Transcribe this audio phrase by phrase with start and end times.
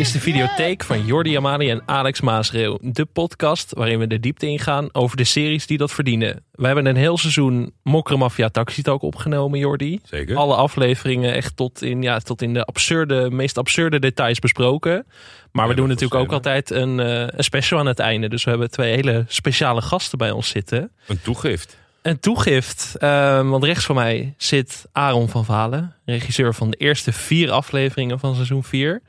[0.00, 2.78] is de videotheek van Jordi Amali en Alex Maasreel.
[2.82, 6.44] De podcast waarin we de diepte ingaan over de series die dat verdienen.
[6.52, 10.00] We hebben een heel seizoen Mokkere Mafia Taxi Talk opgenomen, Jordi.
[10.04, 10.36] Zeker.
[10.36, 15.06] Alle afleveringen echt tot in, ja, tot in de absurde, meest absurde details besproken.
[15.52, 18.28] Maar we doen natuurlijk ook altijd een, eh, een special aan het einde.
[18.28, 20.90] Dus we hebben twee hele speciale gasten bij ons zitten.
[21.06, 21.78] Een toegift.
[22.02, 27.12] Een toegift, eh, want rechts van mij zit Aaron van Valen, regisseur van de eerste
[27.12, 29.02] vier afleveringen van seizoen 4.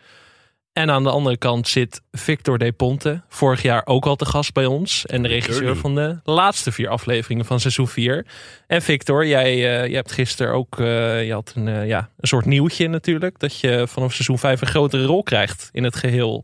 [0.74, 4.54] En aan de andere kant zit Victor De Ponte, vorig jaar ook al te gast
[4.54, 5.06] bij ons.
[5.06, 8.26] En de regisseur van de laatste vier afleveringen van seizoen 4.
[8.68, 12.28] En Victor, jij, eh, je hebt gisteren ook eh, je had een, eh, ja, een
[12.28, 13.40] soort nieuwtje natuurlijk.
[13.40, 16.44] Dat je vanaf seizoen 5 een grotere rol krijgt in het geheel.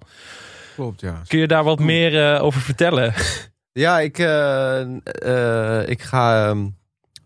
[0.75, 1.21] Klopt, ja.
[1.27, 3.13] Kun je daar wat meer over vertellen?
[3.71, 4.17] Ja, ik,
[5.89, 6.67] ik ga ehm,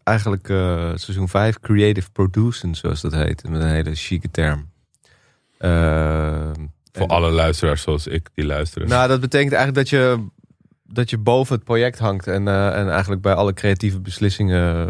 [0.04, 0.48] eigenlijk
[0.96, 3.50] seizoen 5 creative producen, zoals dat heet.
[3.50, 4.70] Met een hele chique term.
[5.58, 6.54] Ehm,
[6.92, 8.88] Voor alle luisteraars zoals ik die luisteren.
[8.88, 10.26] Nou, dat betekent eigenlijk dat je,
[10.84, 12.28] dat je boven het project hangt.
[12.28, 14.90] En, eh, en eigenlijk bij alle creatieve beslissingen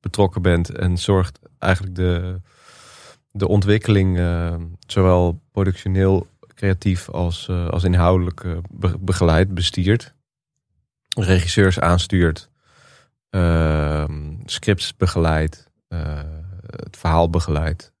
[0.00, 0.70] betrokken bent.
[0.70, 2.40] En zorgt eigenlijk de,
[3.30, 4.54] de ontwikkeling, eh,
[4.86, 10.14] zowel productioneel, creatief als, eh, als inhoudelijk, be- begeleidt, bestiert.
[11.18, 12.50] Regisseurs aanstuurt.
[13.30, 15.70] ehm, scripts begeleidt.
[16.76, 17.92] het verhaal begeleidt.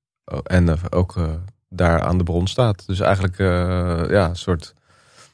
[0.42, 1.14] En ook
[1.72, 2.86] daar aan de bron staat.
[2.86, 4.74] Dus eigenlijk eh, ja, een soort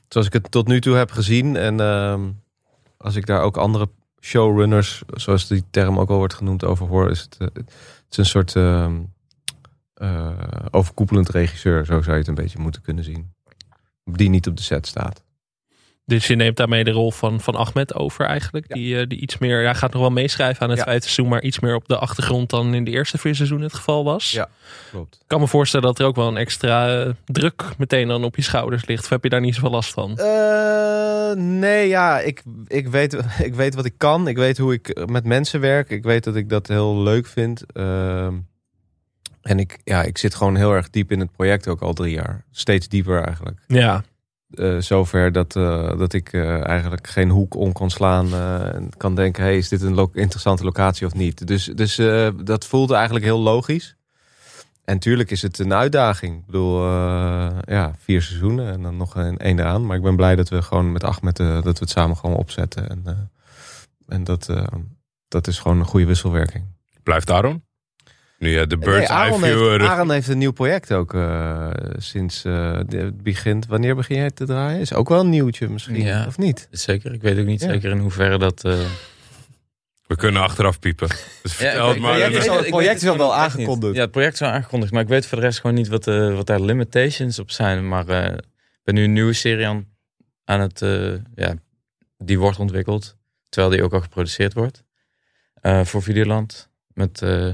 [0.09, 1.57] zoals ik het tot nu toe heb gezien.
[1.57, 2.31] En ehm,
[2.97, 3.89] als ik daar ook andere
[4.21, 8.17] showrunners, zoals die term ook al wordt genoemd, over hoor, is het, eh, het is
[8.17, 8.97] een soort ehm,
[9.95, 10.39] eh,
[10.71, 13.33] overkoepelend regisseur, zo zou je het een beetje moeten kunnen zien.
[14.05, 15.25] Die niet op de set staat.
[16.09, 18.69] Dus je neemt daarmee de rol van, van Ahmed over eigenlijk.
[18.75, 20.85] Die, eh, die iets meer, hij gaat nog wel meeschrijven aan het Ja.
[20.85, 23.77] vijfde seizoen, maar iets meer op de achtergrond dan in de eerste vier seizoenen het
[23.77, 24.31] geval was.
[24.31, 24.49] Ja.
[24.91, 25.15] Klopt.
[25.15, 28.37] Ik kan me voorstellen dat er ook wel een extra eh, druk meteen dan op
[28.37, 29.03] je schouders ligt.
[29.05, 30.19] Of heb je daar niet zoveel last van?
[30.19, 33.13] Eh, nee, ja, ik, ik, weet,
[33.49, 34.29] ik weet wat ik kan.
[34.29, 35.91] Ik weet hoe ik met mensen werk.
[35.91, 37.73] Ik weet dat ik dat heel leuk vind.
[37.73, 38.35] Ehm,
[39.43, 42.15] en ik, ja, ik zit gewoon heel erg diep in het project ook al drie
[42.15, 42.45] jaar.
[42.51, 43.59] Steeds dieper eigenlijk.
[43.67, 44.05] Ja,
[44.51, 48.35] eh, zover dat, eh, dat ik eh, eigenlijk geen hoek om kan slaan
[48.75, 51.47] en kan denken, hey, is dit een interessante locatie of niet?
[51.47, 51.97] Dus, dus
[52.45, 53.97] dat voelde eigenlijk heel logisch.
[54.85, 56.39] En tuurlijk is het een uitdaging.
[56.39, 56.85] Ik bedoel,
[57.65, 59.87] ja, vier seizoenen en dan nog een één eraan.
[59.87, 61.23] Maar ik ben blij dat we gewoon met eh,
[61.63, 62.89] dat we het samen gewoon opzetten.
[62.89, 63.31] En,
[64.07, 64.51] en dat,
[65.29, 66.65] dat is gewoon een goede wisselwerking.
[67.03, 67.68] Blijft Aaron?
[68.39, 69.69] Nu ja, de Nee, Bird's Eye Aaron, View.
[69.71, 73.67] heeft, Aaron heeft een nieuw project ook eh, sinds eh, het begint.
[73.67, 74.81] Wanneer begin jij te draaien?
[74.81, 76.27] Is ook wel een nieuwtje misschien, Ja.
[76.27, 76.69] of niet?
[76.71, 77.69] Zeker, ik weet ook niet Ja.
[77.69, 78.65] zeker in hoeverre dat...
[78.65, 78.79] eh,
[80.07, 81.09] We kunnen achteraf piepen.
[81.43, 82.21] Dus vertel het maar.
[82.21, 83.95] het- project is al wel aangekondigd.
[83.95, 86.07] Ja, het project is wel aangekondigd, maar ik weet voor de rest gewoon niet wat,
[86.07, 87.89] eh, wat daar limitations op zijn.
[87.89, 88.41] Maar eh, ik
[88.85, 89.87] ben nu een nieuwe serie aan,
[90.45, 91.55] aan het, eh, ja,
[92.19, 93.17] die wordt ontwikkeld,
[93.49, 94.85] terwijl die ook al geproduceerd wordt.
[95.55, 96.69] Eh, voor Videoland.
[96.93, 97.49] Met, eh,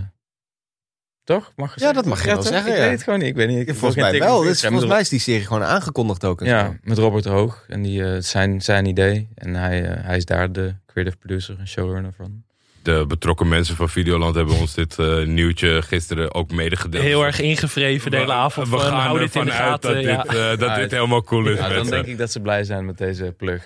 [1.24, 1.52] toch?
[1.56, 2.82] Mag je Ja, dat mag je wel zeggen, Ik ja.
[2.82, 3.28] weet het gewoon niet.
[3.28, 3.68] Ik weet niet.
[3.68, 4.42] Ik volgens mij wel.
[4.42, 6.40] Dus volgens mij is die serie gewoon aangekondigd ook.
[6.40, 6.46] zo.
[6.46, 7.64] Ja, met Robert Hoog.
[7.68, 9.28] En die, eh, zijn, zijn idee.
[9.34, 12.43] En hij, eh, hij is daar de creative producer en showrunner van.
[12.84, 17.04] De betrokken mensen van Videoland hebben ons dit eh, nieuwtje gisteren ook medegedeeld.
[17.04, 18.68] heel erg ingevreven de hele avond.
[18.68, 19.94] We van, gaan hou dit in de ervan uit gaten.
[19.94, 20.22] dat, ja.
[20.22, 21.58] dit, eh, dat Ja, dit helemaal cool is.
[21.58, 23.62] Ja, dan denk ik dat ze blij zijn met deze plug.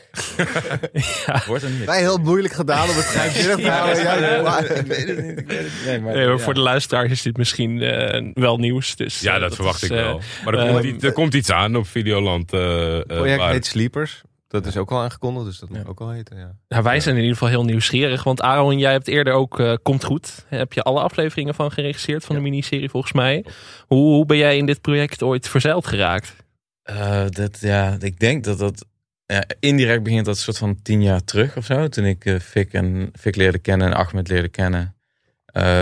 [1.46, 1.82] Wordt een.
[1.86, 4.02] Wij heel moeilijk gedaan om het geheimzinnig te houden.
[4.02, 5.38] Ja, ja, maar- ik weet het niet.
[5.38, 5.84] Ik weet het niet.
[5.86, 6.42] Nee, maar, Nee, maar ja.
[6.42, 8.96] voor de luisteraars is dit misschien eh, wel nieuws.
[8.96, 10.20] Dus, Ja, dat, verwacht is, ik wel.
[10.44, 12.50] Maar er, komt, iets, er komt iets aan op Videoland.
[12.50, 14.20] Het project waar- heet Sleepers.
[14.48, 16.37] Dat is ook al aangekondigd, dus dat moet ook al heten.
[16.37, 16.56] Ja.
[16.69, 18.25] Nou, wij zijn in ieder geval heel nieuwsgierig.
[18.25, 20.44] Want Aaron, jij hebt eerder ook eh, Komt Goed.
[20.46, 23.44] Heb je alle afleveringen van geregisseerd van de miniserie volgens mij.
[23.87, 26.37] Hoe, hoe ben jij in dit project ooit verzeild geraakt?
[26.82, 28.87] Eh, dat, ja, ik denk dat dat...
[29.26, 31.88] Ja, indirect begint dat soort van tien jaar terug of zo.
[31.88, 34.96] Toen ik eh Fik, en, Fik leerde kennen en Ahmed leerde kennen.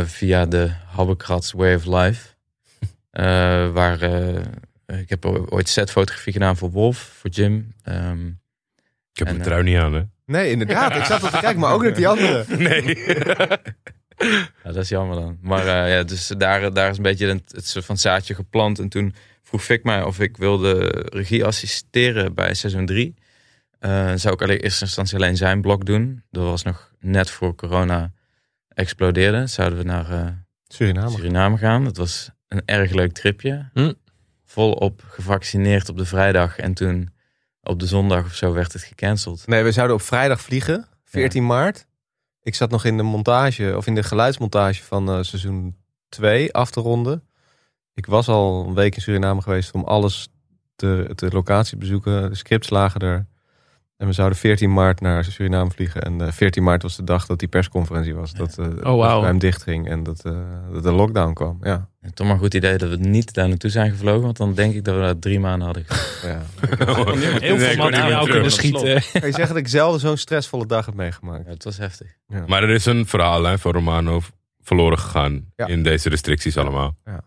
[0.05, 2.29] via de Habbekrats Way of Life.
[3.73, 4.03] Waar...
[4.87, 7.73] ik heb ooit setfotografie gedaan voor Wolf, voor Jim.
[7.83, 8.29] Ehm,
[9.17, 10.03] Ik heb En, mijn eh, trui niet aan, hè?
[10.27, 10.97] Nee, inderdaad.
[10.97, 12.45] Ik zat al te kijken, maar ook naar die andere.
[12.69, 12.97] Nee.
[14.65, 15.39] Ja, dat is jammer dan.
[15.41, 18.79] Maar eh, ja, dus daar, daar is een beetje het, het soort van zaadje geplant.
[18.79, 23.15] En toen vroeg Fik mij of ik wilde regie assisteren bij seizoen 3.
[24.15, 26.23] zou ik alleen in eerste instantie alleen zijn blok doen.
[26.31, 28.13] Dat was nog net voor corona
[28.69, 29.47] explodeerde.
[29.47, 30.27] Zouden we naar eh,
[30.69, 31.11] Suriname.
[31.11, 31.85] Suriname gaan.
[31.85, 33.71] Dat was een erg leuk tripje.
[33.73, 33.93] Hm.
[34.45, 36.59] Volop gevaccineerd op de vrijdag.
[36.59, 37.11] En toen
[37.67, 39.47] op de zondag of zo werd het gecanceld.
[39.47, 41.87] Nee, we zouden op vrijdag vliegen, 14 maart.
[42.43, 45.77] Ik zat nog in de montage, of in de geluidsmontage van eh, seizoen
[46.09, 47.23] 2 af te ronden.
[47.95, 50.29] Ik was al een week in Suriname geweest om alles
[50.77, 52.31] te, te locatie bezoeken.
[52.31, 53.27] De scripts lagen er.
[53.97, 56.03] En we zouden 14 maart naar Suriname vliegen.
[56.03, 58.33] En eh 14 maart was de dag dat die persconferentie was.
[58.33, 59.23] Dat eh Oh, wauw.
[59.23, 60.33] ruim dicht ging en dat, eh,
[60.73, 61.59] dat de lockdown kwam.
[61.63, 61.89] Ja.
[62.01, 64.23] En toch maar een goed idee dat we niet daar naartoe zijn gevlogen.
[64.23, 65.85] Want dan denk ik dat we daar drie maanden hadden
[66.23, 66.43] ja.
[67.41, 68.83] Heel veel materiaal kunnen schieten.
[69.13, 71.45] Kan je zeggen dat ik zelden zo'n stressvolle dag heb meegemaakt?
[71.45, 72.17] Ja, het was heftig.
[72.47, 74.21] Maar er is een verhaallijn van Romano
[74.63, 75.67] verloren gegaan Ja.
[75.67, 76.97] in deze restricties allemaal.
[77.05, 77.21] Ja,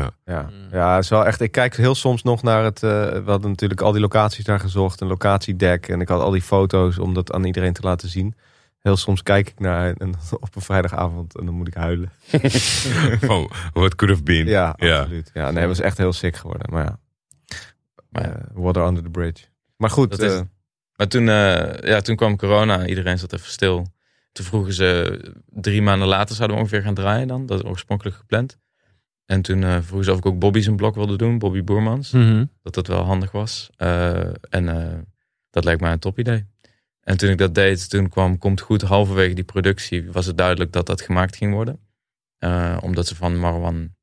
[0.00, 0.68] Mm.
[0.70, 1.40] ja het is wel echt.
[1.40, 2.82] Ik kijk heel soms nog naar het.
[2.82, 5.88] eh, we hadden natuurlijk al die locaties daar gezocht, een locatiedeck.
[5.88, 8.34] En ik had al die foto's om dat aan iedereen te laten zien.
[8.78, 12.10] Heel soms kijk ik naar en op een vrijdagavond en dan moet ik huilen.
[13.20, 14.46] Van what could have been.
[14.46, 14.98] Ja, Ja.
[15.00, 15.30] absoluut.
[15.34, 16.72] Ja, nee, het was echt heel sick geworden.
[16.72, 16.98] Maar ja,
[18.10, 19.44] Maar ja, eh, water under the bridge.
[19.76, 20.40] Maar goed, Dat is eh.
[20.96, 22.86] Maar toen, eh, ja, toen kwam corona.
[22.86, 23.86] Iedereen zat even stil.
[24.32, 25.20] Toen vroegen ze
[25.50, 27.46] drie maanden later zouden we ongeveer gaan draaien dan.
[27.46, 28.58] Dat is oorspronkelijk gepland.
[29.26, 31.38] En toen eh, vroegen ze of ik ook Bobby zijn blok wilde doen.
[31.38, 32.10] Bobby Boermans.
[32.10, 32.44] Mhm.
[32.62, 33.70] Dat dat wel handig was.
[33.76, 34.98] Eh, en eh,
[35.50, 36.44] dat leek mij een top idee.
[37.00, 40.10] En toen ik dat deed, toen kwam Komt Goed halverwege die productie.
[40.12, 41.80] Was het duidelijk dat dat gemaakt ging worden.
[42.80, 43.94] Omdat ze van Marwan,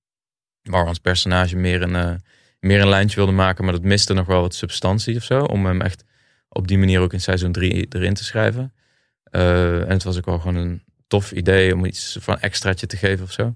[0.62, 2.22] Marwans personage meer een,
[2.60, 3.64] meer een lijntje wilden maken.
[3.64, 5.44] Maar dat miste nog wel wat substantie of zo.
[5.44, 6.04] Om hem echt
[6.50, 8.74] op die manier ook in seizoen 3 erin te schrijven.
[9.24, 13.26] En het was ook wel gewoon een tof idee om iets van extraatje te geven
[13.26, 13.56] of zo.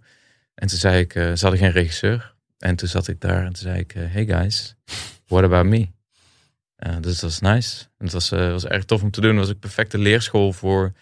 [0.58, 2.34] En toen zei ik, eh, ze hadden geen regisseur.
[2.58, 4.76] En toen zat ik daar en toen zei ik, eh, hey guys,
[5.28, 5.88] what about me?
[6.76, 7.84] Eh, dus dat was nice.
[7.98, 9.30] En het was, was erg tof om te doen.
[9.30, 10.94] Het was een perfecte leerschool voor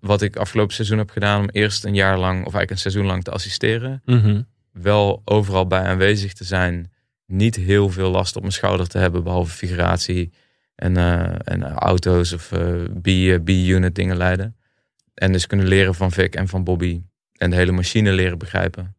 [0.00, 1.40] wat ik afgelopen seizoen heb gedaan.
[1.40, 4.02] Om eerst een jaar lang, of eigenlijk een seizoen lang te assisteren.
[4.04, 4.42] Mhm.
[4.72, 6.92] Wel overal bij aanwezig te zijn.
[7.26, 10.32] Niet heel veel last op mijn schouder te hebben, behalve figuratie
[10.74, 10.96] en,
[11.44, 12.48] en auto's of
[13.02, 14.56] B- B-unit dingen leiden.
[15.14, 17.02] En dus kunnen leren van Vic en van Bobby.
[17.38, 18.96] En de hele machine leren begrijpen.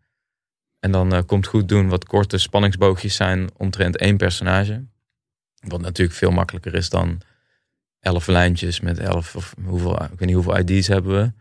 [0.80, 4.86] En dan eh, komt goed doen wat korte spanningsboogjes zijn omtrent één personage.
[5.60, 7.22] Wat natuurlijk veel makkelijker is dan
[8.00, 11.32] elf lijntjes met elf, of hoeveel, ik weet niet hoeveel ID's hebben we.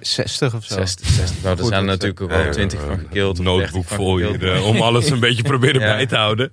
[0.00, 0.74] 60 of zo.
[0.74, 1.42] 60, 60.
[1.42, 3.38] Nou, er Goed, zijn er natuurlijk ook wel ja, 20 van gekild.
[3.38, 5.94] Notebook 30 van voor je eh, om alles een beetje proberen Ja.
[5.94, 6.50] bij te houden.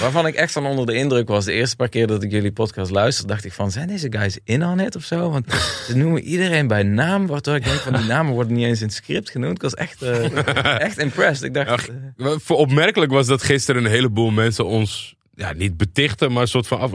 [0.00, 1.44] Waarvan ik echt van onder de indruk was.
[1.44, 4.38] De eerste paar keer dat ik jullie podcast luisterde, dacht ik van, zijn deze guys
[4.44, 5.30] in on it of zo?
[5.30, 5.52] Want
[5.86, 8.86] ze noemen iedereen bij naam, waardoor ik denk van, die namen worden niet eens in
[8.86, 9.54] het script genoemd.
[9.56, 10.46] Ik was echt, eh,
[10.86, 11.44] echt impressed.
[11.46, 15.76] Ik dacht, Ach, eh, voor opmerkelijk was dat gisteren een heleboel mensen ons ja, niet
[15.76, 16.90] betichten, maar een soort van af.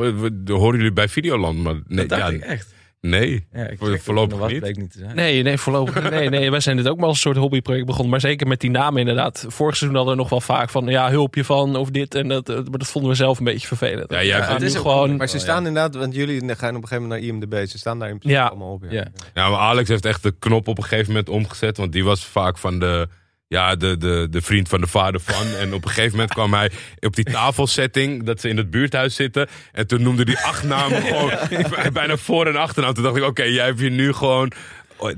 [0.46, 2.74] horen jullie bij Videoland, maar nee, dat dacht ja, ik echt.
[3.10, 3.48] Nee.
[3.54, 4.60] Ja, ik voorlopig niet.
[4.60, 5.16] bleek niet te zijn.
[5.16, 6.10] Nee, nee, voorlopig.
[6.10, 8.12] Nee, nee, wij zijn dit ook maar als een soort hobbyproject begonnen.
[8.12, 9.46] Maar zeker met die namen inderdaad.
[9.48, 12.50] Vorig seizoen hadden we nog wel vaak van ja, hulpje van of dit en dat.
[12.50, 14.12] eh, Maar dat vonden we zelf een beetje vervelend.
[14.12, 15.16] Ja, jij We vindt- gaan het is gewoon.
[15.16, 15.68] Maar ze Oh, staan ja.
[15.68, 17.70] inderdaad, want jullie gaan op een gegeven moment naar IMDb.
[17.70, 18.48] Ze staan daar in principe Ja.
[18.50, 18.84] allemaal op.
[18.90, 19.06] Ja.
[19.34, 22.26] Ja, maar Alex heeft echt de knop op een gegeven moment omgezet, want die was
[22.26, 23.08] vaak van de.
[23.48, 25.48] Ja, de, de, de vriend van de vader van.
[25.60, 28.24] En op een gegeven moment kwam hij op die tafelsetting.
[28.24, 29.48] Dat ze in het buurthuis zitten.
[29.72, 31.32] En toen noemde hij acht namen gewoon.
[31.94, 32.94] bijna voor- en achternaam.
[32.94, 34.52] Toen dacht ik, oké, jij hebt hier nu gewoon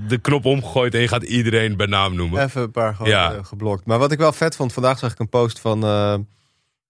[0.07, 0.93] de knop omgegooid.
[0.93, 2.43] En je gaat iedereen bij naam noemen.
[2.43, 3.33] Even een paar gewoon Ja.
[3.33, 3.85] eh, geblokt.
[3.85, 6.13] Maar wat ik wel vet vond, vandaag zag ik een post van, eh,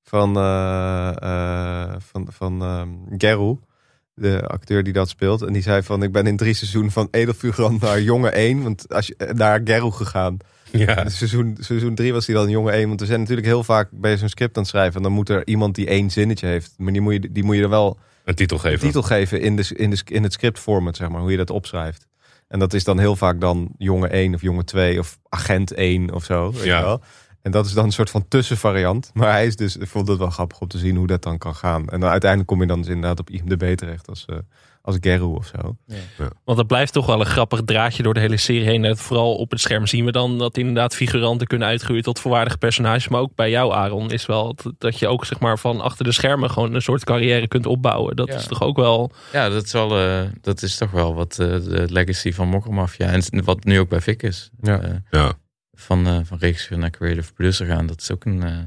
[0.04, 0.34] van,
[2.12, 3.58] van, van Geru,
[4.14, 5.42] de acteur die dat speelt.
[5.42, 8.64] En die zei van, ik ben in drie seizoenen van edelfigurant naar jonge 1.
[8.64, 10.38] Want als je, naar Geru gegaan.
[10.86, 10.96] Ja.
[11.04, 12.88] En seizoen, seizoen drie was hij dan jonge 1.
[12.88, 14.96] Want er zijn natuurlijk heel vaak bij zo'n script aan het schrijven.
[14.96, 16.74] En dan moet er iemand die één zinnetje heeft.
[16.78, 18.80] Maar die moet je, die moet je er wel Een titel een geven.
[18.80, 21.22] titel geven in, de, in, de, in het scriptformat, zeg maar.
[21.22, 22.08] Hoe je dat opschrijft.
[22.48, 26.14] En dat is dan heel vaak dan jonge 1 of jonge 2 of agent 1
[26.14, 26.52] of zo.
[26.52, 26.78] Weet Ja.
[26.78, 27.02] je wel?
[27.42, 29.12] En dat is dan een soort van tussenvariant.
[29.14, 31.38] Maar hij is dus, ik vond het wel grappig om te zien hoe dat dan
[31.38, 31.88] kan gaan.
[31.90, 34.38] En dan uiteindelijk kom je dan dus inderdaad op IMDb terecht als, eh
[34.88, 35.76] als Geru of zo.
[36.46, 38.86] Want dat blijft toch wel een grappig draadje door de hele serie heen.
[38.86, 42.58] En vooral op het scherm zien we dan dat inderdaad figuranten kunnen uitgroeien tot volwaardige
[42.58, 43.08] personages.
[43.08, 46.12] Maar ook bij jou, Aaron, is wel dat- je ook zeg maar van achter de
[46.12, 48.16] schermen gewoon een soort carrière kunt opbouwen.
[48.16, 48.36] Dat Ja.
[48.36, 49.12] is toch ook wel.
[49.34, 53.08] Ja, dat is, wel, eh, dat is toch wel wat eh, de legacy van Mokkermafia.
[53.08, 54.50] En wat nu ook bij Vic is.
[54.62, 54.80] Ja.
[54.82, 55.34] Eh, Ja.
[55.74, 57.88] van, eh, van regisseur naar creative producer gaan.
[57.88, 58.44] Dat is ook een...
[58.44, 58.58] eh,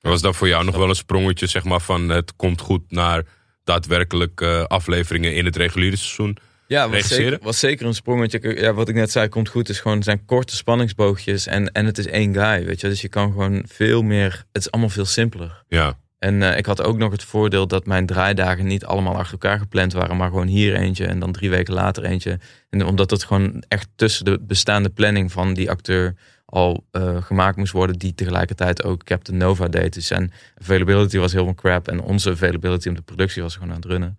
[0.00, 3.22] Was dat voor jou nog wel een sprongetje, zeg maar, van het komt goed naar
[3.64, 6.36] daadwerkelijk eh, afleveringen in het reguliere seizoen?
[6.66, 8.60] Ja, was zeker, was zeker een sprongetje.
[8.60, 9.68] Ja, wat ik net zei, komt goed.
[9.68, 11.46] is gewoon het zijn korte spanningsboogjes.
[11.46, 12.88] En, en het is één guy, weet je.
[12.88, 14.44] Dus je kan gewoon veel meer...
[14.52, 15.62] Het is allemaal veel simpeler.
[15.68, 15.98] Ja.
[16.18, 19.58] En eh, ik had ook nog het voordeel dat mijn draaidagen niet allemaal achter elkaar
[19.58, 20.16] gepland waren.
[20.16, 22.38] Maar gewoon hier eentje en dan drie weken later eentje.
[22.70, 26.14] En omdat het gewoon echt tussen de bestaande planning van die acteur
[26.54, 27.98] al eh, gemaakt moest worden.
[27.98, 29.94] Die tegelijkertijd ook Captain Nova deed.
[29.94, 31.88] Dus zijn availability was helemaal crap.
[31.88, 34.18] En onze availability om de productie was gewoon aan het runnen.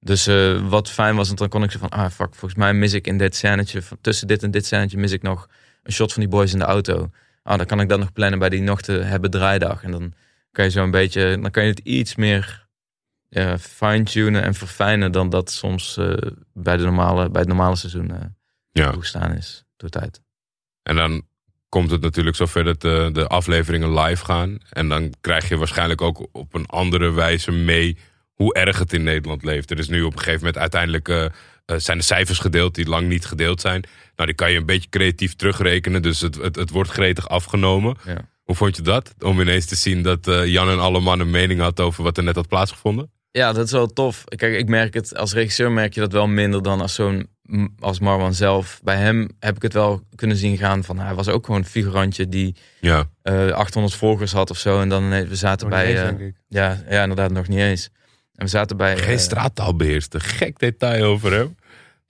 [0.00, 2.74] Dus eh, wat fijn was, want dan kon ik zo van, ah fuck, volgens mij
[2.74, 5.48] mis ik in dit scènetje, tussen dit en dit scènetje mis ik nog
[5.82, 7.10] een shot van die boys in de auto.
[7.42, 9.82] Ah, dan kan ik dat nog plannen bij die nog te hebben draaidag.
[9.82, 10.12] En dan
[10.52, 12.66] kan je zo een beetje, dan kan je het iets meer
[13.60, 16.12] fine-tunen en verfijnen dan dat soms eh,
[16.52, 18.20] bij, de normale, bij het normale seizoen eh
[18.70, 18.90] Ja.
[18.90, 20.20] toegestaan is door tijd.
[20.82, 21.22] En dan
[21.70, 24.58] komt het natuurlijk zover dat de, de afleveringen live gaan.
[24.70, 27.96] En dan krijg je waarschijnlijk ook op een andere wijze mee
[28.34, 29.70] hoe erg het in Nederland leeft.
[29.70, 31.30] Er is nu op een gegeven moment uiteindelijk eh, eh,
[31.76, 33.84] zijn de cijfers gedeeld die lang niet gedeeld zijn.
[34.16, 36.02] Nou, die kan je een beetje creatief terugrekenen.
[36.02, 37.96] Dus het, het, het wordt gretig afgenomen.
[38.06, 38.28] Ja.
[38.42, 39.14] Hoe vond je dat?
[39.18, 42.22] Om ineens te zien dat eh, Jan en Alleman een mening had over wat er
[42.22, 43.10] net had plaatsgevonden?
[43.30, 44.24] Ja, dat is wel tof.
[44.24, 47.28] Kijk, ik merk het als regisseur merk je dat wel minder dan als zo'n
[47.80, 48.80] als Marwan zelf.
[48.84, 51.66] Bij hem heb ik het wel kunnen zien gaan van hij was ook gewoon een
[51.66, 55.78] figurantje die Ja, eh 800 volgers had of zo en dan ineens- we zaten Nog
[55.78, 56.34] bij eens, eh, denk ik.
[56.48, 57.90] ja, ja, inderdaad nog niet eens.
[58.34, 60.20] En we zaten bij geen eh, straattaal beheerste.
[60.20, 61.56] Gek detail over hem.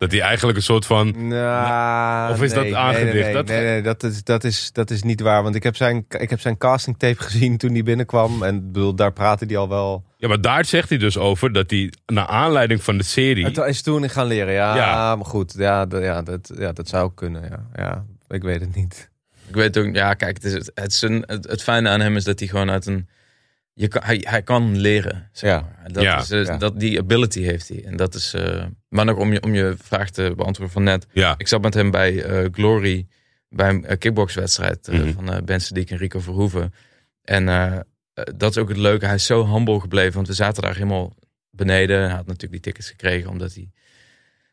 [0.00, 1.28] Dat hij eigenlijk een soort van...
[1.28, 3.12] Nou, Of is dat aangedicht?
[3.14, 5.42] Nee, nee, Dat- nee, nee, dat, is, dat, is, dat is niet waar.
[5.42, 8.42] Want ik heb zijn, ik heb zijn castingtape gezien toen hij binnenkwam.
[8.42, 10.04] En ik bedoel, daar praatte hij al wel.
[10.16, 13.44] Ja, maar daar zegt hij dus over dat hij naar aanleiding van de serie...
[13.44, 14.76] Het is toen gaan leren, ja.
[14.76, 15.16] Ja.
[15.16, 17.66] Maar goed, ja, ja, dat, ja, dat zou kunnen, ja.
[17.82, 18.04] ja.
[18.28, 19.10] Ik weet het niet.
[19.48, 22.00] Ik weet ook, ja, kijk, het, is, het, het, is een, het, het fijne aan
[22.00, 23.08] hem is dat hij gewoon uit een.
[23.72, 25.28] Je kan, hij, hij kan leren.
[25.32, 25.60] Zeg Ja.
[25.60, 25.92] maar.
[25.92, 26.18] dat Ja.
[26.20, 26.56] is, eh, Ja.
[26.56, 27.84] dat, die ability heeft hij.
[27.84, 28.34] En dat is.
[28.34, 31.06] eh, maar nog om je, om je vraag te beantwoorden van net.
[31.12, 33.06] Ja, Ik zat met hem bij eh, Glory.
[33.48, 35.12] Bij een kickboxwedstrijd eh, Mhm.
[35.12, 36.74] van Ben Sadiq en Rico Verhoeven.
[37.24, 37.44] En
[38.36, 39.06] dat is ook het leuke.
[39.06, 40.14] Hij is zo humble gebleven.
[40.14, 41.14] Want we zaten daar helemaal
[41.50, 41.98] beneden.
[42.00, 43.70] Hij had natuurlijk die tickets gekregen omdat hij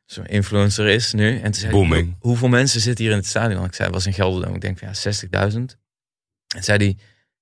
[0.05, 1.35] zo'n influencer is nu.
[1.35, 2.05] En toen zei hij, Booming.
[2.19, 3.65] "Hoe- hoeveel mensen zitten hier in het stadion?
[3.65, 4.55] Ik zei, was in Gelderland.
[4.55, 5.77] Ik denk van ja, 60.000.
[6.55, 6.97] En zei hij,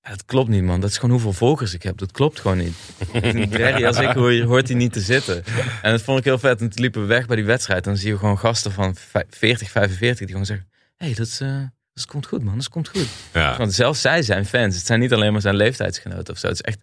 [0.06, 0.80] ja, dat klopt niet man.
[0.82, 1.98] Dat is gewoon hoeveel volgers ik heb.
[1.98, 2.76] Dat klopt gewoon niet.
[3.14, 5.44] Een als ik hoor, je hoort hij niet te zitten.
[5.82, 6.62] En dat vond ik heel vet.
[6.62, 7.86] En toen liepen we weg bij die wedstrijd.
[7.86, 10.68] En dan zie je gewoon gasten van vij- 40, 45 die gewoon zeggen...
[10.96, 11.62] Hé, hey, dat, is, eh,
[11.94, 13.08] dat komt goed man, dat komt goed.
[13.34, 13.58] ja.
[13.58, 14.76] Want zelfs zij zijn fans.
[14.76, 16.48] Het zijn niet alleen maar zijn leeftijdsgenoten of zo.
[16.48, 16.80] Het is echt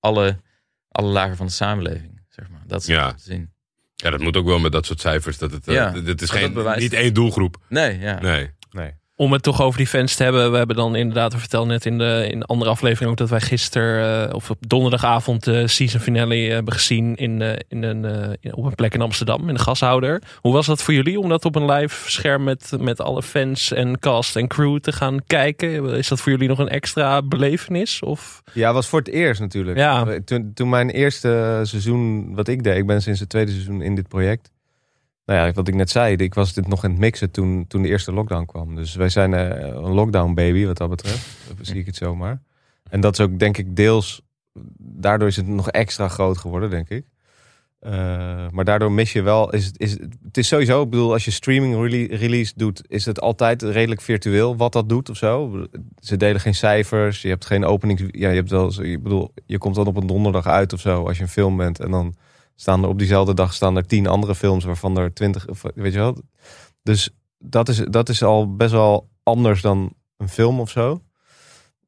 [0.00, 0.36] alle,
[0.88, 2.62] alle lagen van de samenleving, zeg maar.
[2.66, 3.12] Dat is Ja.
[3.12, 3.52] te zien.
[3.94, 5.38] ja, dat moet ook wel met dat soort cijfers.
[5.38, 6.92] Dat het, eh, Ja, dit is geen, niet het.
[6.92, 7.56] één doelgroep.
[7.68, 8.20] Nee, ja.
[8.20, 8.50] Nee.
[8.70, 8.92] Nee.
[9.16, 10.50] Om het toch over die fans te hebben.
[10.50, 13.30] We hebben dan inderdaad, we vertelden net in de in de andere aflevering ook dat
[13.30, 17.82] wij gisteren eh, of op donderdagavond de season finale eh, hebben gezien in, eh, in
[17.82, 18.04] een,
[18.40, 20.22] in- op een plek in Amsterdam, in de gashouder.
[20.40, 23.72] Hoe was dat voor jullie om dat op een live scherm met, met alle fans
[23.72, 25.84] en cast en crew te gaan kijken?
[25.94, 28.00] Is dat voor jullie nog een extra belevenis?
[28.02, 28.42] Of?
[28.52, 29.76] Ja, was voor het eerst natuurlijk.
[29.78, 30.06] Ja.
[30.24, 33.94] Toen, toen mijn eerste seizoen, wat ik deed, ik ben sinds het tweede seizoen in
[33.94, 34.50] dit project.
[35.24, 37.82] Nou ja, wat ik net zei, ik was dit nog aan het mixen toen, toen
[37.82, 38.74] de eerste lockdown kwam.
[38.74, 41.36] Dus wij zijn eh, een lockdown baby wat dat betreft.
[41.48, 42.42] Dat zie ik het zomaar.
[42.90, 44.22] En dat is ook denk ik deels,
[44.78, 47.06] daardoor is het nog extra groot geworden, denk ik.
[47.78, 47.92] Eh,
[48.50, 49.90] maar daardoor mis je wel, is is,
[50.22, 54.00] het is sowieso, ik bedoel, als je streaming rele- release doet, is het altijd redelijk
[54.00, 55.64] virtueel wat dat doet of zo.
[56.00, 59.58] Ze delen geen cijfers, je hebt geen openings, ja, je hebt wel, ik bedoel, je
[59.58, 62.14] komt dan op een donderdag uit of zo als je een film bent en dan
[62.54, 65.92] staan er op diezelfde dag staan er tien andere films waarvan er twintig, of, weet
[65.92, 66.16] je wel.
[66.82, 71.02] Dus dat is, dat is al best wel anders dan een film of zo.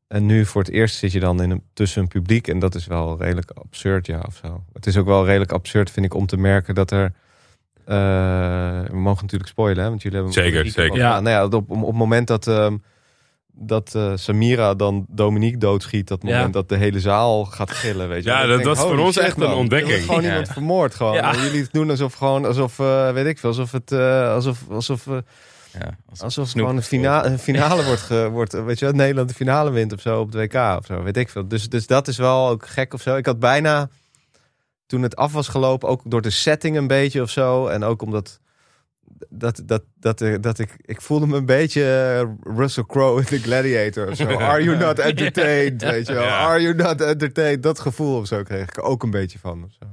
[0.06, 2.48] En nu voor het eerst zit je dan in een, tussen een publiek.
[2.48, 4.64] En dat is wel redelijk absurd, ja, of zo.
[4.72, 7.12] Het is ook wel redelijk absurd, vind ik, om te merken dat er...
[7.84, 7.94] eh,
[8.90, 9.88] we mogen natuurlijk spoilen, hè?
[9.88, 10.34] Want jullie hebben...
[10.34, 10.96] Zeker, zeker.
[10.96, 11.20] Ja.
[11.20, 12.46] Nou ja, op, op, op het moment dat...
[12.46, 12.76] ehm,
[13.58, 16.50] dat eh, Samira dan Dominique doodschiet, dat moment Ja.
[16.50, 18.30] dat de hele zaal gaat gillen, weet je.
[18.30, 19.92] Ja, dat denk, was voor ons echt een ontdekking.
[19.92, 20.28] Er gewoon Ja.
[20.28, 21.14] iemand vermoord, gewoon.
[21.14, 21.34] Ja.
[21.44, 25.16] Jullie doen alsof gewoon, alsof, eh, weet ik veel, alsof het, eh, alsof, alsof, eh,
[25.80, 28.94] Ja, als Alsof Snoep gewoon een finale, een finale wordt, ge, wordt, weet je wel,
[28.94, 31.48] Nederland de finale wint of zo op het WK of zo, weet ik veel.
[31.48, 33.16] Dus, dus dat is wel ook gek of zo.
[33.16, 33.88] Ik had bijna,
[34.86, 37.66] toen het af was gelopen, ook door de setting een beetje of zo.
[37.66, 38.40] En ook omdat,
[39.28, 43.26] dat, dat, dat, dat, dat ik, ik voelde me een beetje eh, Russell Crowe in
[43.26, 44.26] The Gladiator of zo.
[44.38, 46.24] Are you not entertained, weet je wel.
[46.24, 47.62] Are you not entertained?
[47.62, 49.64] Dat gevoel of zo kreeg ik ook een beetje van.
[49.64, 49.86] Of zo.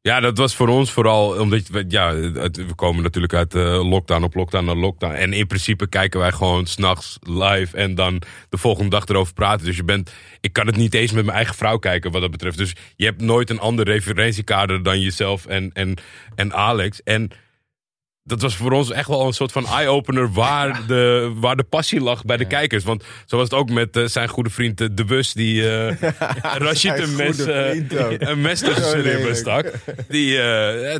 [0.00, 4.22] Ja, dat was voor ons vooral omdat we- ja, we komen natuurlijk uit eh, lockdown
[4.22, 5.14] op lockdown naar lockdown.
[5.14, 9.66] En in principe kijken wij gewoon s'nachts live en dan de volgende dag erover praten.
[9.66, 12.30] Dus je bent, ik kan het niet eens met mijn eigen vrouw kijken wat dat
[12.30, 12.58] betreft.
[12.58, 15.94] Dus je hebt nooit een ander referentiekader dan jezelf en, en,
[16.34, 17.02] en Alex.
[17.02, 17.30] En
[18.26, 22.00] dat was voor ons echt wel een soort van eye-opener waar, de, waar de passie
[22.00, 22.48] lag bij de Ja.
[22.48, 22.84] kijkers.
[22.84, 26.10] Want zo was het ook met eh, zijn goede vriend eh, De Bus, die eh
[26.66, 27.38] Rashid een mes,
[28.30, 29.72] een mes tussen zijn ribben stak.
[30.08, 30.36] Die,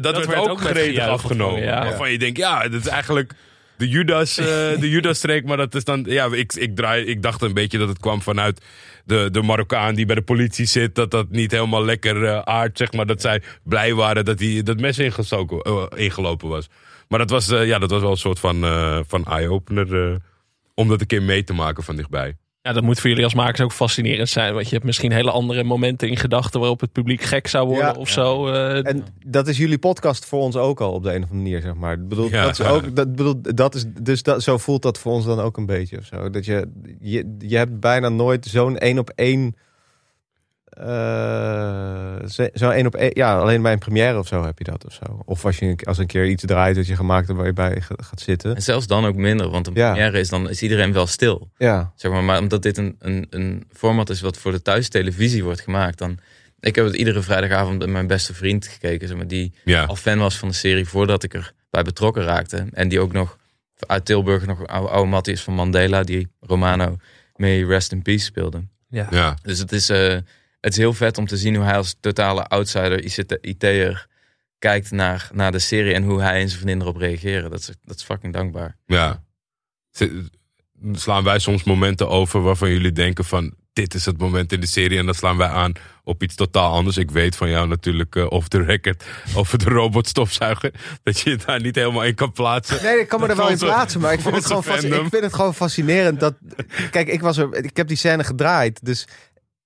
[0.00, 1.62] dat, werd, werd ook, gretig afgenomen.
[1.62, 1.82] ja.
[1.84, 3.32] Waarvan je denkt, ja, dat is eigenlijk
[3.76, 4.46] de Judas, eh,
[4.80, 5.44] de Judas-streek.
[5.44, 8.22] Maar dat is dan, ja, ik, ik, draai, ik dacht een beetje dat het kwam
[8.22, 8.60] vanuit
[9.04, 10.94] de, de Marokkaan die bij de politie zit.
[10.94, 13.06] Dat dat niet helemaal lekker aard, zeg maar.
[13.06, 16.68] Dat zij blij waren dat hij dat mes ingestoken, ingelopen was.
[17.08, 20.10] Maar dat was, eh, ja, dat was wel een soort van, eh, van eye-opener.
[20.10, 20.16] eh,
[20.74, 22.36] om dat een keer mee te maken van dichtbij.
[22.62, 24.54] Ja, dat moet voor jullie als makers ook fascinerend zijn.
[24.54, 27.84] Want je hebt misschien hele andere momenten in gedachten waarop het publiek gek zou worden
[27.86, 27.92] Ja.
[27.92, 28.46] of zo.
[28.48, 31.42] eh, En dat is jullie podcast voor ons ook al op de een of andere
[31.42, 32.06] manier, zeg maar.
[32.06, 32.42] Bedoel, Ja.
[32.42, 35.40] dat is ook, dat, bedoel, dat is, dus dat, zo voelt dat voor ons dan
[35.40, 36.30] ook een beetje of zo.
[36.30, 36.68] Dat je,
[37.00, 39.56] je, je hebt bijna nooit zo'n één op één.
[40.76, 43.10] Eh, zo- één op één.
[43.14, 45.22] Ja, alleen bij een première of zo heb je dat of zo.
[45.24, 47.80] Of als je als een keer iets draait dat je gemaakt hebt waar je bij
[47.80, 48.54] ga- gaat zitten.
[48.54, 49.90] En zelfs dan ook minder, want een Ja.
[49.92, 51.50] première is dan is iedereen wel stil.
[51.56, 55.44] Ja, Zeg maar, maar omdat dit een, een, een format is wat voor de thuistelevisie
[55.44, 56.18] wordt gemaakt, dan.
[56.60, 59.96] Ik heb het iedere vrijdagavond met mijn beste vriend gekeken, zeg maar, die Ja, al
[59.96, 62.66] fan was van de serie voordat ik erbij betrokken raakte.
[62.72, 63.36] En die ook nog
[63.86, 66.96] uit Tilburg nog een oude, oude mattie is van Mandela, die Romano
[67.36, 68.64] mee Rest in Peace speelde.
[68.88, 69.06] ja.
[69.10, 69.36] ja.
[69.42, 70.16] Dus het is, eh,
[70.66, 73.04] het is heel vet om te zien hoe hij als totale outsider,
[73.40, 74.06] IT'er,
[74.58, 77.50] kijkt naar, naar de serie en hoe hij en zijn vriendin erop reageren.
[77.50, 78.76] Dat is, dat is fucking dankbaar.
[78.86, 79.24] ja.
[80.92, 83.54] Slaan wij soms momenten over waarvan jullie denken van...
[83.72, 85.72] dit is het moment in de serie en dan slaan wij aan
[86.04, 86.96] op iets totaal anders.
[86.96, 89.04] Ik weet van jou natuurlijk eh off the record
[89.38, 90.72] over de robotstofzuiger.
[91.02, 92.82] Dat je het daar niet helemaal in kan plaatsen.
[92.82, 95.22] Nee, ik kan me er wel in plaatsen, maar ik vind, het gewoon ik vind
[95.22, 96.34] het gewoon fascinerend dat.
[96.90, 99.06] Kijk, ik, was er, ik heb die scène gedraaid, dus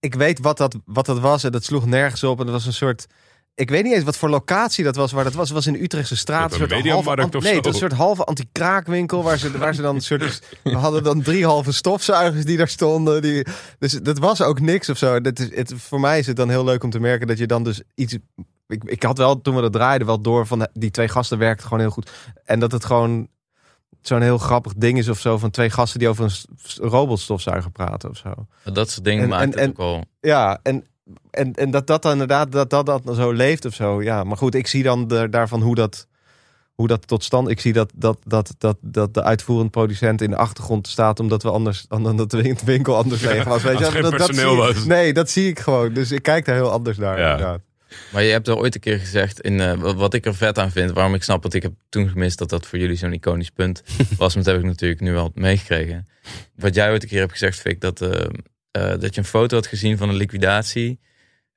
[0.00, 2.38] ik weet wat dat, wat dat was en dat sloeg nergens op.
[2.38, 3.07] En dat was een soort.
[3.54, 5.49] Ik weet niet eens wat voor locatie dat was, waar dat was.
[5.49, 6.52] Het was in Utrechtse straat.
[6.52, 7.57] Een soort halve, nee, zo?
[7.57, 10.42] het was een soort halve anti-kraakwinkel waar ze, waar ze dan een soort.
[10.62, 13.23] We hadden dan drie halve stofzuigers die daar stonden.
[13.23, 13.47] Die,
[13.78, 15.21] dus dat was ook niks of zo.
[15.21, 17.47] Dat is, het, voor mij is het dan heel leuk om te merken dat je
[17.47, 18.16] dan dus iets.
[18.66, 21.66] Ik, ik had wel toen we dat draaiden wel door van die twee gasten werkten
[21.66, 22.11] gewoon heel goed.
[22.45, 23.28] En dat het gewoon
[24.02, 28.10] zo'n heel grappig ding is of zo van twee gasten die over een robotstofzuiger praten
[28.10, 28.32] of zo.
[28.73, 30.04] Dat soort dingen En- maakt en- het en- ook al.
[30.21, 30.84] Ja, en,
[31.30, 34.02] en, en dat dat dan inderdaad dat dat, dat zo leeft of zo.
[34.02, 36.06] Ja, maar goed, ik zie dan de, daarvan hoe dat,
[36.75, 37.49] hoe dat tot stand.
[37.49, 41.43] Ik zie dat, dat, dat, dat, dat de uitvoerend producent in de achtergrond staat omdat
[41.43, 43.63] we anders, omdat de winkel anders leeg was.
[43.63, 44.00] Weet je?
[44.02, 44.84] Dat, dat zie was.
[44.84, 45.93] Nee, dat zie ik gewoon.
[45.93, 47.19] Dus ik kijk daar heel anders naar.
[47.19, 47.30] Ja.
[47.30, 47.60] inderdaad.
[48.13, 50.71] Maar je hebt er ooit een keer gezegd, in, eh, wat- ik er vet aan
[50.71, 53.50] vind, waarom ik snap dat ik heb toen gemist dat dat voor jullie zo'n iconisch
[53.50, 53.83] punt
[54.19, 56.07] was, maar dat heb ik natuurlijk nu al meegekregen.
[56.57, 58.11] Wat jij ooit een keer hebt gezegd, Fik, dat, eh,
[58.71, 60.99] eh, dat je een foto had gezien van een liquidatie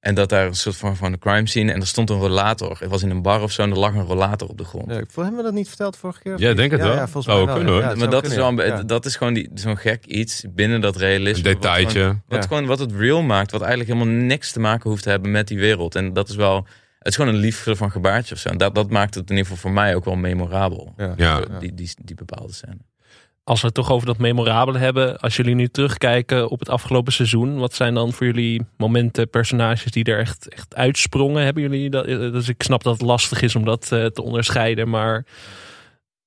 [0.04, 2.78] en dat daar een soort van, van een crime scene en er stond een rollator.
[2.80, 4.92] Het was in een bar of zo en er lag een rollator op de grond.
[4.92, 6.40] Ja, ik- hebben we dat niet verteld vorige keer?
[6.40, 6.92] Ja, denk het wel.
[6.94, 7.56] Ja, volgens mij wel wel.
[7.56, 7.82] kunnen, hoor.
[7.82, 8.84] Ja, maar dat is, wel, ja.
[8.84, 11.50] dat is gewoon die- zo'n gek iets binnen dat realisme.
[11.50, 12.22] Een wat gewoon- detailtje.
[12.28, 12.48] Wat, Ja.
[12.48, 15.48] gewoon, wat het real maakt, wat eigenlijk helemaal niks te maken hoeft te hebben met
[15.48, 15.96] die wereld.
[15.96, 16.56] En dat is wel,
[17.00, 18.50] het is gewoon een lief van gebaartje of zo.
[18.50, 20.94] En dat, dat maakt het in ieder geval voor mij ook wel memorabel.
[21.18, 21.40] Ja.
[21.60, 22.78] Die, die, die bepaalde scène.
[23.46, 25.18] Als we het toch over dat memorabele hebben.
[25.20, 27.58] Als jullie nu terugkijken op het afgelopen seizoen.
[27.60, 31.44] Wat zijn dan voor jullie momenten, personages die er echt, echt uitsprongen?
[31.44, 32.06] Hebben jullie dat?
[32.06, 34.90] eh, Dus ik snap dat het lastig is om dat eh, te onderscheiden.
[34.90, 35.26] Maar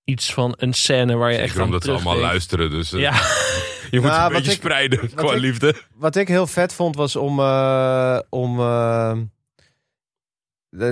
[0.05, 2.71] iets van een scène waar je echt aan omdat ze allemaal luisteren.
[2.71, 3.13] Dus eh, Ja,
[3.91, 5.75] je moet Nou, een beetje ik- spreiden qua ik- liefde.
[5.95, 7.39] Wat ik heel vet vond was om.
[7.41, 9.17] eh, om eh,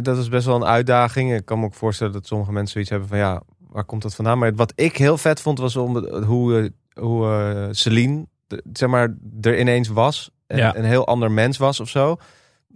[0.02, 1.34] dat is best wel een uitdaging.
[1.34, 3.42] Ik kan me ook voorstellen dat sommige mensen zoiets hebben van ja,
[3.74, 4.38] waar komt dat vandaan?
[4.38, 8.88] Maar wat ik heel vet vond was om hoe, eh, hoe eh, Celine, de- zeg
[8.88, 10.30] maar, er ineens was.
[10.46, 10.76] En Ja.
[10.76, 12.16] een heel ander mens was of zo.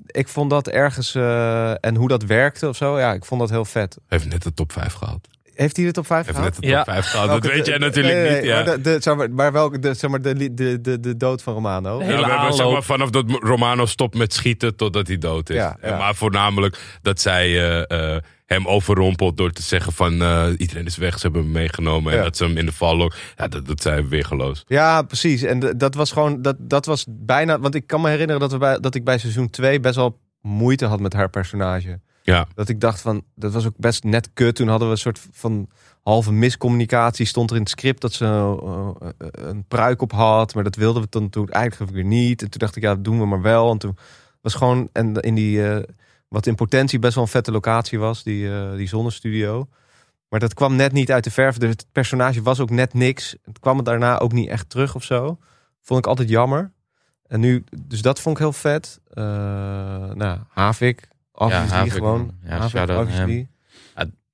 [0.06, 1.14] Ik vond dat ergens.
[1.14, 2.98] eh, en hoe dat werkte of zo.
[2.98, 3.98] Ja, ik vond dat heel vet.
[4.06, 5.28] Heeft net de top 5 gehad.
[5.54, 6.54] Heeft hij het op vijf Heeft gehaald?
[6.54, 6.92] net de top Ja.
[6.94, 7.28] 5 gehad.
[7.42, 8.44] Dat weet jij de- natuurlijk nee, nee, niet.
[8.44, 8.54] Ja.
[8.54, 11.42] Maar, de, de, zeg maar, maar welke, de, zeg maar, de, de, de, de dood
[11.42, 11.98] van Romano.
[11.98, 15.56] We hebben zeg maar, vanaf dat Romano stopt met schieten totdat hij dood is.
[15.56, 15.98] Ja, En ja.
[15.98, 20.96] Maar voornamelijk dat zij eh, eh, hem overrompelt door te zeggen van eh, iedereen is
[20.96, 22.12] weg, ze hebben hem meegenomen.
[22.12, 22.24] En Ja.
[22.24, 23.12] dat ze hem in de val.
[23.37, 24.64] Ja, dat, dat zijn weergeloos.
[24.66, 25.42] Ja, precies.
[25.42, 28.58] En dat was gewoon, dat, dat was bijna, want ik kan me herinneren dat, we
[28.58, 32.00] bij, dat ik bij seizoen 2 best wel moeite had met haar personage.
[32.22, 32.46] Ja.
[32.54, 34.54] Dat ik dacht van, dat was ook best net kut.
[34.54, 35.68] Toen hadden we een soort van
[36.02, 37.26] halve miscommunicatie.
[37.26, 39.16] Stond er in het script dat ze eh,
[39.48, 42.42] een pruik op had, maar dat wilden we dan toen eigenlijk weer niet.
[42.42, 43.70] En toen dacht ik, ja, dat doen we maar wel.
[43.70, 43.96] En toen
[44.40, 45.82] was gewoon, en in die, eh,
[46.28, 49.68] wat in potentie best wel een vette locatie was, die, eh die zonnestudio.
[50.28, 51.56] Maar dat kwam net niet uit de verf.
[51.56, 53.36] Dus het personage was ook net niks.
[53.44, 55.38] Het kwam daarna ook niet echt terug of zo.
[55.82, 56.72] Vond ik altijd jammer.
[57.26, 59.00] En nu, dus dat vond ik heel vet.
[59.10, 59.24] Eh
[60.10, 61.08] nou, Havik.
[61.32, 62.34] Obviously Havik, gewoon.
[62.44, 63.48] Ja, Havik, obviously.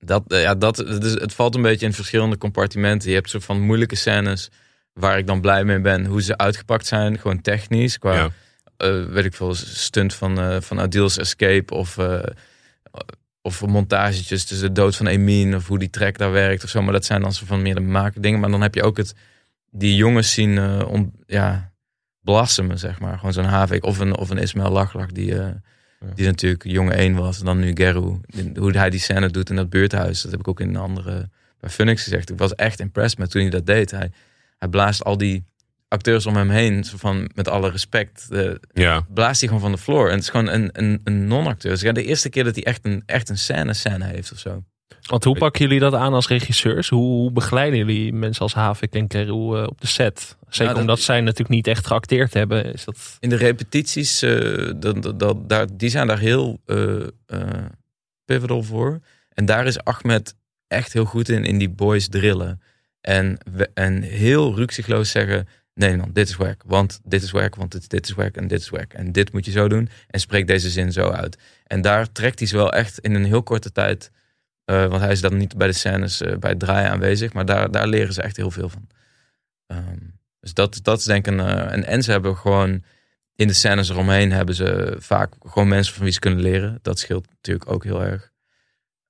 [0.04, 3.08] Dat, eh, ja, dat, het, is, het valt een beetje in verschillende compartimenten.
[3.08, 4.50] Je hebt soort van moeilijke scènes
[4.92, 6.04] waar ik dan blij mee ben.
[6.04, 7.98] Hoe ze uitgepakt zijn, gewoon technisch.
[7.98, 8.30] Qua, Ja.
[8.76, 11.74] Eh, weet ik veel, stunt van, eh van Adil's Escape.
[11.74, 12.22] Of, eh,
[13.42, 15.54] of montagetjes tussen de dood van Emin.
[15.54, 16.82] Of hoe die track daar werkt of zo.
[16.82, 18.40] Maar dat zijn dan soort van meer de maken dingen.
[18.40, 19.14] Maar dan heb je ook het,
[19.70, 21.72] die jongens zien on, ja,
[22.20, 23.18] blassemen, zeg maar.
[23.18, 25.34] Gewoon zo'n Havik of een, of een Ismail Lachlach die...
[26.14, 27.38] die natuurlijk jonge 1 was.
[27.38, 28.20] En dan nu Geru.
[28.54, 30.22] Hoe hij die scène doet in dat buurthuis.
[30.22, 31.28] Dat heb ik ook in een andere
[31.64, 32.30] bij Phoenix gezegd.
[32.30, 33.90] Ik was echt impressed met toen hij dat deed.
[33.90, 34.10] Hij,
[34.58, 35.44] hij blaast al die
[35.94, 39.06] acteurs om hem heen, zo van met alle respect, eh, Ja.
[39.14, 40.06] blaast hij gewoon van de floor.
[40.08, 41.72] En het is gewoon een, een, een non-acteur.
[41.72, 44.38] Dus ja, de eerste keer dat hij echt een, echt een scène scène heeft of
[44.38, 44.62] zo.
[45.04, 46.88] Want hoe pakken jullie dat aan als regisseurs?
[46.88, 50.36] Hoe, hoe begeleiden jullie mensen als Havik en Keroe eh, op de set?
[50.48, 52.72] Zeker dat- omdat zij natuurlijk niet echt geacteerd hebben.
[52.72, 53.16] Is dat...
[53.20, 56.96] In de repetities, eh, dat, dat, daar, die zijn daar heel eh
[58.24, 59.00] pivotal voor.
[59.28, 60.34] En daar is Ahmed
[60.66, 62.60] echt heel goed in, in die boys drillen.
[63.00, 66.62] En, we- en heel rukzichtloos zeggen, nee man, dit is werk.
[66.66, 68.92] Want dit is werk, want dit, dit is werk en dit is werk.
[68.94, 69.88] En dit moet je zo doen.
[70.08, 71.38] En spreek deze zin zo uit.
[71.66, 74.10] En daar trekt hij ze wel echt in een heel korte tijd.
[74.64, 77.32] eh, want hij is dan niet bij de scènes, eh, bij het draaien aanwezig.
[77.32, 78.86] Maar daar, daar leren ze echt heel veel van.
[79.66, 79.98] Ehm,
[80.40, 81.40] dus dat, dat is denk ik een...
[81.40, 82.82] eh, en, en ze hebben gewoon
[83.36, 86.78] in de scènes eromheen hebben ze vaak gewoon mensen van wie ze kunnen leren.
[86.82, 88.30] Dat scheelt natuurlijk ook heel erg.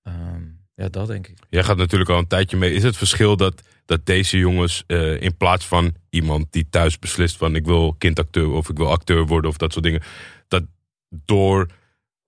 [0.02, 0.42] Ehm,
[0.74, 1.38] ja, dat denk ik.
[1.48, 2.72] Jij gaat natuurlijk al een tijdje mee.
[2.72, 7.36] Is het verschil dat, dat deze jongens eh, in plaats van iemand die thuis beslist
[7.36, 10.02] van ik wil kindacteur of ik wil acteur worden of dat soort dingen.
[10.48, 10.62] Dat
[11.24, 11.66] door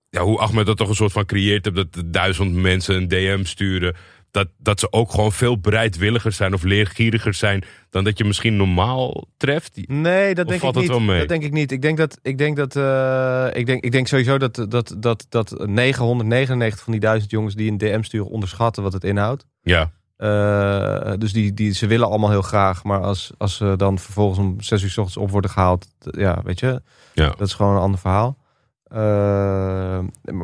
[0.09, 3.43] ja, hoe Ahmed dat toch een soort van creëert hebt dat duizend mensen een DM
[3.43, 3.95] sturen.
[4.31, 8.55] Dat, dat ze ook gewoon veel bereidwilliger zijn of leergieriger zijn dan dat je misschien
[8.55, 9.87] normaal treft.
[9.87, 10.89] Nee, dat Of denk valt ik niet.
[10.89, 11.19] wel mee?
[11.19, 11.71] Dat denk ik niet.
[11.71, 15.25] Ik denk dat ik denk dat eh, ik denk ik denk sowieso dat dat dat
[15.29, 19.45] dat 999 van die duizend jongens die een DM sturen onderschatten wat het inhoudt.
[19.61, 23.99] Ja, Eh, dus die, die ze willen allemaal heel graag, maar als als ze dan
[23.99, 26.81] vervolgens om zes uur 's ochtends op worden gehaald, ja, weet je,
[27.13, 27.29] Ja.
[27.37, 28.37] dat is gewoon een ander verhaal.
[28.83, 29.97] Eh,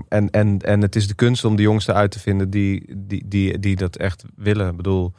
[0.07, 3.27] en, en, en het is de kunst om de jongsten uit te vinden die, die,
[3.27, 4.69] die, die dat echt willen.
[4.69, 5.13] Ik bedoel,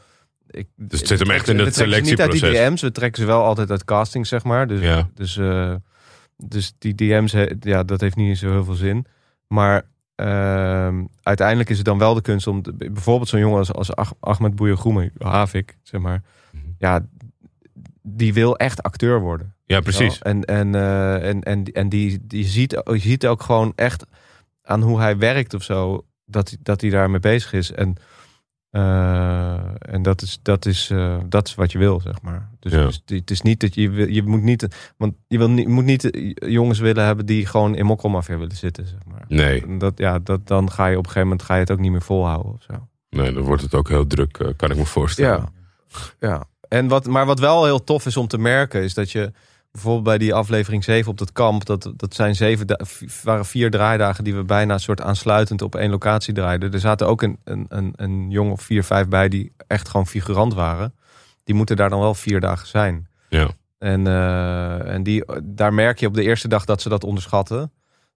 [0.50, 2.68] ik, Dus het zit hem echt in het ze Niet uit die selectieproces.
[2.68, 4.66] DM's, we trekken ze wel altijd uit casting, zeg maar.
[4.66, 5.08] Dus, Ja.
[5.14, 5.74] dus, eh,
[6.36, 9.06] dus die DM's, ja, dat heeft niet zo heel veel zin.
[9.48, 13.94] Maar ehm, uiteindelijk is het dan wel de kunst om, bijvoorbeeld zo'n jongen als, als
[13.96, 14.60] Ach- Ahmed
[15.18, 16.22] Havik, zeg maar.
[16.50, 16.62] Mhm.
[16.78, 17.06] Ja,
[18.02, 19.54] die wil echt acteur worden.
[19.66, 20.18] ja precies.
[20.18, 20.32] Wel.
[20.32, 24.06] En, en, eh, en, en, en die, die ziet, je ziet ook gewoon echt
[24.62, 27.72] aan hoe hij werkt of zo, dat, hij- dat hij daarmee bezig is.
[27.72, 27.94] En,
[28.74, 29.54] eh,
[29.94, 32.48] en dat, is, dat, is, eh, dat is wat je wil, zeg maar.
[32.60, 32.84] Dus, Ja.
[32.84, 35.84] dus het is niet dat je, je moet niet, want je, wil niet, je moet
[35.84, 39.24] niet eh, jongens willen hebben die gewoon in mokkelmafia willen zitten, zeg maar.
[39.28, 41.78] Nee, Dat, ja, dat, dan ga je op een gegeven moment ga je het ook
[41.78, 42.88] niet meer volhouden of zo.
[43.10, 45.48] nee, dan wordt het ook heel druk, kan ik me voorstellen.
[46.20, 46.28] Ja.
[46.28, 46.44] ja.
[46.68, 49.32] En wat, maar wat wel heel tof is om te merken, is dat je
[49.74, 52.66] bijvoorbeeld bij die aflevering 7 op dat kamp, dat, dat zijn zeven
[53.22, 56.72] waren vier draaidagen die we bijna soort aansluitend op één locatie draaiden.
[56.72, 60.06] Er zaten ook een, een, een, een jong of vier, vijf bij die echt gewoon
[60.06, 60.94] figurant waren.
[61.44, 63.08] Die moeten daar dan wel vier dagen zijn.
[63.28, 63.50] Ja.
[63.78, 67.72] En, eh, en die, daar merk je op de eerste dag dat ze dat onderschatten.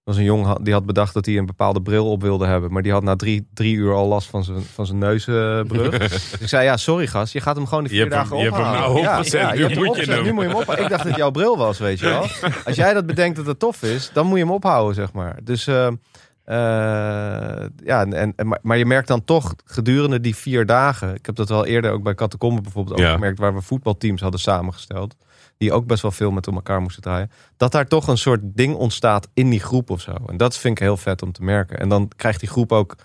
[0.09, 2.71] Was een jongen die had bedacht dat hij een bepaalde bril op wilde hebben.
[2.71, 5.97] Maar die had na drie, drie uur al last van zijn, van zijn neusbrug.
[5.97, 8.23] dus ik zei, ja, sorry gast, je gaat hem gewoon de Je vier hebt hem-
[8.29, 8.89] dagen je hebt hem ophalen.
[8.93, 10.23] nou Ja, opgezet, ja, nu moet je hem.
[10.23, 10.83] Nu moet je hem ophalen.
[10.83, 12.21] Ik dacht dat jouw bril was, weet je wel.
[12.65, 15.39] Als jij dat bedenkt dat het tof is, dan moet je hem ophouden, zeg maar.
[15.43, 15.67] Dus...
[15.67, 21.15] eh, eh, ja, en, en, maar, maar je merkt dan toch gedurende die vier dagen.
[21.15, 23.13] Ik heb dat wel eerder ook bij Catacombe bijvoorbeeld ook Ja.
[23.13, 25.15] gemerkt, waar we voetbalteams hadden samengesteld.
[25.59, 27.31] Die ook best wel veel met elkaar moesten draaien.
[27.57, 30.15] Dat daar toch een soort ding ontstaat in die groep of zo.
[30.27, 31.79] En dat vind ik heel vet om te merken.
[31.79, 32.95] En dan krijgt die groep ook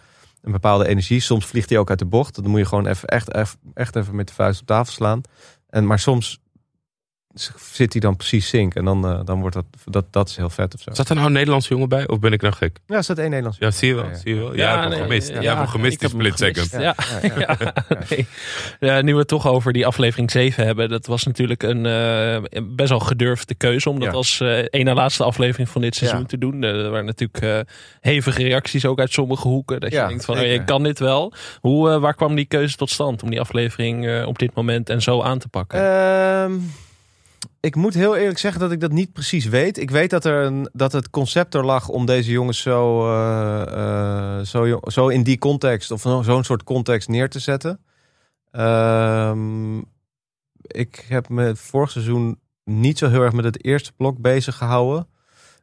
[0.43, 1.21] een bepaalde energie.
[1.21, 2.35] Soms vliegt hij ook uit de bocht.
[2.35, 5.21] Dan moet je gewoon even, echt, echt, echt even met de vuist op tafel slaan.
[5.71, 6.40] En, maar soms
[7.73, 8.75] zit hij dan precies sync.
[8.75, 10.90] En dan, eh, dan wordt dat, dat, dat is heel vet of zo.
[10.94, 12.79] Zat er nou een Nederlandse jongen bij of ben ik nou gek?
[12.87, 13.59] Ja, er staat één Nederlands.
[13.59, 14.05] Ja, zie je wel.
[14.05, 14.16] Ja, ja.
[14.16, 14.55] Zie je wel.
[14.57, 15.29] Ja, nee, gemist.
[15.29, 16.70] ja, hebt hem gemist ik die split second.
[16.70, 17.73] Ja, Ja, ja, ja,
[18.09, 18.27] nee.
[18.81, 20.88] Ja, nu we het toch over die aflevering 7 hebben.
[20.88, 23.90] Dat was natuurlijk een eh, best wel gedurfde keuze.
[23.90, 24.14] Om dat Ja.
[24.14, 26.27] als eh een na laatste aflevering van dit seizoen Ja.
[26.27, 26.62] te doen.
[26.62, 27.59] Er waren natuurlijk eh,
[28.01, 29.81] hevige reacties ook uit sommige hoeken.
[29.81, 31.33] Dat je Ja, denkt van, oh, je kan dit wel.
[31.61, 33.23] Hoe, eh, waar kwam die keuze tot stand?
[33.23, 35.79] Om die aflevering eh, op dit moment en zo aan te pakken?
[35.79, 36.53] Ehm,
[37.64, 39.79] ik moet heel eerlijk zeggen dat ik dat niet precies weet.
[39.79, 44.38] Ik weet dat, er een, dat het concept er lag om deze jongens zo, eh,
[44.38, 47.81] eh, zo, zo in die context of zo- zo'n soort context neer te zetten.
[48.50, 49.79] Ehm,
[50.61, 55.09] ik heb me vorig seizoen niet zo heel erg met het eerste blok bezig gehouden.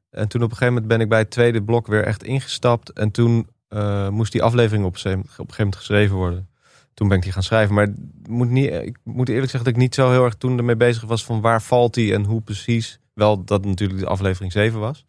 [0.10, 2.92] En toen op een gegeven moment ben ik bij het tweede blok weer echt ingestapt.
[2.92, 6.50] En toen eh, moest die aflevering op, op een gegeven moment geschreven worden.
[6.94, 7.76] Toen ben ik die gaan schrijven.
[7.76, 7.94] Maar
[8.28, 11.04] moet niet, ik moet eerlijk zeggen dat ik niet zo heel erg toen ermee bezig
[11.04, 13.00] was van waar valt die en hoe precies.
[13.14, 15.06] Wel dat natuurlijk de aflevering 7 was.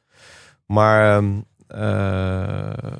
[0.66, 2.92] Maar ehm, eh,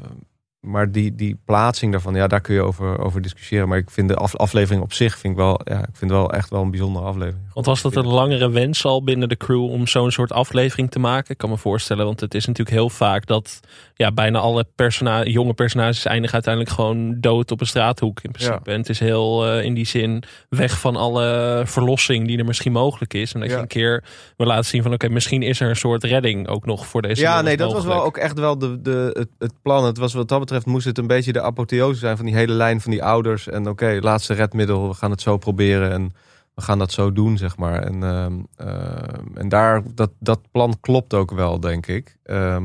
[0.62, 3.68] maar die, die plaatsing daarvan, ja, daar kun je over, over discussiëren.
[3.68, 6.32] Maar ik vind de af- aflevering op zich vind ik wel, ja, ik vind wel
[6.32, 7.52] echt wel een bijzondere aflevering.
[7.52, 10.98] Want was dat een langere wens al binnen de crew om zo'n soort aflevering te
[10.98, 11.30] maken?
[11.30, 13.60] Ik kan me voorstellen, want het is natuurlijk heel vaak dat
[14.02, 18.70] ja, bijna alle persona jonge personages eindigen uiteindelijk gewoon dood op een straathoek in principe.
[18.70, 22.72] En het is heel eh, in die zin weg van alle verlossing die er misschien
[22.72, 23.32] mogelijk is.
[23.32, 23.54] En dat Ja.
[23.56, 24.04] je een keer
[24.36, 27.20] wil laten zien van oké, misschien is er een soort redding ook nog voor deze
[27.20, 29.84] Ja, nee, dat was wel ook echt wel de, de, het, het plan.
[29.84, 32.52] Het was wat dat betreft moest het een beetje de apotheose zijn van die hele
[32.52, 33.48] lijn van die ouders.
[33.48, 36.12] En oké, laatste redmiddel, we gaan het zo proberen en
[36.54, 37.82] we gaan dat zo doen, zeg maar.
[37.82, 42.16] En, ehm, ehm, en daar, dat, dat plan klopt ook wel, denk ik.
[42.24, 42.64] Ehm,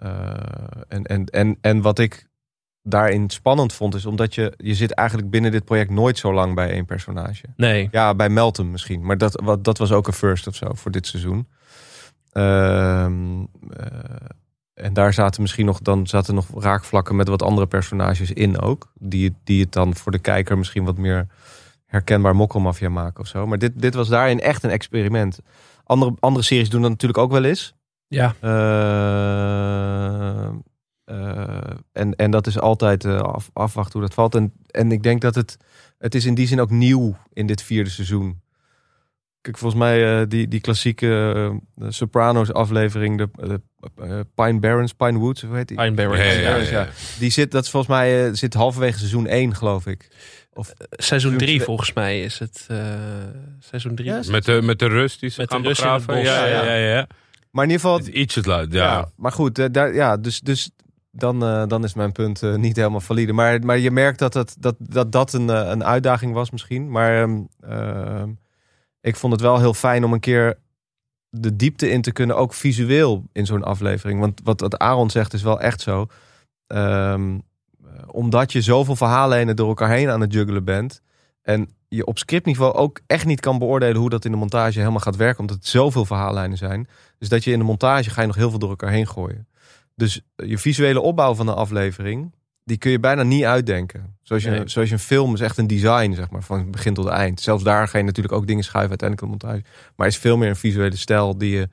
[0.00, 0.34] eh,
[0.88, 2.28] en, en, en, en wat ik
[2.82, 6.54] daarin spannend vond, is omdat je, je zit eigenlijk binnen dit project nooit zo lang
[6.54, 7.44] bij één personage.
[7.56, 9.04] Nee, Ja, bij Meltem misschien.
[9.04, 11.48] Maar dat, wat, dat was ook een first of zo voor dit seizoen.
[12.32, 13.86] Ehm, eh,
[14.74, 18.92] en daar zaten misschien nog, dan zaten nog raakvlakken met wat andere personages in ook.
[18.94, 21.26] Die, die het dan voor de kijker misschien wat meer
[21.86, 23.46] herkenbaar mokkelmafia maken of zo.
[23.46, 25.40] Maar dit, dit was daarin echt een experiment.
[25.84, 27.74] Andere, andere series doen dat natuurlijk ook wel eens.
[28.10, 28.50] Ja, Eh,
[31.04, 31.58] eh,
[31.92, 34.34] en, en dat is altijd eh, af, afwachten hoe dat valt.
[34.34, 35.56] En, en ik denk dat het,
[35.98, 38.40] het is in die zin ook nieuw in dit vierde seizoen.
[39.40, 43.60] Kijk, volgens mij eh, die, die klassieke Sopranos aflevering, de, de
[44.02, 45.76] eh, Pine Barrens, Pine Woods, hoe heet die?
[45.76, 46.18] Pine Barrens.
[46.24, 46.88] Ja, ja, ja, Barrens, ja.
[47.18, 50.08] Die zit, dat is volgens mij, eh, zit halverwege seizoen 1, geloof ik.
[50.90, 52.64] Seizoen 3 twee- volgens mij is het.
[52.68, 52.78] eh,
[53.58, 54.08] seizoen 3.
[54.08, 56.22] Ja, Met de, met de rust die ze Met de rust begraven.
[56.22, 57.06] ja, ja, ja.
[57.50, 58.84] Maar in ieder geval, Het is ietsjes laat, ja.
[58.84, 60.70] Ja, maar goed, eh, daar, ja, dus, dus
[61.10, 63.32] dan, eh, dan is mijn punt eh, niet helemaal valide.
[63.32, 66.90] Maar, maar je merkt dat dat, dat, dat, dat een, een uitdaging was misschien.
[66.90, 68.30] Maar ehm, ehm,
[69.00, 70.58] ik vond het wel heel fijn om een keer
[71.30, 74.20] de diepte in te kunnen, ook visueel in zo'n aflevering.
[74.20, 76.06] Want wat, wat Aaron zegt is wel echt zo.
[76.66, 77.38] Ehm,
[77.84, 81.02] eh, omdat je zoveel verhaallijnen door elkaar heen aan het juggelen bent.
[81.42, 85.00] En je op scriptniveau ook echt niet kan beoordelen hoe dat in de montage helemaal
[85.00, 85.40] gaat werken.
[85.40, 86.88] Omdat het zoveel verhaallijnen zijn.
[87.18, 89.48] Dus dat je in de montage ga je nog heel veel door elkaar heen gooien.
[89.94, 94.16] Dus je visuele opbouw van een aflevering, die kun je bijna niet uitdenken.
[94.22, 94.68] Zoals je, Nee.
[94.68, 97.40] zoals je een film is echt een design, zeg maar, van begin tot eind.
[97.40, 99.92] Zelfs daar ga je natuurlijk ook dingen schuiven uiteindelijk in de montage.
[99.96, 101.68] Maar is veel meer een visuele stijl die je,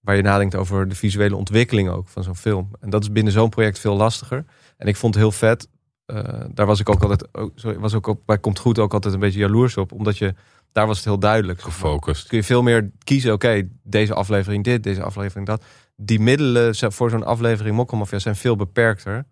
[0.00, 2.70] waar je nadenkt over de visuele ontwikkeling ook van zo'n film.
[2.80, 4.44] En dat is binnen zo'n project veel lastiger.
[4.76, 5.68] En ik vond het heel vet.
[6.06, 8.92] Eh, daar was ik ook altijd, ook, sorry, was ook op, bij Komt Goed ook
[8.92, 9.92] altijd een beetje jaloers op.
[9.92, 10.34] Omdat je,
[10.72, 11.60] daar was het heel duidelijk.
[11.60, 12.28] Gefocust.
[12.28, 13.32] kun je veel meer kiezen.
[13.32, 15.64] Oké, deze aflevering dit, deze aflevering dat.
[15.96, 19.24] Die middelen voor zo'n aflevering Mokkelmafia zijn veel beperkter.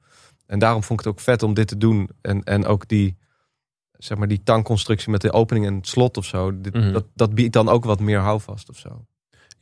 [0.46, 2.10] En daarom vond ik het ook vet om dit te doen.
[2.20, 3.16] En, en ook die,
[3.98, 6.60] zeg maar, die tankconstructie met de opening en het slot of zo.
[6.60, 6.92] Dit, Mhm.
[6.92, 9.04] dat, dat biedt dan ook wat meer houvast of zo.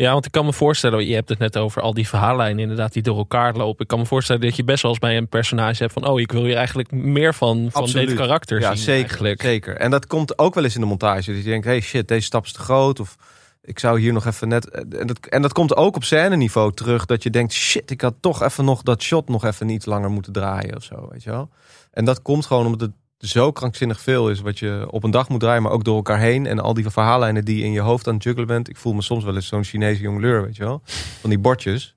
[0.00, 2.92] Ja, want ik kan me voorstellen, je hebt het net over al die verhaallijnen inderdaad
[2.92, 3.82] die door elkaar lopen.
[3.82, 6.20] Ik kan me voorstellen dat je best wel eens bij een personage hebt van, oh,
[6.20, 8.08] ik wil hier eigenlijk meer van, van Absoluut.
[8.08, 9.42] dit karakter Ja, zien zeker, eigenlijk.
[9.42, 9.76] zeker.
[9.76, 11.32] En dat komt ook wel eens in de montage.
[11.32, 13.00] Dat je denkt, hey shit, deze stap is te groot.
[13.00, 13.16] Of
[13.62, 14.68] ik zou hier nog even net...
[14.70, 17.06] En dat, en dat komt ook op scène niveau terug.
[17.06, 20.10] Dat je denkt, shit, ik had toch even nog dat shot nog even iets langer
[20.10, 21.50] moeten draaien of zo, weet je wel.
[21.90, 25.28] En dat komt gewoon omdat het zo krankzinnig veel is wat je op een dag
[25.28, 26.46] moet draaien, maar ook door elkaar heen.
[26.46, 28.68] En al die verhaallijnen die in je hoofd aan het juggelen bent.
[28.68, 30.80] Ik voel me soms wel eens zo'n Chinese jongleur, weet je wel.
[31.20, 31.94] Van die bordjes.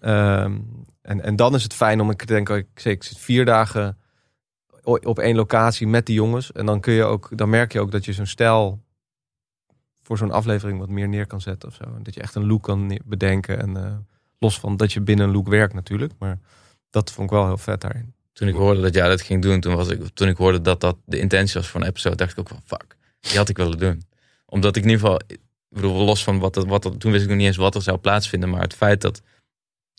[0.00, 0.58] Ehm,
[1.02, 3.98] en, en dan is het fijn om, ik denk, ik, ik zit vier dagen
[4.82, 6.52] op één locatie met die jongens.
[6.52, 8.82] En dan kun je ook, dan merk je ook dat je zo'n stijl
[10.02, 11.84] voor zo'n aflevering wat meer neer kan zetten of zo.
[11.84, 13.60] En dat je echt een look kan bedenken.
[13.60, 13.96] En eh,
[14.38, 16.12] los van dat je binnen een look werkt natuurlijk.
[16.18, 16.38] Maar
[16.90, 18.13] dat vond ik wel heel vet daarin.
[18.34, 20.80] Toen ik hoorde dat jij dat ging doen, toen, was ik, toen ik hoorde dat
[20.80, 23.56] dat de intentie was van een episode, dacht ik ook van fuck, die had ik
[23.56, 24.02] willen doen.
[24.46, 27.22] Omdat ik in ieder geval, ik bedoel, los van wat, er- wat er, toen wist
[27.22, 29.22] ik nog niet eens wat er zou plaatsvinden, maar het feit dat,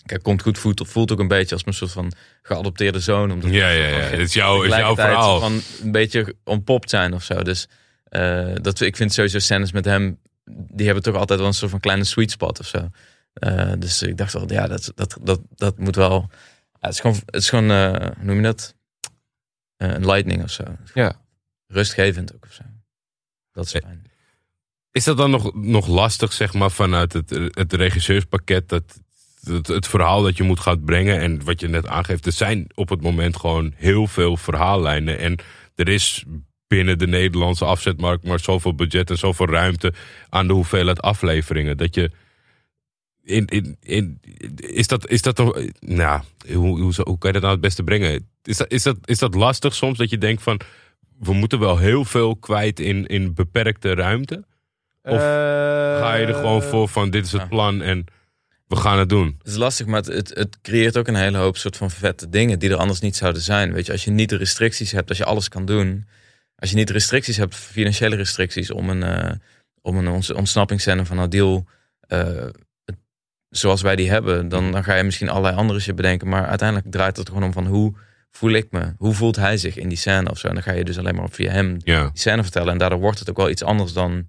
[0.06, 3.32] kijk, komt goed voelt, voelt ook een beetje als mijn soort van geadopteerde zoon.
[3.32, 4.02] Omdat Ja, ja, ja.
[4.10, 5.40] van Het is jouw, is jouw verhaal.
[5.40, 7.42] Van een beetje ontpopt zijn of zo.
[7.44, 7.68] Dus
[8.04, 11.72] eh, dat, ik vind sowieso scènes met hem, die hebben toch altijd wel een soort
[11.72, 12.90] van kleine sweet spot of zo.
[13.34, 16.30] Eh, dus ik dacht wel, ja, dat, dat, dat, dat moet wel.
[16.86, 18.76] Ja, het is gewoon, het is gewoon eh, hoe noem je dat?
[19.76, 20.64] Eh, een lightning of zo.
[20.94, 21.22] Ja.
[21.68, 22.64] Rustgevend ook of zo.
[23.52, 24.04] Dat is Eh, fijn.
[24.92, 28.70] Is dat dan nog, nog lastig, zeg maar, vanuit het, het regisseurspakket?
[28.70, 29.00] Dat,
[29.44, 31.20] het, het verhaal dat je moet gaan brengen.
[31.20, 35.20] En wat je net aangeeft, er zijn op het moment gewoon heel veel verhaallijnen.
[35.20, 35.40] En
[35.76, 36.24] er is
[36.68, 39.94] binnen de Nederlandse afzetmarkt maar zoveel budget en zoveel ruimte
[40.30, 41.78] aan de hoeveelheid afleveringen.
[41.78, 42.12] Dat je.
[43.26, 44.20] In, in, in,
[44.56, 45.60] is dat, is dat toch.
[45.80, 46.22] Nou,
[46.54, 48.30] hoe, hoe, hoe kan je dat nou het beste brengen?
[48.44, 50.60] Is dat, is, dat, is dat lastig soms dat je denkt van.
[51.20, 54.46] We moeten wel heel veel kwijt in, in beperkte ruimte?
[55.04, 55.20] Of Eh,
[56.00, 57.48] Ga je er gewoon voor van dit is het Ja.
[57.48, 58.06] plan en
[58.68, 59.36] we gaan het doen.
[59.38, 62.30] Het is lastig, maar het, het, het creëert ook een hele hoop soort van vette
[62.30, 63.74] dingen die er anders niet zouden zijn.
[63.74, 66.08] Weet je, als je niet de restricties hebt, als je alles kan doen.
[66.56, 69.32] Als je niet de restricties hebt, financiële restricties om een, eh
[69.82, 71.66] om een ontsnappingszender van Adil,
[72.00, 72.46] eh,
[73.58, 76.28] zoals wij die hebben, dan, dan ga je misschien allerlei andere shit bedenken.
[76.28, 77.94] Maar uiteindelijk draait het er gewoon om van hoe
[78.32, 78.94] voel ik me?
[78.98, 80.48] Hoe voelt hij zich in die scène of zo?
[80.48, 82.72] En dan ga je dus alleen maar via hem Ja, die scène vertellen.
[82.72, 84.28] En daardoor wordt het ook wel iets anders dan,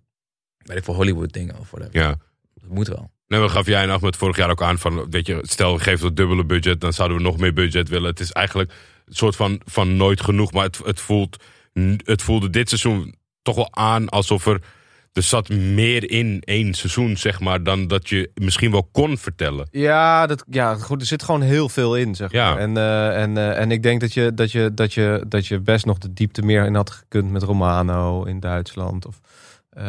[0.58, 2.00] weet ik voor Hollywood dingen of whatever.
[2.00, 2.16] ja.
[2.54, 3.10] Dat moet wel.
[3.26, 6.06] Nee, we gaf jij en Ahmed vorig jaar ook aan van, weet je, stel geven
[6.06, 8.10] het dubbele budget, dan zouden we nog meer budget willen.
[8.10, 8.72] Het is eigenlijk
[9.06, 11.36] een soort van, van nooit genoeg, maar het, het, voelt,
[12.04, 14.60] het voelde dit seizoen toch wel aan alsof er,
[15.16, 19.68] er zat meer in één seizoen, zeg maar, dan dat je misschien wel kon vertellen.
[19.70, 22.50] Ja, dat, ja, goed, er zit gewoon heel veel in, zeg Ja.
[22.50, 22.59] maar.
[22.59, 25.61] En, eh, en, eh, en ik denk dat je, dat, je, dat, je, dat je
[25.61, 29.07] best nog de diepte meer in had gekund met Romano in Duitsland.
[29.07, 29.20] Of,
[29.70, 29.85] eh,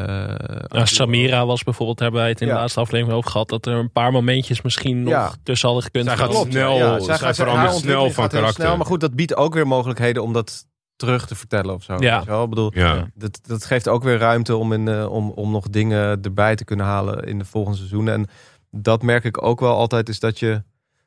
[0.67, 3.73] Nou, Samira was bijvoorbeeld, hebben wij het in de laatste aflevering over gehad, dat er
[3.73, 5.31] een paar momentjes misschien nog Ja.
[5.43, 6.05] tussen hadden gekund.
[6.05, 6.51] Zij gaat Klopt.
[6.51, 8.63] snel, Ja, zij, gaat- verandert snel van karakter.
[8.63, 10.65] Snel, maar goed, dat biedt ook weer mogelijkheden om dat
[10.97, 11.93] terug te vertellen of zo.
[11.93, 12.15] Ja.
[12.15, 12.43] weet je wel?
[12.43, 15.69] Ik bedoel, Ja, dat, dat geeft ook weer ruimte om, in, eh, om, om nog
[15.69, 18.13] dingen erbij te kunnen halen in de volgende seizoenen.
[18.13, 18.27] En
[18.71, 20.63] dat merk ik ook wel altijd, is dat je...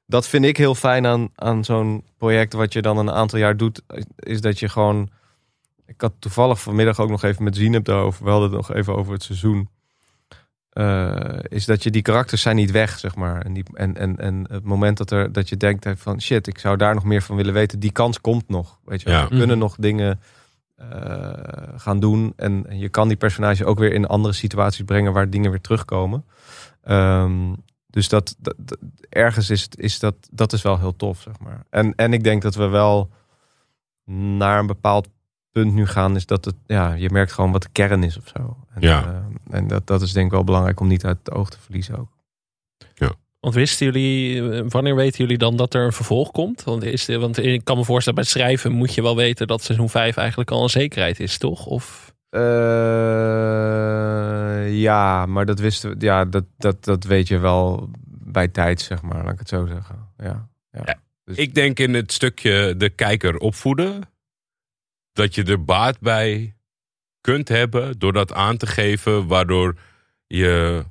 [0.06, 3.56] Dat vind ik heel fijn aan, aan zo'n project wat je dan een aantal jaar
[3.56, 3.82] doet.
[4.16, 5.10] Is dat je gewoon...
[5.86, 8.24] Ik had toevallig vanmiddag ook nog even met Zineb daarover.
[8.24, 9.68] We hadden het nog even over het seizoen.
[10.70, 13.42] Eh, is dat je die karakters zijn niet weg, zeg maar.
[13.44, 16.46] En, die, en, en, en het moment dat, er, dat je denkt eh, van shit,
[16.46, 17.80] ik zou daar nog meer van willen weten.
[17.80, 18.78] Die kans komt nog.
[18.84, 19.10] Weet je.
[19.10, 19.22] Ja.
[19.22, 19.58] We kunnen Mhm.
[19.58, 20.20] nog dingen
[20.76, 21.32] eh,
[21.76, 22.32] gaan doen.
[22.36, 26.24] En je kan die personage ook weer in andere situaties brengen waar dingen weer terugkomen.
[26.82, 27.52] Ehm,
[27.86, 28.78] dus dat, dat, dat-
[29.08, 31.64] ergens is, het, is dat, dat is wel heel tof, zeg maar.
[31.70, 33.10] En, en ik denk dat we wel
[34.36, 35.08] naar een bepaald
[35.52, 38.28] punt nu gaan, is dat het, ja, je merkt gewoon wat de kern is of
[38.36, 38.56] zo.
[38.74, 39.04] En, Ja.
[39.04, 41.58] eh, en dat, dat is denk ik wel belangrijk om niet uit het oog te
[41.60, 42.08] verliezen ook.
[43.40, 46.64] Want wisten jullie, eh, wanneer weten jullie dan dat er een vervolg komt?
[46.64, 49.46] Want, is de, want ik kan me voorstellen, bij het schrijven moet je wel weten
[49.46, 51.66] dat seizoen 5 eigenlijk al een zekerheid is, toch?
[51.66, 52.40] Of Eh,
[54.80, 59.02] ja, maar dat wisten we, ja, dat, dat, dat weet je wel bij tijd, zeg
[59.02, 60.08] maar, laat ik het zo zeggen.
[60.18, 60.82] Ja, ja.
[60.84, 60.98] Ja.
[61.24, 64.00] Dus- Ik denk in het stukje de kijker opvoeden,
[65.12, 66.54] dat je er baat bij
[67.20, 69.74] kunt hebben door dat aan te geven, waardoor
[70.26, 70.84] je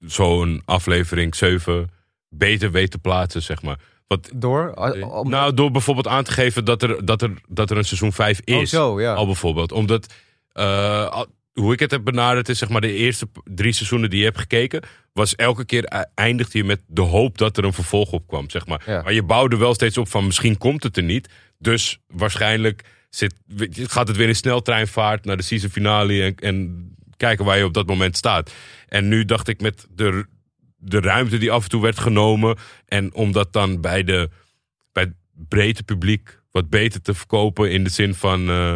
[0.00, 1.90] zo'n aflevering 7
[2.28, 3.78] beter weet te plaatsen, zeg maar.
[4.06, 4.72] Wat, Door?
[5.10, 8.12] Om- nou, door bijvoorbeeld aan te geven dat er, dat er, dat er een seizoen
[8.12, 8.54] 5 is.
[8.56, 9.14] oh, zo, ja.
[9.14, 9.72] Al bijvoorbeeld.
[9.72, 10.14] Omdat,
[10.52, 14.24] eh, hoe ik het heb benaderd, is zeg maar de eerste drie seizoenen die je
[14.24, 18.12] hebt gekeken, was elke keer e- eindigde je met de hoop dat er een vervolg
[18.12, 18.82] op kwam, zeg maar.
[18.86, 19.02] Ja.
[19.02, 21.28] Maar je bouwde wel steeds op van misschien komt het er niet.
[21.58, 23.34] Dus waarschijnlijk zit,
[23.72, 27.74] gaat het weer in sneltreinvaart naar de season finale en, en kijken waar je op
[27.74, 28.52] dat moment staat.
[28.88, 30.26] En nu dacht ik met de,
[30.76, 34.30] de ruimte die af en toe werd genomen en om dat dan bij, de,
[34.92, 35.14] bij het
[35.48, 38.74] brede publiek wat beter te verkopen in de zin van eh,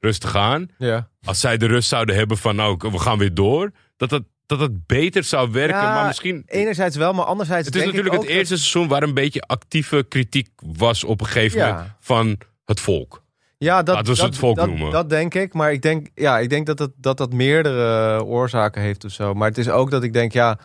[0.00, 0.68] rustig aan.
[0.78, 1.10] ja.
[1.24, 3.70] Als zij de rust zouden hebben van nou, we gaan weer door.
[3.96, 5.76] Dat dat, dat het beter zou werken.
[5.76, 6.42] Ja, maar misschien...
[6.46, 9.02] Enerzijds wel, maar anderzijds Het is denk ik natuurlijk het ook dat- eerste seizoen waar
[9.02, 11.72] een beetje actieve kritiek was op een gegeven Ja.
[11.72, 13.21] moment van het volk.
[13.62, 14.90] Ja, dat, dat, het volk dat, noemen.
[14.90, 15.54] Dat denk ik.
[15.54, 19.34] Maar ik denk, ja, ik denk dat, het, dat dat meerdere oorzaken heeft of zo.
[19.34, 20.58] Maar het is ook dat ik denk, ja,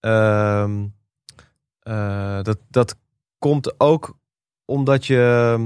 [0.00, 0.86] ehm,
[1.82, 2.96] eh, dat, dat
[3.38, 4.18] komt ook
[4.64, 5.56] omdat je,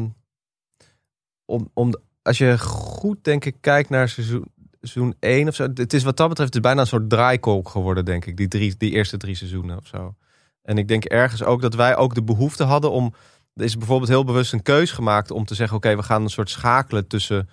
[1.44, 4.44] om, om, als je goed denk ik kijkt naar seizoen,
[4.80, 5.68] seizoen 1 of zo.
[5.74, 8.36] Het is wat dat betreft het is bijna een soort draaikolk geworden, denk ik.
[8.36, 10.14] Die, drie, die eerste drie seizoenen of zo.
[10.62, 13.14] En ik denk ergens ook dat wij ook de behoefte hadden om
[13.54, 16.50] is bijvoorbeeld heel bewust een keus gemaakt om te zeggen: oké, we gaan een soort
[16.50, 17.48] schakelen tussen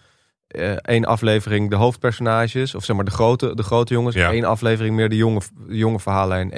[0.47, 4.31] eh, één aflevering de hoofdpersonages, of zeg maar de grote, de grote jongens, Ja.
[4.31, 6.51] één aflevering meer de jonge, de jonge verhaallijn.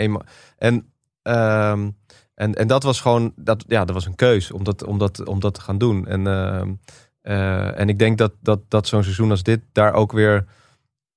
[0.57, 1.89] En, ehm,
[2.35, 5.25] en, en dat was gewoon, dat, ja, dat was een keus om dat, om dat,
[5.27, 6.07] om dat te gaan doen.
[6.07, 6.73] En, ehm,
[7.21, 10.45] eh, en ik denk dat, dat, dat zo'n seizoen als dit daar ook weer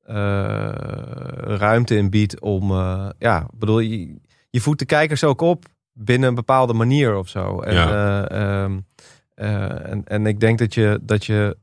[0.01, 0.73] eh,
[1.39, 2.73] ruimte in biedt om,
[3.19, 4.21] ja, bedoel, je,
[4.51, 5.65] je voedt de kijkers ook op
[5.95, 7.61] binnen een bepaalde manier of zo.
[7.61, 8.27] En, Ja.
[8.29, 8.79] eh, ehm,
[9.35, 11.57] eh, en, en ik denk dat je, dat je,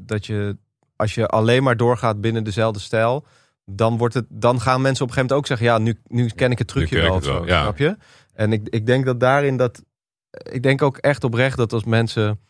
[0.00, 0.56] dat je,
[0.96, 3.26] als je alleen maar doorgaat binnen dezelfde stijl,
[3.64, 6.28] dan, wordt het, dan gaan mensen op een gegeven moment ook zeggen, ja, nu, nu
[6.28, 7.14] ken ik het trucje wel.
[7.14, 7.62] het zo, ja.
[7.62, 7.96] Snap je?
[8.34, 9.82] En ik, ik denk dat daarin dat,
[10.30, 12.40] ik denk ook echt oprecht dat als mensen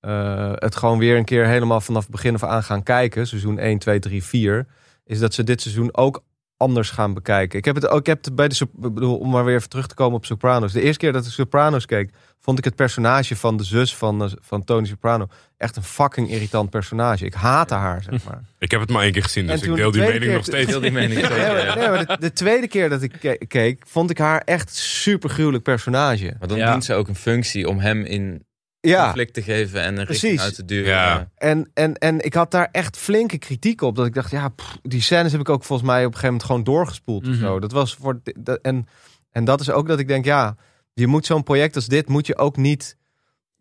[0.00, 3.58] eh, het gewoon weer een keer helemaal vanaf het begin af aan gaan kijken, seizoen
[3.58, 4.66] 1, 2, 3, 4,
[5.04, 6.22] is dat ze dit seizoen ook
[6.56, 7.58] anders gaan bekijken.
[7.58, 9.86] Ik heb het ook ik heb het bij de bedoel, om maar weer even terug
[9.86, 10.72] te komen op Sopranos.
[10.72, 14.22] De eerste keer dat ik Sopranos keek, vond ik het personage van de zus van,
[14.24, 15.26] eh, van Tony Soprano
[15.56, 17.24] echt een fucking irritant personage.
[17.24, 18.40] Ik haatte haar, zeg maar.
[18.58, 20.44] Ik heb het maar één keer gezien, En dus toen ik deel die mening nog
[20.44, 20.80] steeds.
[20.80, 21.20] Die mening.
[21.28, 21.74] Ja.
[21.74, 25.30] nee, maar de, de tweede keer dat ik ke- keek, vond ik haar echt super
[25.30, 26.34] gruwelijk personage.
[26.38, 26.70] Maar dan Ja.
[26.70, 28.44] dient ze ook een functie om hem in
[28.80, 30.40] Ja, conflict te geven en een richting Precies.
[30.40, 30.90] uit te duwen.
[30.90, 31.28] Ja.
[31.34, 33.96] en, en, en ik had daar echt flinke kritiek op.
[33.96, 36.28] Dat ik dacht, ja, pff, die scènes heb ik ook volgens mij op een gegeven
[36.28, 37.22] moment gewoon doorgespoeld.
[37.26, 37.40] of Mhm.
[37.40, 37.58] zo.
[37.60, 38.86] Dat was voor, dat, en,
[39.30, 40.56] en dat is ook dat ik denk, ja,
[40.92, 42.96] je moet zo'n project als dit, moet je ook niet...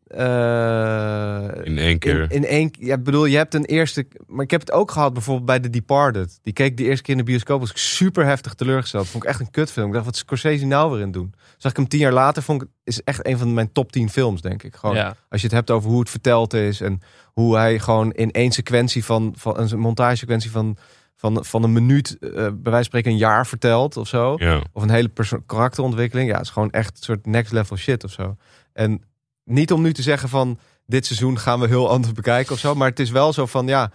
[0.08, 2.22] eh, In één keer.
[2.22, 4.08] In, in één, ja, ik bedoel, je hebt een eerste.
[4.28, 6.40] Maar ik heb het ook gehad bijvoorbeeld bij The Departed.
[6.44, 7.60] Die keek de eerste keer in de bioscoop.
[7.60, 9.08] Was ik super heftig teleurgesteld.
[9.08, 9.88] Vond ik echt een kutfilm.
[9.88, 11.34] Ik dacht, wat is Scorsese nou weer in doen?
[11.58, 12.44] Zag ik hem tien jaar later.
[12.44, 14.76] Vond ik is echt een van mijn top 10 films, denk ik.
[14.76, 15.16] Gewoon Ja.
[15.30, 17.00] als je het hebt over hoe het verteld is en
[17.34, 20.78] hoe hij gewoon in één sequentie van, van een montagesequentie van,
[21.16, 24.34] van, van een minuut, eh, bij wijze van spreken een jaar vertelt of zo.
[24.38, 24.62] Ja.
[24.74, 25.10] Of een hele
[25.46, 26.30] karakterontwikkeling.
[26.30, 28.36] Ja, het is gewoon echt een soort next level shit of zo.
[28.74, 29.02] En
[29.46, 32.76] niet om nu te zeggen van dit seizoen gaan we heel anders bekijken of zo.
[32.76, 33.92] Maar het is wel zo van ja,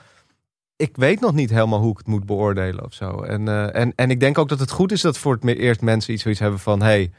[0.77, 3.23] ik weet nog niet helemaal hoe ik het moet beoordelen of zo.
[3.23, 5.81] En, eh, en, en ik denk ook dat het goed is dat voor het eerst
[5.81, 7.13] mensen iets zoiets hebben van hey,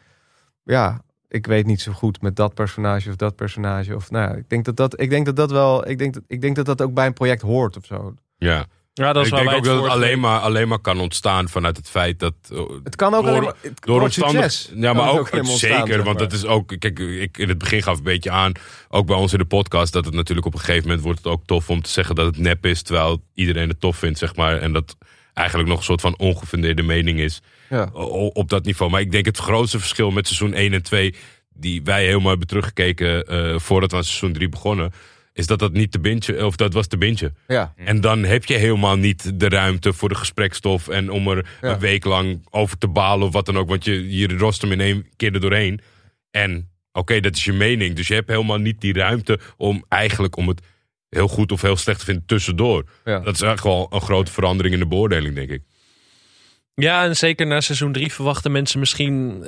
[0.64, 3.96] ja, ik weet niet zo goed met dat personage of dat personage.
[3.96, 6.24] Of nou ja, ik denk dat dat, ik denk dat dat wel, ik denk dat,
[6.28, 8.14] ik denk dat dat ook bij een project hoort of zo.
[8.38, 8.66] ja.
[8.94, 11.50] Ja, dat is ik waar denk ook dat het alleen maar, alleen maar kan ontstaan
[11.50, 12.34] vanuit het feit dat...
[12.52, 14.72] eh, Het kan ook Door- alleen maar, het- door succes.
[14.76, 16.04] Ja, maar ook, helemaal ontstaan, zeker.
[16.04, 16.28] want maar.
[16.30, 16.74] dat is ook.
[16.80, 18.52] Kijk, ik in het begin gaf een beetje aan.
[18.90, 19.94] Ook bij ons in de podcast.
[19.94, 22.26] Dat het natuurlijk op een gegeven moment wordt het ook tof om te zeggen dat
[22.26, 22.82] het nep is.
[22.82, 24.58] Terwijl iedereen het tof vindt, zeg maar.
[24.58, 24.98] En dat
[25.34, 27.42] eigenlijk nog een soort van ongefundeerde mening is.
[27.70, 27.90] Ja.
[28.34, 28.92] op dat niveau.
[28.92, 31.16] Maar ik denk het grootste verschil met seizoen 1 en 2.
[31.54, 33.28] Die wij helemaal hebben teruggekeken.
[33.28, 34.92] eh, voordat we aan seizoen 3 begonnen.
[35.34, 36.46] Is dat dat niet te bintje.
[36.46, 37.32] Of dat was te bintje.
[37.48, 37.74] Ja.
[37.76, 40.88] En dan heb je helemaal niet de ruimte voor de gesprekstof.
[40.88, 41.74] En om er Ja.
[41.74, 43.70] een week lang over te balen of wat dan ook.
[43.70, 45.80] Want je, je rost hem in één keer er doorheen.
[46.32, 47.96] En oké, dat is je mening.
[47.96, 50.62] Dus je hebt helemaal niet die ruimte om eigenlijk om het
[51.10, 52.84] heel goed of heel slecht te vinden tussendoor.
[53.06, 53.20] Ja.
[53.20, 55.62] Dat is echt wel een grote verandering in de beoordeling, denk ik.
[56.82, 59.44] Ja, en zeker na seizoen 3 verwachten mensen misschien.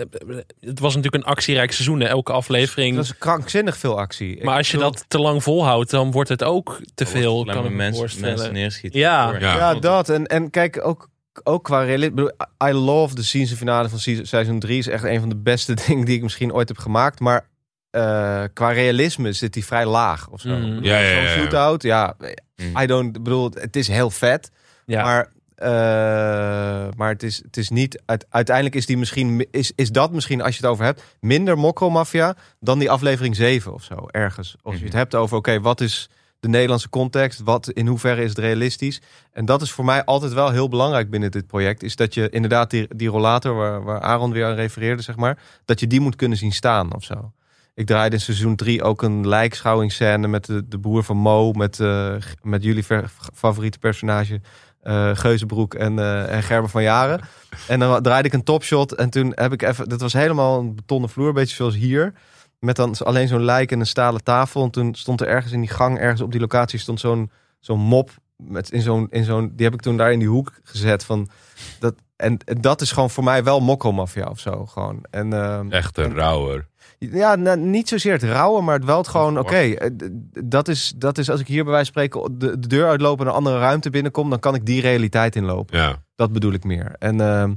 [0.60, 2.96] Het was natuurlijk een actierijk seizoen, hè, elke aflevering.
[2.96, 4.44] Dat is krankzinnig veel actie.
[4.44, 7.46] Maar als je dat te lang volhoudt, dan wordt het ook te veel.
[7.46, 8.34] Kan ik me mensen, voorstellen.
[8.36, 9.00] mensen neerschieten.
[9.00, 9.38] Ja.
[9.40, 9.56] Ja.
[9.56, 10.10] Ja, dat.
[10.10, 11.10] En, en kijk, ook,
[11.44, 12.34] ook qua realisme.
[12.68, 14.78] I love de season finale van se- seizoen 3.
[14.78, 17.20] Is echt een van de beste dingen die ik misschien ooit heb gemaakt.
[17.20, 17.48] Maar
[17.90, 20.50] eh, qua realisme zit die vrij laag of zo.
[20.50, 20.62] Mm.
[20.62, 21.30] Bedoel, Ja, ja, ja, Zo'n ja.
[21.42, 22.16] shootout, ja.
[22.56, 22.78] Mm.
[22.82, 24.52] I don't, ik bedoel, het is heel vet.
[24.86, 25.04] Ja.
[25.04, 25.32] Maar,
[25.64, 28.02] eh, maar het, is, het is niet.
[28.06, 31.04] uit- uiteindelijk is, die misschien, mi- is, is dat misschien, als je het over hebt,
[31.20, 33.96] minder Mokro Mafia dan die aflevering 7 of zo.
[34.12, 34.56] Ergens.
[34.62, 34.98] Als je het Mhm.
[34.98, 36.10] hebt over, oké, wat is
[36.40, 37.40] de Nederlandse context?
[37.44, 39.02] Wat, in hoeverre is het realistisch?
[39.32, 41.84] En dat is voor mij altijd wel heel belangrijk binnen dit project.
[41.84, 45.38] Is dat je inderdaad die, die rollator waar, waar Aaron weer aan refereerde, zeg maar.
[45.66, 47.32] Dat je die moet kunnen zien staan of zo.
[47.76, 51.52] Ik draaide in seizoen 3 ook een lijkschouwingsscène met de, de broer van Mo.
[51.52, 52.84] Met, eh, met jullie
[53.34, 54.42] favoriete personage.
[54.84, 57.22] Eh Geuzenbroek en, eh, en Gerber van Jaren.
[57.68, 58.96] En dan draaide ik een topshot.
[58.96, 59.90] En toen heb ik even...
[59.90, 61.28] Dat was helemaal een betonnen vloer.
[61.28, 62.14] Een beetje zoals hier.
[62.60, 64.64] Met dan alleen zo'n lijk en een stalen tafel.
[64.64, 67.80] En toen stond er ergens in die gang, ergens op die locatie, stond zo'n zo'n
[67.80, 68.12] mop.
[68.38, 71.04] Met in zo'n, in zo'n, die heb ik toen daar in die hoek gezet.
[71.06, 71.30] Van
[71.80, 74.66] dat, en, en dat is gewoon voor mij wel mokko-mafia of zo.
[74.66, 75.06] Gewoon.
[75.10, 76.68] En, ehm, Echt een rauwer.
[77.12, 79.90] Ja, nou, niet zozeer het rauwen, maar het wel het gewoon, oké, eh,
[80.44, 83.20] dat, is, dat is als ik hier bij wijze van spreken de, de deur uitloop
[83.20, 85.78] en een andere ruimte binnenkom, dan kan ik die realiteit inlopen.
[85.78, 86.04] Ja.
[86.16, 86.96] Dat bedoel ik meer.
[87.00, 87.54] En, ehm,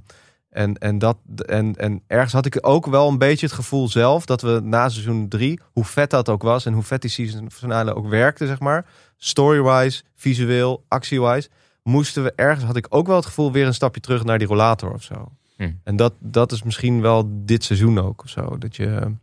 [0.51, 1.17] en, en, dat,
[1.47, 4.89] en, en ergens had ik ook wel een beetje het gevoel zelf dat we na
[4.89, 8.47] seizoen drie, hoe vet dat ook was en hoe vet die season finale ook werkte,
[8.47, 8.87] zeg maar,
[9.17, 11.49] story-wise, visueel, actie-wise,
[11.83, 14.47] moesten we ergens, had ik ook wel het gevoel, weer een stapje terug naar die
[14.47, 15.29] rollator of zo.
[15.57, 15.71] Hm.
[15.85, 18.59] En dat, dat is misschien wel dit seizoen ook of zo.
[18.59, 19.15] Dat je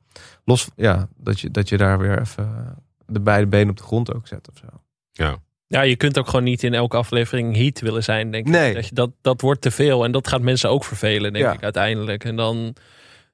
[0.46, 4.14] los, ja, dat je, dat je daar weer even de beide benen op de grond
[4.14, 4.66] ook zet of zo.
[5.12, 5.36] Ja.
[5.68, 8.52] Ja, je kunt ook gewoon niet in elke aflevering heat willen zijn, denk ik.
[8.52, 8.74] Nee.
[8.74, 11.54] Dat, je, dat, dat wordt te veel en dat gaat mensen ook vervelen, denk Ja.
[11.54, 12.24] ik, uiteindelijk.
[12.24, 12.76] En dan,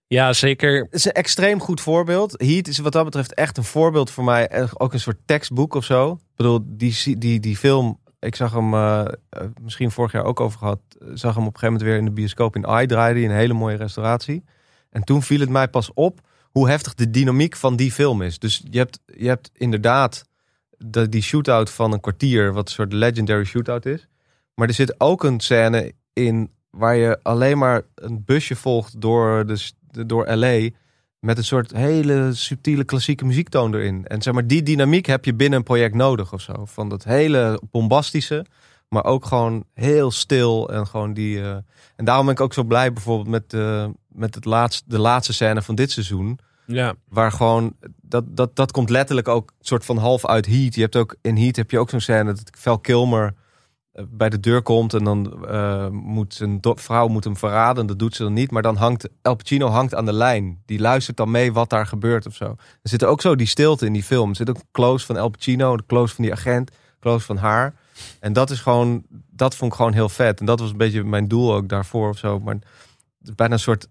[0.08, 0.82] ja, zeker.
[0.84, 2.34] Het is een extreem goed voorbeeld.
[2.42, 4.48] Heat is wat dat betreft echt een voorbeeld voor mij.
[4.48, 6.12] eh, Ook een soort tekstboek of zo.
[6.12, 9.00] Ik bedoel, die, die, die, film, ik zag hem eh,
[9.30, 10.80] eh, misschien vorig jaar ook over gehad.
[11.00, 13.24] eh, Zag hem op een gegeven moment weer in de bioscoop in Eye draaide.
[13.24, 14.44] Een hele mooie restauratie.
[14.90, 16.20] En toen viel het mij pas op
[16.52, 18.39] hoe heftig de dynamiek van die film is.
[18.39, 20.24] Dus je hebt, je hebt inderdaad
[20.78, 24.08] de, die shootout van een kwartier, wat een soort legendary shootout is.
[24.56, 29.45] Maar er zit ook een scène in waar je alleen maar een busje volgt door,
[29.45, 30.70] de, door LA.
[31.20, 34.08] Met een soort hele subtiele klassieke muziektoon erin.
[34.08, 36.66] En zeg maar, die dynamiek heb je binnen een project nodig of zo.
[36.66, 38.45] Van dat hele bombastische,
[38.89, 41.41] Maar ook gewoon heel stil en gewoon die.
[41.41, 41.58] eh,
[41.95, 43.88] en daarom ben ik ook zo blij bijvoorbeeld met, eh,
[44.20, 46.39] met het laatste, de laatste scène van dit seizoen.
[46.65, 46.93] Ja.
[47.07, 50.76] Waar gewoon, dat, dat, dat komt letterlijk ook soort van half uit Heat.
[50.76, 53.34] Je hebt ook, in Heat heb je ook zo'n scène dat Val Kilmer
[53.91, 57.86] eh, bij de deur komt en dan eh, moet zijn vrouw moet hem verraden.
[57.86, 60.61] Dat doet ze dan niet, maar dan hangt El Pacino hangt aan de lijn.
[60.65, 62.45] Die luistert dan mee wat daar gebeurt of zo.
[62.82, 64.30] Er zit ook zo die stilte in die film.
[64.30, 67.38] Er zit ook een close van El Pacino, de close van die agent, close van
[67.38, 67.74] haar.
[68.20, 70.39] En dat is gewoon, dat vond ik gewoon heel vet.
[70.39, 72.39] En dat was een beetje mijn doel ook daarvoor of zo.
[72.39, 73.88] Maar het is bijna een soort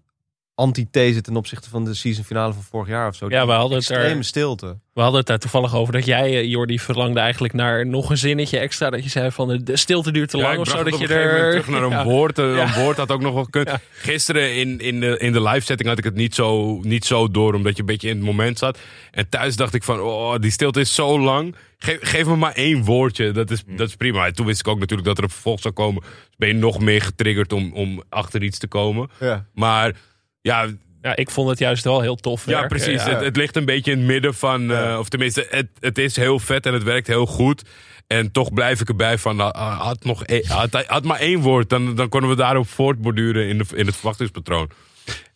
[0.59, 3.29] antithese ten opzichte van de season finale van vorig jaar of zo.
[3.29, 4.77] Ja, we hadden het extreme er- stilte.
[4.93, 8.17] We hadden het daar toevallig over dat jij, eh, Jordi, verlangde eigenlijk naar nog een
[8.17, 8.89] zinnetje extra.
[8.89, 10.83] Dat je zei van de- de stilte duurt te Ja, lang of zo.
[10.83, 11.33] Dat je op een gegeven er.
[11.35, 12.03] moment terug naar een Ja.
[12.03, 12.39] woord.
[12.39, 12.63] Eh, Ja.
[12.75, 13.67] Een woord had ook nog wel gekund.
[13.69, 13.79] Ja.
[13.91, 17.27] Gisteren in, in, de, in de live setting had ik het niet zo, niet zo
[17.31, 18.79] door, omdat je een beetje in het moment zat.
[19.11, 21.55] En thuis dacht ik van, oh, die stilte is zo lang.
[21.77, 24.25] Geef, geef me maar één woordje, dat is, dat is prima.
[24.25, 26.01] En toen wist ik ook natuurlijk dat er een vervolg zou komen.
[26.01, 29.09] Dus ben je nog meer getriggerd om, om achter iets te komen.
[29.19, 29.45] Ja.
[29.53, 29.95] Maar
[30.41, 30.67] ja,
[31.01, 32.45] Ja, ik vond het juist wel heel tof.
[32.45, 32.67] ja, werken.
[32.69, 33.03] precies.
[33.03, 33.09] Ja.
[33.09, 34.61] Het, het ligt een beetje in het midden van.
[34.61, 34.91] Ja.
[34.91, 37.63] eh, of tenminste, het, het is heel vet en het werkt heel goed.
[38.07, 39.39] En toch blijf ik erbij van.
[39.53, 43.47] ah, had, nog één- had, had maar één woord, dan, dan konden we daarop voortborduren
[43.47, 44.69] in, de, in het verwachtingspatroon.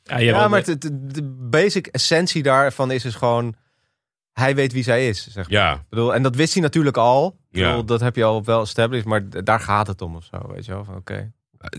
[0.03, 3.55] Ja, maar de basic essentie daarvan is dus gewoon...
[4.33, 5.59] Hij weet wie zij is, zeg maar.
[5.59, 7.37] Ja, Ik bedoel, en dat wist hij natuurlijk al.
[7.51, 7.67] Ik Ja.
[7.69, 10.65] bedoel, dat heb je al wel established, maar daar gaat het om of zo, weet
[10.65, 10.83] je wel.
[10.83, 11.31] Van, Oké.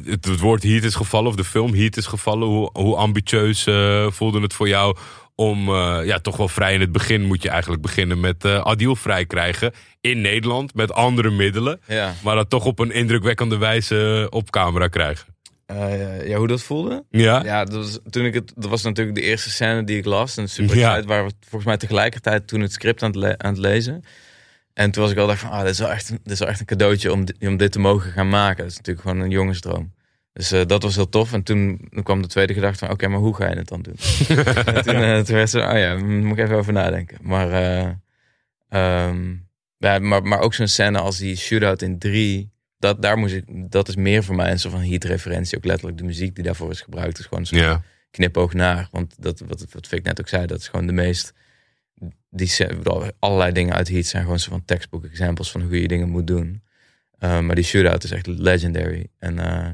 [0.04, 2.48] Het, het woord Heat is gevallen, of de film Heat is gevallen.
[2.48, 4.96] Hoe, hoe ambitieus eh, voelde het voor jou
[5.34, 8.60] om, eh, ja, toch wel vrij in het begin moet je eigenlijk beginnen met eh
[8.60, 11.80] Adil vrij krijgen in Nederland met andere middelen.
[11.86, 12.14] Ja.
[12.22, 15.32] Maar dat toch op een indrukwekkende wijze op camera krijgen.
[16.26, 17.04] Ja, hoe dat voelde?
[17.10, 17.42] Ja?
[17.44, 20.36] Ja, dat was, toen ik het, dat was natuurlijk de eerste scène die ik las.
[20.36, 21.02] En super Ja.
[21.02, 24.04] waren we volgens mij tegelijkertijd toen het script aan het, aan het lezen.
[24.74, 26.38] En toen was ik al dacht van, ah, dit is wel echt, een- dit is
[26.38, 28.62] wel echt een cadeautje om, om dit te mogen gaan maken.
[28.62, 29.92] Dat is natuurlijk gewoon een jongensdroom.
[30.32, 31.32] Dus eh, dat was heel tof.
[31.32, 33.94] En toen, kwam de tweede gedachte van, oké, maar hoe ga je het dan doen?
[34.74, 37.18] en toen, eh, toen werd ze, oh ja, moet ik even over nadenken.
[37.22, 37.90] Maar, eh,
[38.68, 39.32] ehm,
[39.78, 42.52] ja, maar, maar ook zo'n scène als die shootout in drie.
[42.78, 45.56] Dat, daar moest ik, dat is meer voor mij een soort van heat-referentie.
[45.58, 47.18] Ook letterlijk de muziek die daarvoor is gebruikt.
[47.18, 47.82] is gewoon Ja.
[48.10, 48.88] knipoog naar.
[48.90, 51.32] Want dat, wat, wat Vic net ook zei, dat is gewoon de meest...
[52.30, 52.50] Die,
[53.18, 56.26] allerlei dingen uit Heat zijn gewoon soort van textbook examples van hoe je dingen moet
[56.26, 56.62] doen.
[57.20, 59.06] Uh, maar die shootout is echt legendary.
[59.18, 59.68] En, uh,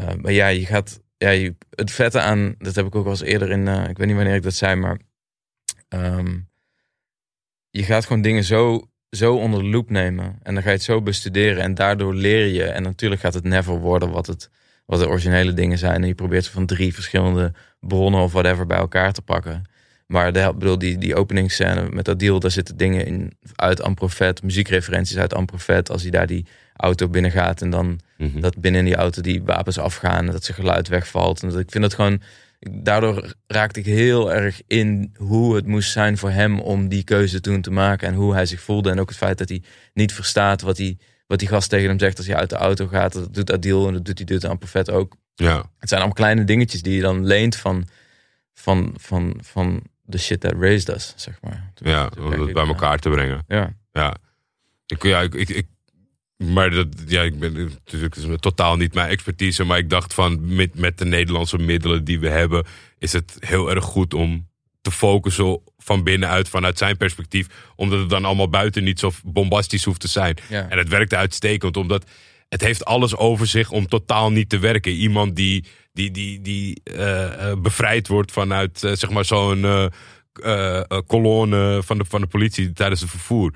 [0.00, 1.00] uh, maar ja, je gaat...
[1.18, 3.68] Ja, je, het vette aan, dat heb ik ook wel eens eerder in...
[3.68, 4.98] Ik weet niet wanneer ik dat zei, maar...
[5.88, 6.48] Um,
[7.76, 10.38] je gaat gewoon dingen zo, zo onder de loep nemen.
[10.42, 11.62] En dan ga je het zo bestuderen.
[11.62, 12.64] En daardoor leer je.
[12.64, 14.50] En natuurlijk gaat het never worden wat, het,
[14.86, 16.02] wat de originele dingen zijn.
[16.02, 19.64] En je probeert van drie verschillende bronnen of whatever bij elkaar te pakken.
[20.06, 24.42] Maar de, bedoel, die, die openingsscène met dat deal, daar zitten dingen in uit Amprofet,
[24.42, 25.90] muziekreferenties uit Amprofet.
[25.90, 26.46] Als hij daar die
[26.76, 28.40] auto binnen gaat en dan Mhm.
[28.40, 31.42] dat binnen in die auto die wapens afgaan en dat zijn geluid wegvalt.
[31.42, 32.20] En dat, ik vind dat gewoon,
[32.70, 37.40] daardoor raakte ik heel erg in hoe het moest zijn voor hem om die keuze
[37.40, 38.90] toen te maken en hoe hij zich voelde.
[38.90, 39.62] En ook het feit dat hij
[39.94, 42.86] niet verstaat wat die, wat die gast tegen hem zegt als hij uit de auto
[42.86, 43.12] gaat.
[43.12, 45.16] Dat doet Adil en dat doet hij doet Amprofet ook.
[45.34, 45.56] Ja.
[45.56, 47.86] Het zijn allemaal kleine dingetjes die je dan leent van,
[48.54, 51.72] van, van, van de shit that raised us, zeg maar.
[51.74, 53.44] Ja, om het bij elkaar te brengen.
[53.48, 53.74] Ja.
[53.92, 54.16] Ja.
[54.86, 55.66] Ik, ja, ik, ik, ik
[56.36, 60.54] maar dat, ja, ik ben natuurlijk is totaal niet mijn expertise, maar ik dacht van
[60.54, 62.64] met, met de Nederlandse middelen die we hebben,
[62.98, 64.48] is het heel erg goed om
[64.80, 67.46] te focussen van binnenuit, vanuit zijn perspectief,
[67.76, 70.36] omdat het dan allemaal buiten niet zo bombastisch hoeft te zijn.
[70.48, 70.68] Ja.
[70.68, 72.10] En het werkte uitstekend, omdat
[72.48, 74.92] het heeft alles over zich om totaal niet te werken.
[74.92, 81.80] Iemand die, die, die, die uh, bevrijd wordt vanuit uh, zeg maar zo'n uh, kolonne
[81.84, 83.52] van de, van de politie tijdens het vervoer.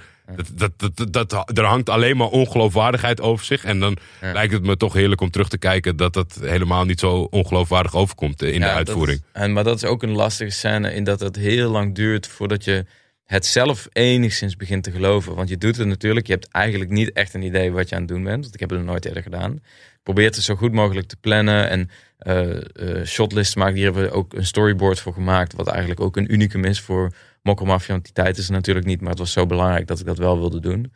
[0.54, 3.64] Dat, dat, dat, dat, er hangt alleen maar ongeloofwaardigheid over zich.
[3.64, 4.32] En dan Ja.
[4.32, 7.94] lijkt het me toch heerlijk om terug te kijken dat dat helemaal niet zo ongeloofwaardig
[7.94, 9.18] overkomt eh, in de uitvoering.
[9.18, 12.26] is- en, maar dat is ook een lastige scène in dat het heel lang duurt
[12.26, 12.84] voordat je
[13.30, 15.34] het zelf enigszins begint te geloven.
[15.34, 18.00] Want je doet het natuurlijk, je hebt eigenlijk niet echt een idee wat je aan
[18.00, 18.42] het doen bent.
[18.42, 19.62] Want ik heb het nooit eerder gedaan.
[20.02, 23.74] Probeert het zo goed mogelijk te plannen en eh eh, shotlists maken.
[23.74, 27.12] Hier hebben we ook een storyboard voor gemaakt, wat eigenlijk ook een unicum is voor
[27.42, 27.92] Mokkelmafia.
[27.92, 30.18] Want die tijd is er natuurlijk niet, maar het was zo belangrijk dat ik dat
[30.18, 30.92] wel wilde doen.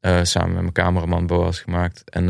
[0.00, 2.10] Eh, samen met mijn cameraman Boas gemaakt.
[2.10, 2.26] En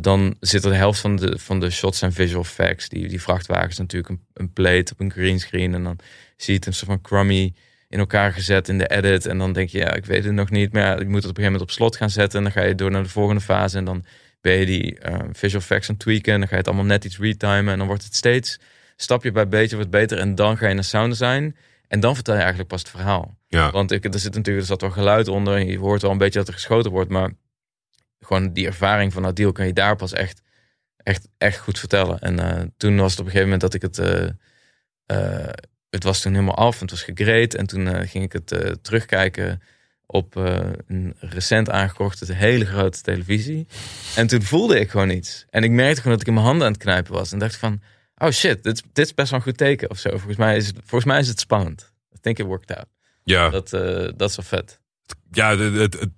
[0.00, 2.88] dan zit er de helft van de, van de shots en visual effects.
[2.88, 5.74] Die, die vrachtwagens natuurlijk een, een plate op een greenscreen.
[5.74, 5.98] En dan
[6.36, 7.54] zie je het een soort van crummy
[7.88, 9.26] in elkaar gezet in de edit.
[9.26, 10.72] En dan denk je, ja, ik weet het nog niet.
[10.72, 12.38] Maar ja, je moet het op een gegeven moment op slot gaan zetten.
[12.38, 13.78] En dan ga je door naar de volgende fase.
[13.78, 14.04] En dan
[14.40, 16.32] ben je die eh, visual effects aan het tweaken.
[16.32, 17.72] En dan ga je het allemaal net iets retimen.
[17.72, 18.60] En dan wordt het steeds
[18.96, 20.18] stapje bij beetje wat beter.
[20.18, 21.56] En dan ga je naar sound design.
[21.88, 23.38] En dan vertel je eigenlijk pas het verhaal.
[23.48, 23.70] Ja.
[23.70, 25.56] Want ik, er zit natuurlijk er zat wel geluid onder.
[25.56, 27.10] En je hoort wel een beetje dat er geschoten wordt.
[27.10, 27.32] Maar
[28.20, 30.42] gewoon die ervaring van Adil kan je daar pas echt,
[30.96, 32.18] echt, echt goed vertellen.
[32.18, 33.98] En eh, toen was het op een gegeven moment dat ik het...
[33.98, 34.28] eh,
[35.06, 35.52] eh,
[35.96, 37.54] het was toen helemaal af en het was gegreed.
[37.54, 39.62] En toen eh, ging ik het eh, terugkijken
[40.06, 43.66] op eh, een recent aangekochte hele grote televisie.
[44.16, 45.44] En toen voelde ik gewoon iets.
[45.50, 47.32] En ik merkte gewoon dat ik in mijn handen aan het knijpen was.
[47.32, 47.80] En dacht van,
[48.16, 50.10] oh shit, dit, is- dit is best wel een goed teken of zo.
[50.10, 51.92] Volgens mij is het, volgens mij is het spannend.
[52.14, 52.86] I think it worked out.
[53.24, 53.70] Ja, Dat,
[54.18, 54.80] dat is wel vet.
[55.30, 56.10] ja het, het,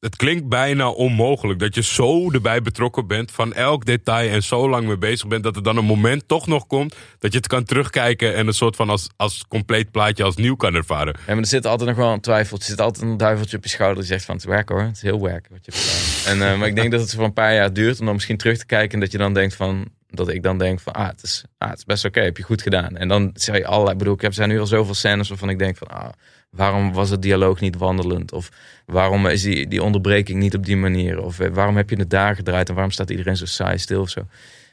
[0.00, 4.68] het, klinkt bijna onmogelijk dat je zo erbij betrokken bent van elk detail en zo
[4.68, 7.46] lang mee bezig bent dat er dan een moment toch nog komt dat je het
[7.46, 11.14] kan terugkijken en een soort van als, als compleet plaatje als nieuw kan ervaren.
[11.18, 12.58] Ja, maar er zit altijd nog wel een twijfel.
[12.58, 14.82] Er zit altijd een duiveltje op je schouder die zegt van het is hoor.
[14.82, 16.34] Het is heel werk wat je hebt gedaan.
[16.34, 18.36] En, eh, maar ik denk dat het voor een paar jaar duurt om dan misschien
[18.36, 18.94] terug te kijken.
[18.94, 21.68] En dat je dan denkt van, dat ik dan denk van ah, het is, ah,
[21.68, 22.96] het is best oké, heb je goed gedaan.
[22.96, 25.58] En dan zeg je allerlei, bedoel, ik heb zijn nu al zoveel scènes waarvan ik
[25.58, 26.08] denk van ah,
[26.50, 28.32] waarom was het dialoog niet wandelend?
[28.32, 28.48] Of
[28.86, 31.22] waarom is die, die onderbreking niet op die manier?
[31.22, 34.00] Of eh, waarom heb je het daar gedraaid en waarom staat iedereen zo saai stil
[34.00, 34.26] of zo?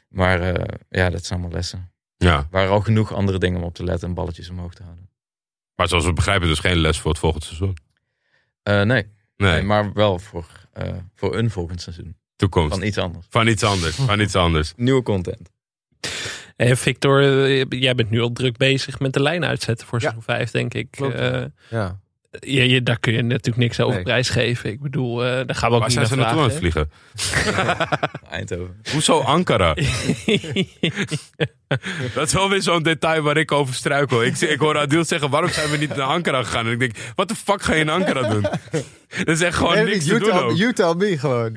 [0.08, 1.90] Maar eh, ja, dat zijn allemaal lessen.
[2.16, 4.82] Ja, Er waren al genoeg andere dingen om op te letten en balletjes omhoog te
[4.82, 5.08] houden.
[5.74, 7.76] maar zoals we begrijpen dus geen les voor het volgende seizoen.
[8.62, 9.06] Eh, nee,
[9.36, 10.46] Nee, Nee, maar wel voor,
[11.14, 12.16] voor een volgend seizoen.
[12.36, 12.74] toekomst.
[12.74, 13.26] Van iets anders.
[13.30, 14.72] Van iets anders, van iets anders.
[14.76, 15.50] Nieuwe content.
[16.58, 20.04] En Victor, eh, jij bent nu al druk bezig met de lijn uitzetten voor Ja.
[20.04, 20.96] seizoen 5, denk ik.
[21.00, 21.98] Eh, Ja.
[22.40, 24.02] je, je, daar kun je natuurlijk niks over Nee.
[24.02, 24.70] prijsgeven.
[24.70, 26.58] Ik bedoel, eh, daar gaan we ook Waar niet zijn naar ze naartoe aan het
[26.58, 26.90] vliegen?
[28.38, 28.80] Eindhoven.
[28.92, 29.74] Hoezo Ankara?
[32.14, 34.24] Dat is wel weer zo'n detail waar ik over struikel.
[34.24, 36.66] Ik, ik hoor Adil zeggen, waarom zijn we niet naar Ankara gegaan?
[36.66, 38.46] En ik denk, wat de fuck ga je in Ankara doen?
[39.08, 41.56] Dat is echt gewoon Nee, niks you, te doen tell, you tell me gewoon.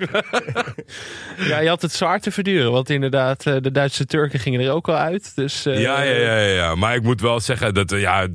[1.50, 2.72] ja, je had het zwaar te verduren.
[2.72, 5.32] Want inderdaad, eh, de Duitse Turken gingen er ook al uit.
[5.36, 6.76] Dus, eh, Ja, ja, ja, ja, ja.
[6.76, 8.28] Maar ik moet wel zeggen dat, ja,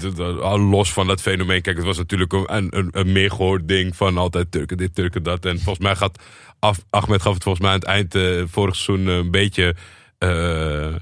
[0.59, 1.63] los van dat fenomeen.
[1.63, 5.23] Kijk, het was natuurlijk een, een, een meer gehoord ding van altijd Turken dit, Turken
[5.23, 5.45] dat.
[5.45, 6.19] En volgens mij gaat,
[6.59, 9.75] Af, Ahmed gaf het volgens mij aan het eind eh, vorig seizoen een beetje
[10.19, 10.95] eh,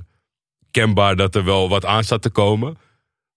[0.80, 2.76] kenbaar dat er wel wat aan zat te komen.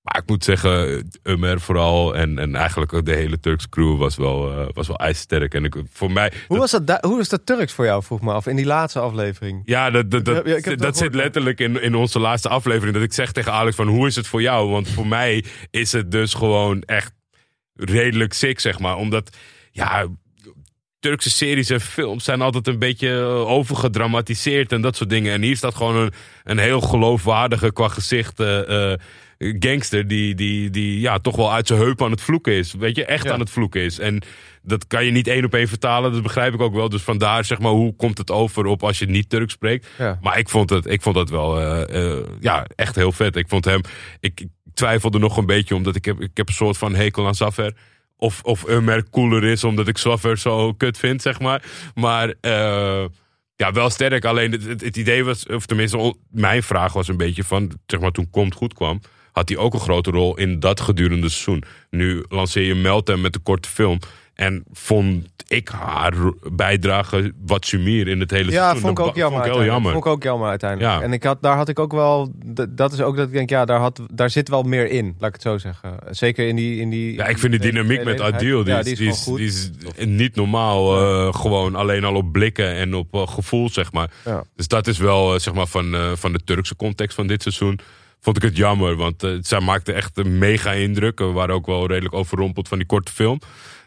[0.01, 4.15] Maar ik moet zeggen, Umer vooral en, en eigenlijk ook de hele Turks crew was
[4.15, 5.53] wel, eh, was wel ijzersterk.
[5.53, 8.21] En ik, voor mij, Hoe was dat, da- hoe was dat Turks voor jou, vroeg
[8.21, 9.61] me af, in die laatste aflevering?
[9.65, 12.93] Ja, dat, dat, dat, Ja, dat zit letterlijk in, in onze laatste aflevering.
[12.93, 14.69] Dat ik zeg tegen Alex van hoe is het voor jou?
[14.69, 17.13] Want voor mij is het dus gewoon echt
[17.73, 18.95] redelijk sick, zeg maar.
[18.95, 19.37] Omdat,
[19.71, 20.07] ja,
[21.07, 25.33] Turkse series en films zijn altijd een beetje eh, overgedramatiseerd en dat soort dingen.
[25.33, 26.11] En hier staat gewoon een,
[26.43, 28.99] een heel geloofwaardige qua gezicht eh, eh,
[29.37, 32.73] gangster die, die, die ja, toch wel uit zijn heup aan het vloeken is.
[32.73, 33.31] Weet je, echt Ja.
[33.31, 33.99] aan het vloeken is.
[33.99, 34.21] En
[34.61, 36.89] dat kan je niet één op één vertalen, dat begrijp ik ook wel.
[36.89, 39.87] Dus vandaar, zeg maar, hoe komt het over op als je niet Turks spreekt?
[39.97, 40.19] Ja.
[40.21, 41.59] Maar ik vond het, ik vond het wel
[42.39, 43.35] ja, echt heel vet.
[43.35, 43.81] Ik vond hem,
[44.19, 47.27] ik, ik twijfelde nog een beetje omdat ik heb, ik heb een soort van hekel
[47.27, 47.73] aan Zafer.
[48.17, 51.63] Of, of Ömer cooler is omdat ik Zafer zo kut vind, zeg maar.
[51.95, 53.05] Maar eh,
[53.55, 54.25] ja, wel sterk.
[54.25, 58.11] Alleen het, het, idee was, of tenminste mijn vraag was een beetje van, zeg maar
[58.11, 59.01] toen Komt goed kwam,
[59.31, 61.63] had hij ook een grote rol in dat gedurende seizoen.
[61.89, 63.99] Nu lanceer je Meltem met een korte film.
[64.37, 66.13] En vond ik haar
[66.51, 68.81] bijdrage wat sumier in het hele Ja, seizoen.
[68.81, 69.39] vond ik ook jammer.
[69.39, 69.71] Vond ik heel uiteindelijk.
[69.71, 69.91] jammer.
[69.91, 70.91] Vond ik ook jammer uiteindelijk.
[70.91, 71.01] Ja.
[71.01, 72.31] En ik had, daar had ik ook wel,
[72.69, 75.27] dat is ook dat ik denk, ja, daar, had, daar zit wel meer in, laat
[75.29, 75.97] ik het zo zeggen.
[76.09, 76.79] Zeker in die...
[76.79, 78.21] In die Ja, ik vind de dynamiek met.
[78.21, 79.95] Adil, die, ja, is, die is, die, gewoon is, goed.
[79.95, 81.01] die is niet normaal.
[81.01, 84.09] eh, gewoon alleen al op blikken en op eh, gevoel, zeg maar.
[84.25, 84.43] Ja.
[84.55, 87.41] Dus dat is wel, eh, zeg maar, van, eh, van de Turkse context van dit
[87.41, 87.79] seizoen.
[88.19, 91.19] Vond ik het jammer, want eh, zij maakte echt een mega indruk.
[91.19, 93.39] We waren ook wel redelijk overrompeld van die korte film.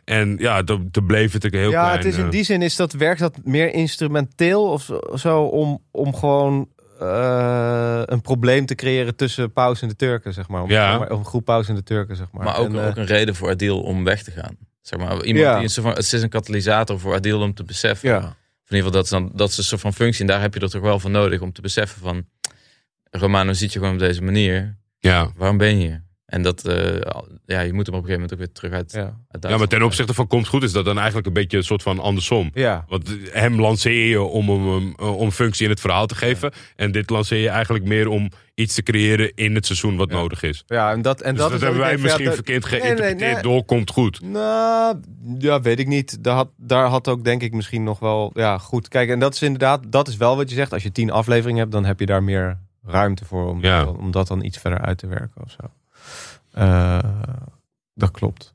[0.04, 1.96] En ja, toen bleef het ook heel ja, klein.
[1.96, 5.42] het is in eh, die zin is dat, werkt dat meer instrumenteel of zo, zo
[5.42, 6.68] om, om gewoon
[7.00, 10.62] eh, een probleem te creëren tussen Paus en de Turken, zeg maar.
[10.62, 10.96] Om, Ja.
[11.08, 12.44] om een groep Paus en de Turken, zeg maar.
[12.44, 14.56] Maar ook, En, eh, ook een reden voor Adil om weg te gaan.
[14.80, 15.54] Zeg maar, iemand Ja.
[15.54, 18.08] die een soort van, het is een katalysator voor Adil om te beseffen.
[18.08, 18.16] ja.
[18.18, 20.20] Of in ieder geval, dat is, dan, dat is een soort van functie.
[20.20, 22.24] En daar heb je er toch wel voor nodig om te beseffen van...
[23.10, 24.76] Romano ziet je gewoon op deze manier.
[24.98, 25.30] ja.
[25.36, 26.02] Waarom ben je hier?
[26.30, 27.00] En dat, eh,
[27.46, 29.16] ja, je moet hem op een gegeven moment ook weer terug uit, Ja.
[29.30, 31.64] uit ja, maar ten opzichte van Komt Goed is dat dan eigenlijk een beetje een
[31.64, 32.50] soort van andersom.
[32.54, 32.84] Ja.
[32.88, 36.52] Want hem lanceer je om hem eh, om functie in het verhaal te geven.
[36.76, 40.16] En dit lanceer je eigenlijk meer om iets te creëren in het seizoen wat Ja.
[40.16, 40.62] nodig is.
[40.66, 42.80] ja, en dat, en Dus dat, dat, is hebben wij misschien dat- verkeerd nee, nee,
[42.80, 43.42] geïnterpreteerd nee.
[43.42, 44.20] door Komt Goed.
[44.22, 45.00] Nou,
[45.38, 46.24] ja, weet ik niet.
[46.24, 48.30] Daar had, daar had ook denk ik misschien nog wel...
[48.34, 48.88] Ja, goed.
[48.88, 49.82] Kijk, en dat is inderdaad...
[49.88, 50.72] Dat is wel wat je zegt.
[50.72, 53.48] Als je tien afleveringen hebt, dan heb je daar meer ruimte voor...
[53.48, 53.86] om, Ja.
[53.86, 55.70] om dat dan iets verder uit te werken of zo.
[56.52, 56.98] Eh,
[57.94, 58.54] dat klopt.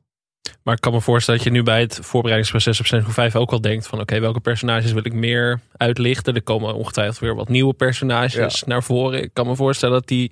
[0.64, 3.52] Maar ik kan me voorstellen dat je nu bij het voorbereidingsproces op seizoen 5 ook
[3.52, 6.36] al denkt van oké, welke personages wil ik meer uitlichten?
[6.36, 9.22] Er komen ongetwijfeld weer wat nieuwe personages naar voren.
[9.22, 10.32] Ik kan me voorstellen dat die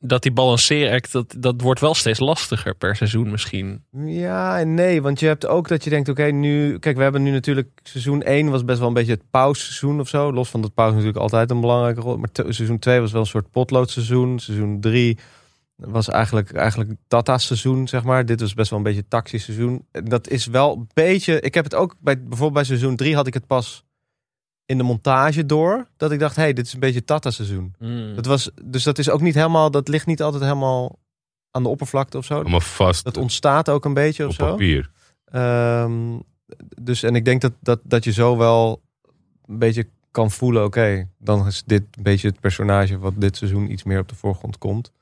[0.00, 3.84] dat die balanceeract, dat, dat wordt wel steeds lastiger per seizoen misschien.
[4.04, 6.78] Ja en nee, want je hebt ook dat je denkt, oké, nu...
[6.78, 7.68] Kijk, we hebben nu natuurlijk...
[7.82, 10.32] Seizoen 1 was best wel een beetje het pausseizoen of zo.
[10.32, 12.16] Los van dat pauze natuurlijk altijd een belangrijke rol.
[12.16, 14.38] Maar seizoen 2 was wel een soort potloodseizoen.
[14.38, 15.18] Seizoen 3
[15.78, 18.26] was eigenlijk, eigenlijk Tata's seizoen, zeg maar.
[18.26, 19.86] Dit was best wel een beetje taxi seizoen.
[19.90, 21.40] Dat is wel een beetje...
[21.40, 22.18] Ik heb het ook bij...
[22.18, 23.84] Bijvoorbeeld bij seizoen 3 had ik het pas
[24.66, 25.88] in de montage door.
[25.96, 27.74] Dat ik dacht, hé, hey, dit is een beetje Tata seizoen.
[28.14, 29.70] Dat was, dus dat is ook niet helemaal...
[29.70, 30.98] Dat ligt niet altijd helemaal
[31.50, 32.34] aan de oppervlakte of zo.
[32.34, 34.50] Allemaal vast Dat ontstaat ook een beetje of op zo.
[34.50, 34.90] papier.
[35.24, 36.18] Ehm,
[36.82, 38.82] dus en ik denk dat, dat, dat je zo wel
[39.46, 43.72] een beetje kan voelen, oké, dan is dit een beetje het personage wat dit seizoen
[43.72, 44.92] iets meer op de voorgrond komt.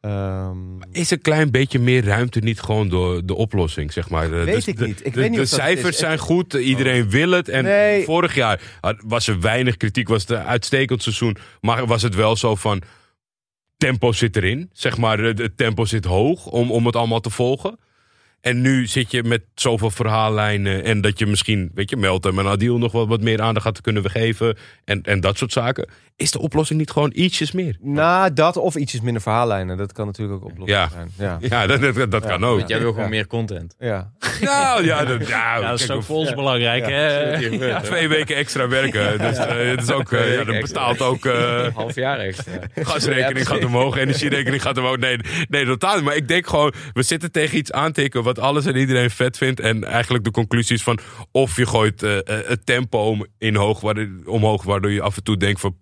[0.00, 0.56] Ehm,
[0.92, 4.30] Is een klein beetje meer ruimte niet gewoon door de oplossing, zeg maar?
[4.30, 5.06] Weet Dus ik de, niet.
[5.06, 7.48] Ik de, weet niet de cijfers zijn goed, iedereen wil het.
[7.48, 8.04] En Nee.
[8.04, 8.60] vorig jaar
[9.06, 11.36] was er weinig kritiek, was het een uitstekend seizoen.
[11.60, 12.82] Maar was het wel zo van,
[13.76, 14.70] tempo zit erin.
[14.72, 17.78] Zeg maar, het het tempo zit hoog om, om het allemaal te volgen.
[18.40, 22.46] En nu zit je met zoveel verhaallijnen en dat je misschien, weet je, Meltem en
[22.46, 24.56] Adil nog wat, wat meer aandacht gaat kunnen geven.
[24.84, 25.88] En, en dat soort zaken.
[26.16, 27.76] Is de oplossing niet gewoon ietsjes meer?
[27.80, 30.88] nou, dat of ietsjes minder verhaallijnen, dat kan natuurlijk ook oplossing Ja.
[30.88, 31.10] zijn.
[31.18, 31.38] Ja.
[31.40, 32.28] Ja, dat, dat, dat Ja.
[32.28, 32.56] kan ook.
[32.56, 33.10] Want jij wil gewoon Ja.
[33.10, 33.74] meer content.
[33.78, 34.10] Ja.
[34.40, 36.34] Nou, ja, dat, ja, Ja, dat is ook voor ons ja.
[36.34, 36.88] belangrijk.
[36.88, 36.94] Ja.
[36.94, 37.36] Hè?
[37.66, 39.18] Ja, twee weken extra werken.
[39.18, 41.24] Dus eh, het is ook, ja, dat betaalt ook.
[41.24, 42.52] eh, Half jaar extra.
[42.74, 44.96] gasrekening gaat omhoog, energierekening gaat omhoog.
[44.98, 45.18] Nee,
[45.48, 46.04] nee, totaal niet.
[46.04, 49.60] Maar ik denk gewoon, we zitten tegen iets aantikken wat alles en iedereen vet vindt.
[49.60, 50.98] En eigenlijk de conclusie is van,
[51.30, 53.58] of je gooit eh, eh, het tempo in
[54.26, 55.76] omhoog, waardoor je af en toe denkt van,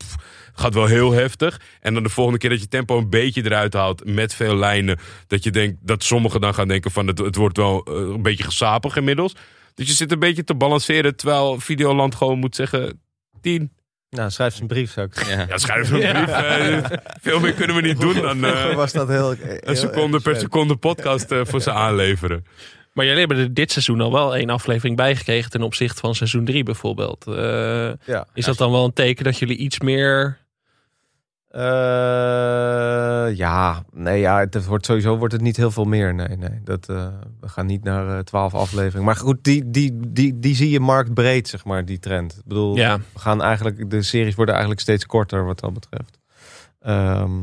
[0.52, 1.60] gaat wel heel heftig.
[1.80, 4.98] En dan de volgende keer dat je tempo een beetje eruit haalt met veel lijnen.
[5.26, 8.22] Dat je denkt, dat sommigen dan gaan denken van, het, het wordt wel eh, een
[8.22, 9.34] beetje gesapig inmiddels.
[9.74, 13.00] Dus je zit een beetje te balanceren, terwijl Videoland gewoon moet zeggen,
[13.40, 13.72] 10.
[14.10, 15.38] Nou, schrijf eens een brief, zou ik zeggen.
[15.38, 15.46] Ja.
[15.48, 16.98] Ja, schrijf een brief.
[17.20, 20.76] veel meer kunnen we niet doen dan eh, was dat heel, een seconde per seconde
[20.76, 22.44] podcast eh, voor ze aanleveren.
[22.92, 26.44] Maar jullie hebben er dit seizoen al wel één aflevering bijgekregen ten opzichte van seizoen
[26.44, 27.26] 3 bijvoorbeeld.
[27.26, 27.34] Eh,
[28.06, 28.26] Ja.
[28.34, 30.38] is dat dan wel een teken dat jullie iets meer...
[31.48, 36.14] Eh, ja, nee, ja, het wordt sowieso wordt het niet heel veel meer.
[36.14, 37.06] Nee, nee, dat, eh,
[37.40, 39.04] we gaan niet naar eh, twaalf afleveringen.
[39.04, 42.32] Maar goed, die, die, die, die zie je marktbreed, zeg maar, die trend.
[42.32, 46.18] Ik bedoel, Ja, we gaan eigenlijk, de series worden eigenlijk steeds korter wat dat betreft.
[46.80, 47.42] Ehm,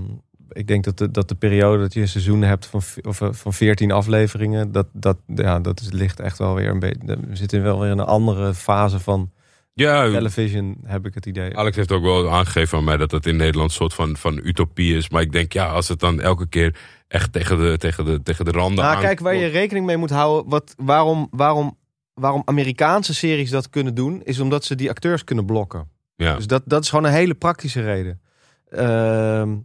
[0.49, 3.53] ik denk dat de, dat de periode dat je een seizoen hebt van, of, van
[3.53, 7.18] 14 afleveringen, dat, dat, ja, dat is, ligt echt wel weer een beetje.
[7.28, 9.32] We zitten wel weer in een andere fase van
[9.78, 11.57] Ja, television, heb ik het idee.
[11.57, 14.39] Alex heeft ook wel aangegeven aan mij dat het in Nederland een soort van, van
[14.43, 15.09] utopie is.
[15.09, 16.76] Maar ik denk, ja, als het dan elke keer
[17.07, 19.97] echt tegen de, tegen de, tegen de randen Nou, aan- kijk, waar je rekening mee
[19.97, 21.78] moet houden, wat, waarom, waarom,
[22.13, 25.88] waarom Amerikaanse series dat kunnen doen, is omdat ze die acteurs kunnen blokken.
[26.15, 26.36] Ja.
[26.36, 28.21] Dus dat, dat is gewoon een hele praktische reden.
[28.69, 29.55] Ehm,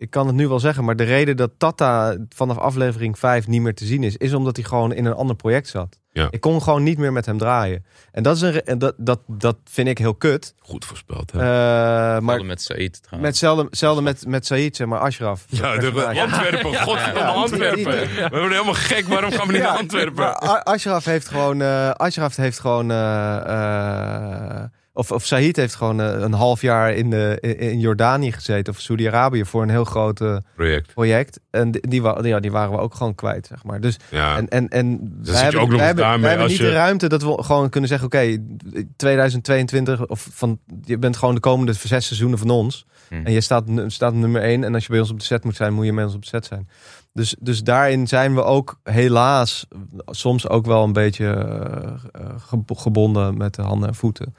[0.00, 3.60] ik kan het nu wel zeggen, maar de reden dat Tata vanaf aflevering 5 niet
[3.62, 5.98] meer te zien is, is omdat hij gewoon in een ander project zat.
[6.12, 6.26] Ja.
[6.30, 7.84] Ik kon gewoon niet meer met hem draaien.
[8.12, 10.54] En dat, is een, re- en dat, dat, dat vind ik heel kut.
[10.58, 11.32] Goed voorspeld.
[11.32, 11.38] Hè?
[11.38, 13.30] Eh, Maar met Said met trouwens.
[13.30, 15.44] hetzelfde, hetzelfde met, met Said, zeg maar, Ashraf.
[15.48, 15.86] ja, de.
[16.06, 16.74] Antwerpen.
[16.76, 17.34] Godverdomme Ja.
[17.34, 17.98] Antwerpen.
[18.12, 18.28] Ja.
[18.28, 19.08] We worden helemaal gek.
[19.08, 20.14] Waarom gaan we niet Ja, naar Antwerpen?
[20.24, 21.60] Maar Ashraf heeft gewoon.
[21.62, 22.90] eh Ashraf heeft gewoon.
[22.90, 28.32] eh, eh, of, of Said heeft gewoon eh, een half jaar in, de, in, Jordanië
[28.32, 28.72] gezeten.
[28.72, 30.92] Of Saudi-Arabië voor een heel groot eh, Project.
[30.94, 31.40] project.
[31.50, 33.80] En die, die, ja, die waren we ook gewoon kwijt, zeg maar.
[33.80, 34.36] Dus, Ja.
[34.36, 37.08] en, en, en zit wij hebben, ook nog wij hebben, wij niet je- de ruimte
[37.08, 38.36] dat we gewoon kunnen zeggen: oké,
[38.96, 42.86] 2022 of van je bent gewoon de komende zes seizoenen van ons.
[43.08, 43.14] Hm.
[43.24, 44.64] En je staat, staat nummer één.
[44.64, 46.22] En als je bij ons op de set moet zijn, moet je met ons op
[46.22, 46.68] de set zijn.
[47.12, 49.66] Dus, dus daarin zijn we ook helaas
[50.06, 54.34] soms ook wel een beetje eh, eh, gebo- gebonden met de handen en voeten.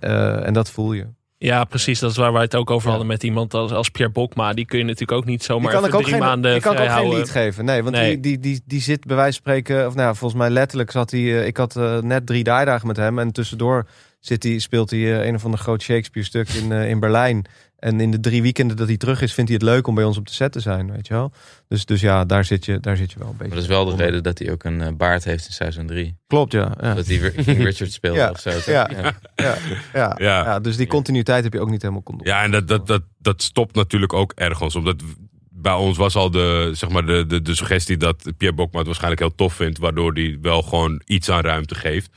[0.00, 1.06] Eh, en dat voel je.
[1.38, 1.98] ja, precies.
[1.98, 2.88] Dat is waar wij het ook over Ja.
[2.90, 4.52] hadden met iemand als, als Pierre Bokma.
[4.52, 6.52] Die kun je natuurlijk ook niet Die zomaar kan even ik ook drie geen, maanden
[6.52, 7.64] die kan ik ook geen lied geven.
[7.64, 8.20] Nee, want Nee.
[8.20, 9.86] Die, die, die, die zit bij wijze van spreken...
[9.86, 11.46] Of nou, volgens mij letterlijk zat hij...
[11.46, 13.18] ik had net drie draaidagen met hem.
[13.18, 13.86] En tussendoor
[14.20, 17.44] zit hij, speelt hij een of ander groot Shakespeare stuk in, in Berlijn.
[17.84, 19.32] En in de drie weekenden dat hij terug is...
[19.32, 21.32] vindt hij het leuk om bij ons op de set te zijn, weet je wel.
[21.68, 23.48] Dus, dus ja, daar zit, je, daar zit je wel een beetje...
[23.54, 24.06] Maar dat is wel de onder.
[24.06, 26.16] reden dat hij ook een eh, baard heeft in seizoen 3.
[26.26, 26.74] Klopt, ja.
[26.80, 26.94] ja.
[26.94, 28.30] Dat hij Richard speelde Ja.
[28.30, 28.50] of zo.
[28.50, 28.90] Ja.
[28.92, 29.56] Ja, ja,
[29.92, 30.14] Ja.
[30.18, 30.60] ja.
[30.60, 32.26] dus die continuïteit heb je ook niet helemaal kon doen.
[32.26, 34.76] Ja, en dat, dat, dat, dat stopt natuurlijk ook ergens.
[34.76, 35.02] Omdat
[35.50, 38.86] bij ons was al de, zeg maar de, de, de suggestie dat Pierre Bokma het
[38.86, 39.78] waarschijnlijk heel tof vindt.
[39.78, 42.10] Waardoor hij wel gewoon iets aan ruimte geeft.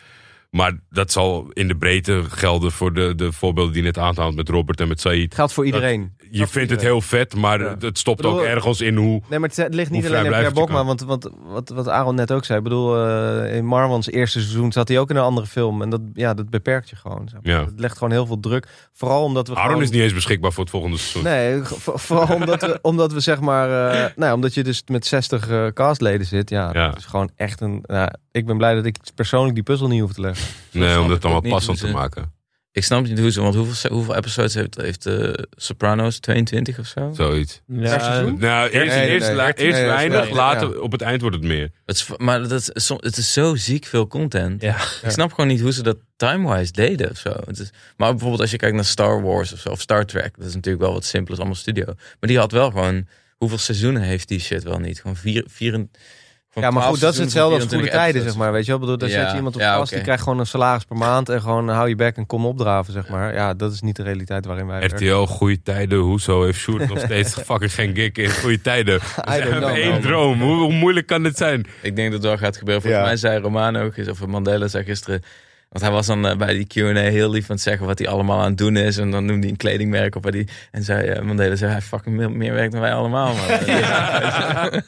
[0.57, 4.35] Maar dat zal in de breedte gelden voor de, de voorbeelden die je net aanhaalt
[4.35, 5.21] met Robert en met Said.
[5.21, 6.13] Het geldt voor iedereen.
[6.31, 7.75] Je vindt het heel vet, maar Ja.
[7.79, 9.21] het stopt Bedoel- ook ergens in hoe...
[9.29, 10.83] Nee, maar het, ligt niet alleen in Per Bokma.
[10.85, 12.57] Want, want wat, wat Aaron net ook zei.
[12.57, 15.81] Ik bedoel, eh, in Marwans eerste seizoen zat hij ook in een andere film.
[15.81, 17.29] En dat, ja, dat beperkt je gewoon.
[17.29, 17.53] Zeg maar.
[17.53, 17.65] Ja.
[17.65, 18.67] Het legt gewoon heel veel druk.
[18.93, 19.83] Vooral omdat we Aaron gewoon...
[19.83, 21.23] is niet eens beschikbaar voor het volgende seizoen.
[21.31, 23.67] Nee, vo- vooral omdat we, omdat we zeg maar...
[23.91, 26.49] eh, nou, ja, omdat je dus met 60 eh, castleden zit.
[26.49, 26.89] Ja, Ja.
[26.89, 27.83] het is gewoon echt een...
[27.85, 30.47] nou, ik ben blij dat ik persoonlijk die puzzel niet hoef te leggen.
[30.71, 32.31] nee, om het allemaal passend te ze- maken.
[32.77, 36.19] Ik snap niet hoe ze, want hoeveel, hoeveel episodes heeft, heeft eh, Sopranos?
[36.19, 37.11] 22 of zo?
[37.13, 37.61] Zoiets.
[37.67, 38.21] Ja?
[38.21, 40.35] Nou, eerst, Nee, eerst, nee, la- dertien, eerst nee, weinig, ja.
[40.35, 41.69] later op het eind wordt het meer.
[41.85, 44.61] Het is, maar dat is, het is zo ziek veel content.
[44.61, 44.75] ja.
[45.03, 47.33] Ik snap gewoon niet hoe ze dat time-wise deden of zo.
[47.45, 50.33] Het is, maar bijvoorbeeld als je kijkt naar Star Wars of zo, of Star Trek,
[50.37, 51.85] dat is natuurlijk wel wat simpel, is allemaal studio.
[51.85, 53.07] Maar die had wel gewoon,
[53.37, 55.01] hoeveel seizoenen heeft die shit wel niet?
[55.01, 55.85] Gewoon vier, vier,
[56.61, 58.51] Ja, maar 12 goed, dat is hetzelfde van als goede 24 tijden, zeg maar.
[58.51, 58.79] Weet je wel?
[58.79, 60.97] Bedoel, daar Ja, zet je iemand op ja, vast, die krijgt gewoon een salaris per
[60.97, 63.33] maand en gewoon hou je bek en kom opdraven, zeg maar.
[63.33, 64.97] Ja, dat is niet de realiteit waarin wij werken.
[65.07, 65.99] RTL, goede tijden.
[65.99, 68.99] Hoezo heeft Sjoerd nog steeds fucking geen gig in goede tijden?
[68.99, 70.41] We don't hebben know, één droom.
[70.41, 71.65] Hoe, hoe moeilijk kan dit zijn?
[71.81, 72.81] Ik denk dat het wel gaat gebeuren.
[72.83, 73.07] Volgens Ja.
[73.09, 75.21] mij zei Romano ook eens, of Mandela zei gisteren.
[75.69, 78.07] Want hij was dan eh, bij die Q&A heel lief aan het zeggen wat hij
[78.07, 78.97] allemaal aan het doen is.
[78.97, 80.23] En dan noemde hij een kledingmerk op.
[80.23, 83.33] Waar die, en zei eh, Mandela, zei hij fucking meer, meer werk dan wij allemaal.
[83.33, 83.43] Man.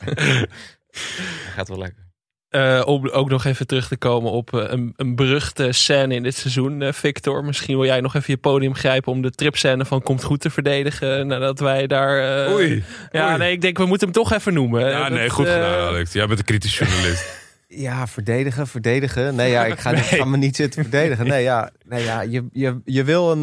[1.56, 2.08] Gaat wel lekker.
[2.50, 6.24] Eh, om ook nog even terug te komen op eh, een, een beruchte scène in
[6.24, 7.46] dit seizoen, eh, Victor.
[7.46, 10.50] Misschien wil jij nog even je podium grijpen om de tripscène van Komt Goed te
[10.50, 11.28] verdedigen.
[11.28, 12.48] Nadat wij daar...
[12.52, 12.84] Oei.
[13.12, 13.38] Ja, Oei.
[13.38, 14.90] nee, ik denk we moeten hem toch even noemen.
[14.90, 16.14] Ja, Dat, nee, goed gedaan, Alex.
[16.14, 17.26] Jij bent een kritisch journalist.
[17.72, 19.36] Ja, verdedigen, verdedigen.
[19.36, 21.28] Nee, ja, ik ga, ik ga me niet zitten verdedigen.
[21.28, 23.42] Nee, ja, nee, ja je, je, je wil een.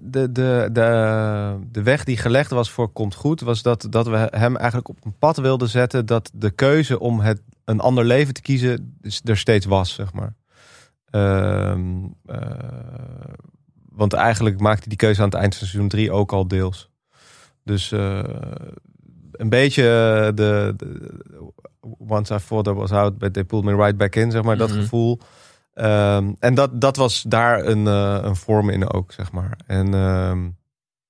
[0.00, 4.06] Eh, de, de, de, de weg die gelegd was voor Komt Goed, was dat, dat
[4.06, 6.06] we hem eigenlijk op een pad wilden zetten.
[6.06, 10.12] Dat de keuze om het, een ander leven te kiezen dus er steeds was, zeg
[10.12, 10.34] maar.
[11.10, 12.40] Ehm, eh,
[13.92, 16.90] want eigenlijk maakte die keuze aan het eind van seizoen 3 ook al deels.
[17.64, 18.20] Dus eh,
[19.32, 19.82] een beetje
[20.34, 21.10] de, de
[21.98, 24.56] once I thought I was out, but they pulled me right back in, zeg maar,
[24.56, 24.80] dat Mhm.
[24.80, 25.20] gevoel.
[25.74, 29.56] Ehm, en dat, dat was daar een, eh, een vorm in ook, zeg maar.
[29.66, 30.48] En ehm,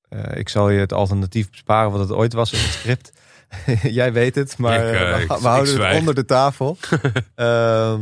[0.09, 3.13] eh, ik zal je het alternatief besparen wat het ooit was in het script.
[3.83, 6.77] Jij weet het, maar Ik, eh, we, ik- we ik houden het onder de tafel.
[7.35, 8.01] Ehm,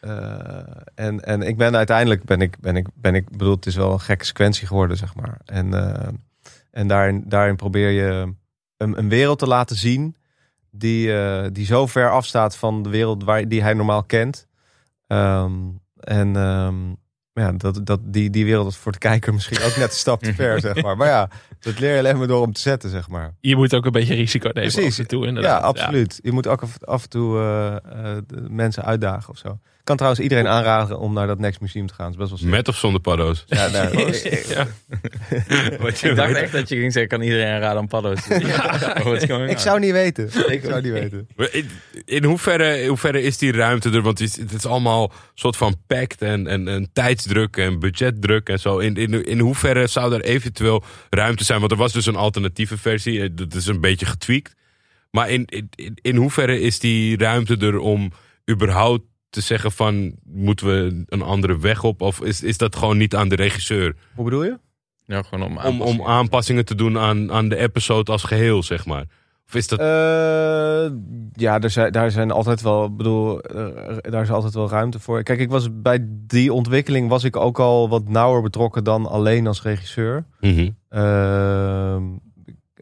[0.00, 0.58] eh,
[0.94, 3.92] en, en ik ben uiteindelijk, ben ik, ben ik, ben ik, bedoel, het is wel
[3.92, 5.38] een gekke sequentie geworden, zeg maar.
[5.44, 5.74] En,
[6.70, 8.34] en daarin, daarin probeer je
[8.76, 10.16] een, een wereld te laten zien
[10.70, 11.12] die,
[11.50, 14.46] die zo ver afstaat van de wereld waar, die hij normaal kent.
[15.06, 15.52] Ehm,
[16.04, 16.74] en ehm,
[17.32, 20.22] ja, dat, dat, die, die wereld is voor de kijker misschien ook net een stap
[20.22, 20.96] te ver, zeg maar.
[20.96, 21.28] Maar ja,
[21.60, 23.34] dat leer je alleen maar door om te zetten, zeg maar.
[23.40, 24.92] Je moet ook een beetje risico nemen Precies.
[24.92, 25.62] af en toe Ja, inderdaad.
[25.62, 26.18] absoluut.
[26.22, 27.76] Je moet ook af, af en toe eh,
[28.16, 29.58] eh, mensen uitdagen of zo.
[29.84, 32.10] Ik kan trouwens iedereen aanraden om naar dat Next Museum te gaan.
[32.10, 32.48] Is best wel sick.
[32.48, 33.44] Met of zonder paddo's?
[33.46, 33.92] Ja, daar-
[34.48, 34.66] Ja.
[35.80, 36.42] Wat je Ik dacht weet.
[36.42, 38.50] echt dat je ging zeggen, kan iedereen aanraden om paddo's te doen.
[39.04, 40.24] What's going ik zou niet weten.
[40.52, 41.28] Ik zou niet weten.
[41.52, 41.68] In,
[42.04, 44.02] in hoeverre, in hoeverre is die ruimte er?
[44.02, 48.48] Want het is, het is allemaal soort van pact en, en, en tijdsdruk en budgetdruk
[48.48, 48.78] en zo.
[48.78, 51.58] In, in, in hoeverre zou er eventueel ruimte zijn?
[51.60, 53.22] Want er was dus een alternatieve versie.
[53.22, 54.54] eh, Dat is een beetje getweakt.
[55.10, 58.12] Maar in, in, in- in hoeverre is die ruimte er om
[58.50, 59.02] überhaupt
[59.34, 60.14] te zeggen van...
[60.24, 62.00] moeten we een andere weg op?
[62.00, 63.96] Of is, is dat gewoon niet aan de regisseur?
[64.14, 64.58] Hoe bedoel je?
[65.06, 66.06] Ja, gewoon om, Om, om aanpassingen.
[66.06, 69.04] aanpassingen te doen aan, aan de episode als geheel, zeg maar.
[69.46, 69.78] Of is dat...
[69.78, 70.90] Eh,
[71.32, 74.98] ja, er zijn, daar zijn altijd wel, ik bedoel, eh, daar is altijd wel ruimte
[74.98, 75.22] voor.
[75.22, 79.46] Kijk, ik was bij die ontwikkeling was ik ook al wat nauwer betrokken dan alleen
[79.46, 80.24] als regisseur.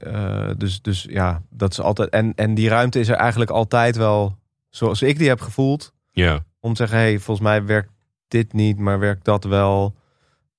[0.03, 2.09] Eh, dus, dus ja, dat is altijd.
[2.09, 4.39] En, en die ruimte is er eigenlijk altijd wel,
[4.71, 6.45] zoals ik die heb gevoeld, Ja.
[6.61, 7.91] om te zeggen: hey, volgens mij werkt
[8.29, 9.95] dit niet, maar werkt dat wel.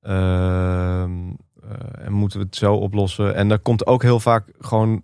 [0.01, 1.11] Ehm,
[1.63, 3.35] eh, en moeten we het zo oplossen?
[3.35, 5.03] En daar komt ook heel vaak gewoon,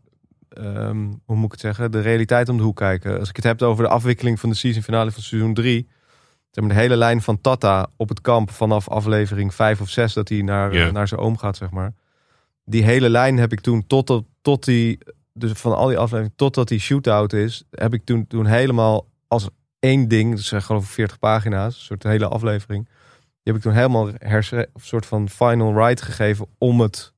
[0.49, 3.19] ehm, hoe moet ik het zeggen, de realiteit om de hoek kijken.
[3.19, 5.87] Als ik het heb over de afwikkeling van de season finale van seizoen 3.
[6.51, 10.13] Zeg maar de hele lijn van Tata op het kamp vanaf aflevering 5 of 6
[10.13, 11.93] dat hij naar, naar zijn oom gaat, zeg maar.
[12.65, 14.97] Die hele lijn heb ik toen tot, op- tot die,
[15.33, 19.49] dus van al die afleveringen, totdat die shootout is, heb ik toen, toen helemaal als
[19.79, 22.85] één ding, dus zeg geloof ik 40 pagina's, een soort hele aflevering.
[23.43, 27.13] Die heb ik toen helemaal herschre- of soort van final ride gegeven om het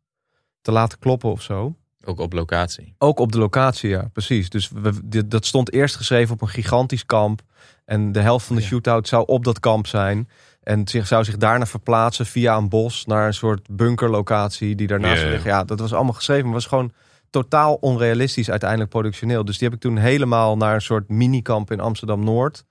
[0.62, 1.76] te laten kloppen of zo.
[2.04, 2.94] Ook op locatie.
[2.98, 4.50] Ook op de locatie, ja, precies.
[4.50, 7.42] Dus we, dit- dat stond eerst geschreven op een gigantisch kamp.
[7.86, 8.68] En de helft van de Ja.
[8.68, 10.30] shootout zou op dat kamp zijn.
[10.64, 15.24] En zich, zou zich daarna verplaatsen via een bos naar een soort bunkerlocatie die daarnaast
[15.24, 15.50] liggen.
[15.50, 16.92] Ja, dat was allemaal geschreven, maar was gewoon
[17.32, 19.46] totaal onrealistisch uiteindelijk productioneel.
[19.46, 22.66] Dus die heb ik toen helemaal naar een soort minikamp in Amsterdam Noord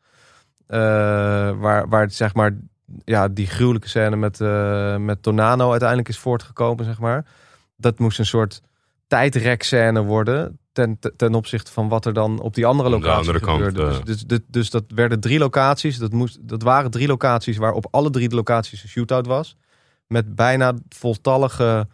[0.67, 0.79] Eh,
[1.59, 2.57] waar, waar het, zeg maar
[3.05, 7.27] ja, die gruwelijke scène met, eh, met Tonano uiteindelijk is voortgekomen, zeg maar.
[7.77, 8.61] Dat moest een soort
[9.07, 10.59] tijdrekscène worden.
[10.73, 13.83] Ten, ten opzichte van wat er dan op die andere locatie kant, gebeurde.
[13.83, 13.89] eh.
[13.89, 15.99] Dus, dus, dus, dus dat werden drie locaties.
[15.99, 19.57] Dat, moest, dat waren drie locaties waar op alle drie de locaties een shootout was.
[20.07, 21.89] Met bijna voltallige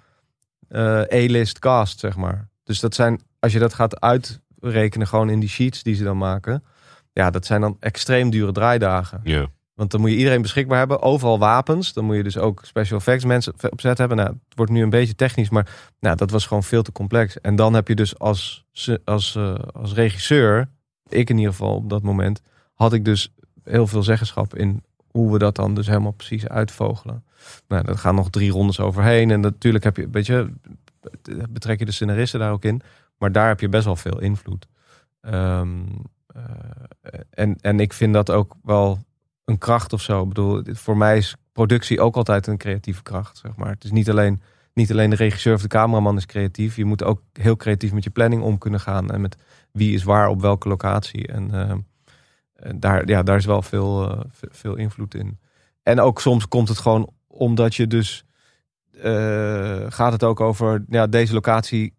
[0.69, 2.49] eh A-list cast, zeg maar.
[2.67, 6.19] Dus dat zijn, als je dat gaat uitrekenen gewoon in die sheets die ze dan
[6.19, 6.65] maken.
[7.13, 9.21] Ja, dat zijn dan extreem dure draaidagen.
[9.25, 9.47] Ja.
[9.75, 11.03] Want dan moet je iedereen beschikbaar hebben.
[11.03, 11.93] Overal wapens.
[11.93, 14.17] Dan moet je dus ook special effects mensen opzet hebben.
[14.17, 17.41] Nou, het wordt nu een beetje technisch, maar nou, dat was gewoon veel te complex.
[17.41, 18.65] En dan heb je dus als,
[19.05, 20.69] als, eh, als regisseur,
[21.09, 22.41] ik in ieder geval op dat moment,
[22.75, 23.33] had ik dus
[23.65, 27.25] heel veel zeggenschap in hoe we dat dan dus helemaal precies uitvogelen.
[27.69, 29.31] Nou, dat gaan nog drie rondes overheen.
[29.31, 30.53] En natuurlijk heb je, weet je,
[31.51, 32.81] betrek je de scenaristen daar ook in.
[33.19, 34.67] Maar daar heb je best wel veel invloed.
[35.21, 35.85] Ehm,
[36.27, 39.05] eh, en, en ik vind dat ook wel
[39.45, 40.23] een kracht of zo.
[40.23, 43.71] Ik bedoel, voor mij is productie ook altijd een creatieve kracht, zeg maar.
[43.71, 44.43] Het is niet alleen,
[44.73, 46.77] niet alleen de regisseur of de cameraman is creatief.
[46.77, 49.11] Je moet ook heel creatief met je planning om kunnen gaan.
[49.11, 49.37] En met
[49.73, 51.27] wie is waar op welke locatie.
[51.27, 51.77] En, eh,
[52.77, 55.39] daar, ja, daar is wel veel, eh, ve- veel invloed in.
[55.83, 58.25] En ook soms komt het gewoon omdat je dus...
[59.03, 61.95] eh, gaat het ook over, ja, deze locatie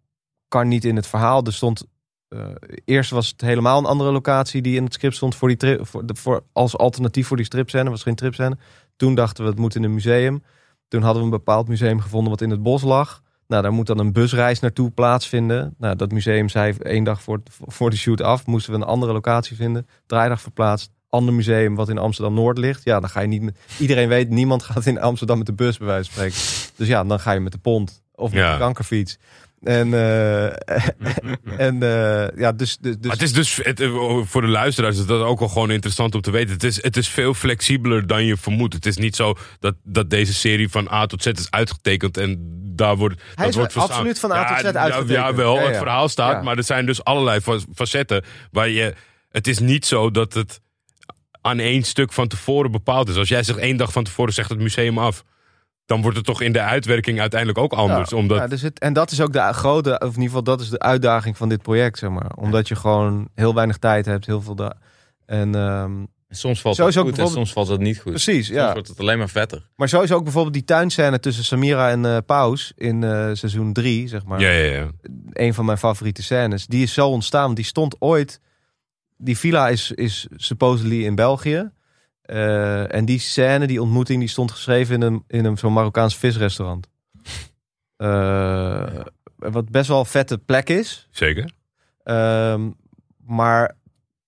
[0.48, 1.44] kan niet in het verhaal.
[1.44, 1.86] Er stond
[2.28, 2.46] eh,
[2.86, 6.06] eerst was het helemaal een andere locatie die in het script stond voor die voor,
[6.06, 7.90] de, voor, als alternatief voor die stripscène.
[7.90, 8.58] was geen tripscène.
[8.96, 10.44] Toen dachten we het moet in een museum.
[10.88, 13.22] Toen hadden we een bepaald museum gevonden wat in het bos lag.
[13.48, 15.76] Nou, daar moet dan een busreis naartoe plaatsvinden.
[15.78, 18.46] Nou, dat museum zei één dag voor, voor de shoot af.
[18.46, 19.88] Moesten we een andere locatie vinden.
[20.06, 20.92] Draaidag verplaatst.
[21.10, 22.84] Ander museum wat in Amsterdam Noord ligt.
[22.84, 23.58] Ja, dan ga je niet met.
[23.80, 26.72] Iedereen weet, niemand gaat in Amsterdam met de bus, bij wijze van spreken.
[26.76, 28.52] Dus ja, dan ga je met de pont of met Ja.
[28.54, 29.18] de kankerfiets.
[29.64, 30.46] En, eh,
[31.68, 34.98] en eh, ja, dus, dus, dus Maar het is dus, het, eh, voor de luisteraars
[35.00, 36.54] is dat ook wel gewoon interessant om te weten.
[36.54, 38.74] Het is, het is veel flexibeler dan je vermoedt.
[38.74, 42.38] Het is niet zo dat, dat deze serie van A tot Z is uitgetekend en
[42.76, 43.96] daar wordt, Hij dat is wordt verstaan.
[43.96, 45.10] absoluut van A tot Z ja, uitgetekend.
[45.10, 45.68] Ja, wel, Ja, ja.
[45.68, 46.42] het verhaal staat, Ja.
[46.42, 48.94] maar er zijn dus allerlei fa- facetten waar je...
[49.30, 50.60] Het is niet zo dat het
[51.48, 53.18] aan één stuk van tevoren bepaald is.
[53.18, 55.24] Als jij zegt één dag van tevoren zegt het museum af...
[55.86, 58.10] dan wordt het toch in de uitwerking uiteindelijk ook anders.
[58.10, 60.44] Ja, omdat, ja, dus het, en dat is ook de grote, of in ieder geval
[60.44, 62.32] dat is de uitdaging van dit project, zeg maar.
[62.36, 64.56] Omdat je gewoon heel weinig tijd hebt, heel veel...
[64.56, 64.78] Da
[65.26, 65.92] en, ehm,
[66.30, 68.12] Soms valt Zo het goed en soms valt het niet goed.
[68.12, 68.74] precies, Soms ja.
[68.74, 69.68] wordt het alleen maar vetter.
[69.76, 73.74] Maar zo is ook bijvoorbeeld die tuinscène tussen Samira en eh Paus in eh, seizoen
[73.74, 74.40] 3, zeg maar.
[74.40, 74.88] ja, ja, ja.
[75.34, 76.66] Een van mijn favoriete scènes.
[76.66, 78.40] Die is zo ontstaan, want die stond ooit...
[79.18, 81.72] Die villa is, is supposedly in België.
[82.22, 86.18] Eh, en die scène, die ontmoeting, die stond geschreven in een, in een zo'n Marokkaans
[86.18, 86.88] visrestaurant.
[87.96, 88.84] Eh,
[89.36, 91.08] Wat best wel een vette plek is.
[91.12, 91.52] Zeker.
[92.04, 92.70] Ehm,
[93.26, 93.76] maar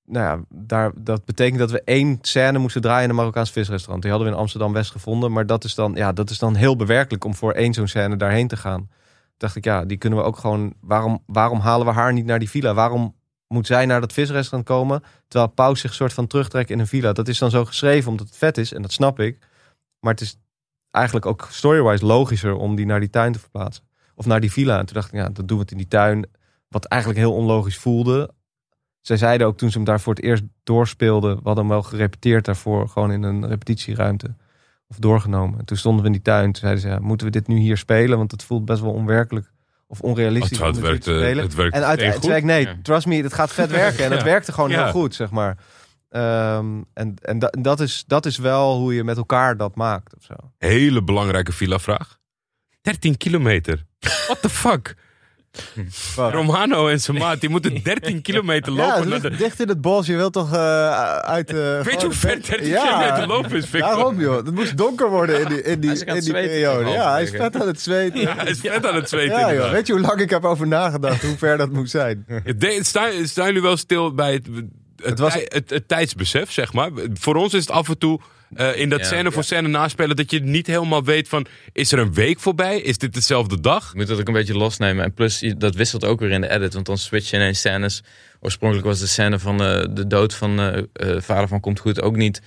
[0.06, 4.02] nou ja, daar, dat betekent dat we één scène moesten draaien in een Marokkaans visrestaurant.
[4.02, 5.32] Die hadden we in Amsterdam-West gevonden.
[5.32, 8.16] Maar dat is, dan, ja, dat is dan heel bewerkelijk om voor één zo'n scène
[8.16, 8.90] daarheen te gaan.
[9.38, 10.74] dacht ik, ja, die kunnen we ook gewoon...
[10.82, 12.74] Waarom, waarom halen we haar niet naar die villa?
[12.74, 13.16] Waarom
[13.54, 15.04] moet zij naar dat visrestaurant komen...
[15.28, 17.14] terwijl Paus zich soort van terugtrekt in een villa?
[17.14, 18.74] Dat is dan zo geschreven omdat het vet is.
[18.74, 19.40] En dat snap ik.
[20.00, 20.40] Maar het is
[20.92, 22.56] eigenlijk ook story-wise logischer...
[22.56, 23.84] om die naar die tuin te verplaatsen.
[24.16, 24.80] Of naar die villa.
[24.80, 26.30] En toen dacht ik, ja, dat doen we het in die tuin.
[26.68, 28.34] Wat eigenlijk heel onlogisch voelde.
[29.02, 31.36] Zij zeiden ook toen ze hem daar voor het eerst doorspeelden.
[31.36, 32.90] We hadden hem wel gerepeteerd daarvoor.
[32.90, 34.36] Gewoon in een repetitieruimte.
[34.88, 35.60] Of doorgenomen.
[35.60, 36.52] En toen stonden we in die tuin.
[36.52, 38.18] Toen zeiden ze, moeten we dit nu hier spelen?
[38.18, 39.52] Want het voelt best wel onwerkelijk.
[39.92, 42.76] Of onrealistisch Het, het, werkt, het werkt En uiteindelijk nee, Ja.
[42.84, 44.04] trust me, het gaat vet werken.
[44.06, 44.26] En het Ja.
[44.26, 44.84] werkte gewoon Ja.
[44.84, 45.58] heel goed, zeg maar.
[46.10, 50.16] Ehm, en en da- dat, is, dat is wel hoe je met elkaar dat maakt.
[50.16, 50.34] Of zo.
[50.58, 52.18] Hele belangrijke villa-vraag.
[52.82, 53.86] 13 kilometer.
[54.28, 54.96] What the fuck?
[56.16, 59.08] Romano en zijn maat, die moeten 13 kilometer Ja, lopen.
[59.10, 59.36] ligt de...
[59.36, 60.06] dicht in het bos.
[60.08, 61.50] Je wilt toch eh, uit...
[61.50, 62.84] eh, Weet je hoe ver bed- 13 Ja.
[62.84, 63.90] kilometer lopen is, Victor?
[63.90, 66.90] Daarom joh, het moest donker worden in die, in die, in die periode.
[66.90, 68.20] Ja, hij is vet aan het zweten.
[68.20, 69.72] Ja, hij is vet aan het zweten Ja, joh.
[69.72, 72.26] Weet je hoe lang ik heb over nagedacht hoe ver dat moet zijn?
[72.58, 74.48] De- Staan, staan jullie wel stil bij het,
[75.04, 76.90] het, was- het, het tijdsbesef, zeg maar?
[77.14, 78.20] Voor ons is het af en toe
[78.56, 79.06] eh, in dat Ja.
[79.06, 80.16] scène voor scène naspelen...
[80.16, 81.46] dat je niet helemaal weet van...
[81.74, 82.80] is er een week voorbij?
[82.82, 83.92] Is dit dezelfde dag?
[83.92, 85.04] Je moet dat ook een beetje losnemen.
[85.04, 86.74] En plus, dat wisselt ook weer in de edit.
[86.74, 88.04] Want dan switch je ineens scènes.
[88.40, 90.84] Oorspronkelijk was de scène van eh, de dood van eh,
[91.22, 92.42] vader van Komt Goed ook niet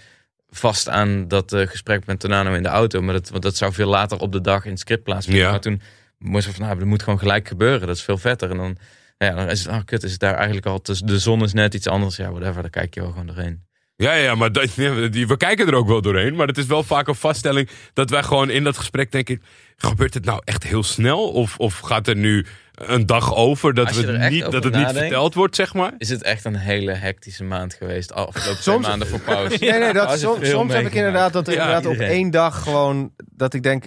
[0.51, 3.03] vast aan dat gesprek met Tonano in de auto.
[3.03, 5.45] Maar dat, want dat zou veel later op de dag in het script plaatsvinden.
[5.45, 5.51] Ja.
[5.51, 5.81] Maar toen
[6.19, 7.87] moest we van, nou, dat moet gewoon gelijk gebeuren.
[7.87, 8.51] Dat is veel vetter.
[8.51, 8.77] En dan,
[9.25, 11.53] ja, dan is het, ah kut, is het daar eigenlijk al, dus de zon is
[11.53, 12.17] net iets anders.
[12.17, 13.65] Ja, whatever, daar kijk je wel gewoon doorheen.
[13.97, 14.75] Ja, ja, maar dat,
[15.33, 16.35] we kijken er ook wel doorheen.
[16.35, 19.43] Maar het is wel vaak een vaststelling dat wij gewoon in dat gesprek denken...
[19.77, 21.29] gebeurt het nou echt heel snel?
[21.29, 24.65] Of, of gaat er nu een dag over dat, we er echt niet, over dat
[24.65, 25.95] het niet verteld wordt, zeg maar.
[25.99, 28.13] Is het echt een hele hectische maand geweest?
[28.13, 29.57] Afgelopen twee Soms- maanden voor pauze.
[29.61, 33.13] Nee, nee, dat, soms, heb ik inderdaad dat er Ja, inderdaad op één dag gewoon
[33.17, 33.85] dat ik denk,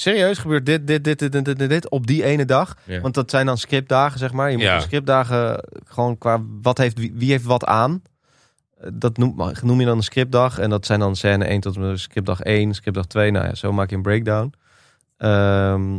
[0.00, 2.76] serieus gebeurt dit, dit, dit, dit, dit, dit, dit, op die ene dag.
[2.84, 3.00] Ja.
[3.00, 4.50] Want dat zijn dan scriptdagen, zeg maar.
[4.50, 4.80] Je moet Ja.
[4.80, 8.02] scriptdagen gewoon qua wat heeft wie, wie heeft wat aan.
[8.80, 10.58] Eh, Dat noem, noem je dan een scriptdag.
[10.58, 13.30] En dat zijn dan scène 1 tot en met scriptdag 1, scriptdag 2.
[13.30, 14.52] Nou ja, zo maak je een breakdown.
[15.16, 15.98] Ehm,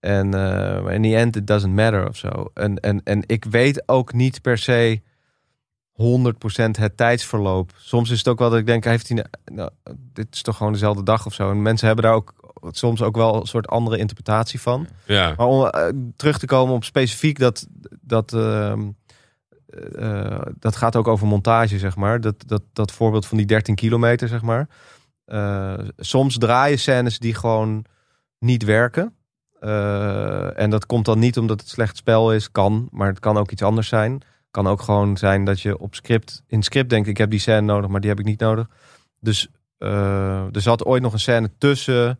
[0.00, 2.50] en eh in the end, it doesn't matter of zo.
[2.54, 5.00] En, en, en ik weet ook niet per se
[5.92, 7.72] 100% het tijdsverloop.
[7.76, 9.70] Soms is het ook wel dat ik denk, heeft hij, nou,
[10.12, 11.50] dit is toch gewoon dezelfde dag of zo.
[11.50, 12.34] En mensen hebben daar ook
[12.70, 14.86] soms ook wel een soort andere interpretatie van.
[15.06, 17.66] Ja, Maar om eh, terug te komen op specifiek dat
[18.00, 18.88] dat ehm,
[19.96, 22.20] eh, dat gaat ook over montage, zeg maar.
[22.20, 24.68] Dat, dat, dat voorbeeld van die 13 kilometer, zeg maar.
[25.24, 27.84] Eh, soms draaien scènes die gewoon
[28.38, 29.14] niet werken.
[29.60, 33.36] Eh, en dat komt dan niet omdat het slecht spel is, kan, maar het kan
[33.36, 34.22] ook iets anders zijn.
[34.50, 37.60] Kan ook gewoon zijn dat je op script, in script denkt, ik heb die scène
[37.60, 38.66] nodig, maar die heb ik niet nodig.
[39.20, 39.48] Dus
[39.78, 42.18] eh, er zat ooit nog een scène tussen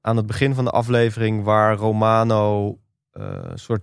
[0.00, 2.78] aan het begin van de aflevering waar Romano
[3.10, 3.82] eh, een soort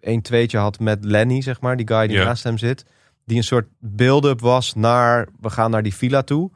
[0.00, 2.84] 1 2 had met Lenny, zeg maar, die guy die naast hem zit.
[3.24, 6.50] Die een soort build-up was naar, we gaan naar die villa toe.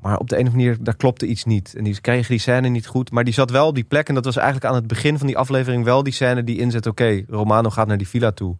[0.00, 1.74] Maar op de een of andere manier, daar klopte iets niet.
[1.74, 3.10] En die kregen die scène niet goed.
[3.10, 4.08] Maar die zat wel op die plek.
[4.08, 6.86] En dat was eigenlijk aan het begin van die aflevering wel die scène die inzet.
[6.86, 8.56] Oké, Romano gaat naar die villa toe.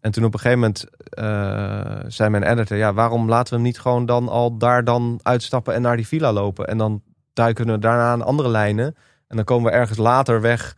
[0.00, 2.76] En toen op een gegeven moment eh, zei mijn editor...
[2.76, 6.06] Ja, waarom laten we hem niet gewoon dan al daar dan uitstappen en naar die
[6.06, 6.66] villa lopen?
[6.66, 7.02] En dan
[7.32, 8.96] duiken we daarna aan andere lijnen.
[9.26, 10.74] En dan komen we ergens later weg.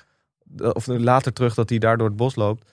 [0.58, 2.70] Of later terug dat hij daar door het bos loopt.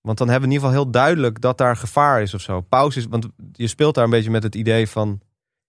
[0.00, 2.60] Want dan hebben we in ieder geval heel duidelijk dat daar gevaar is of zo.
[2.60, 5.20] Pauze is, want je speelt daar een beetje met het idee van...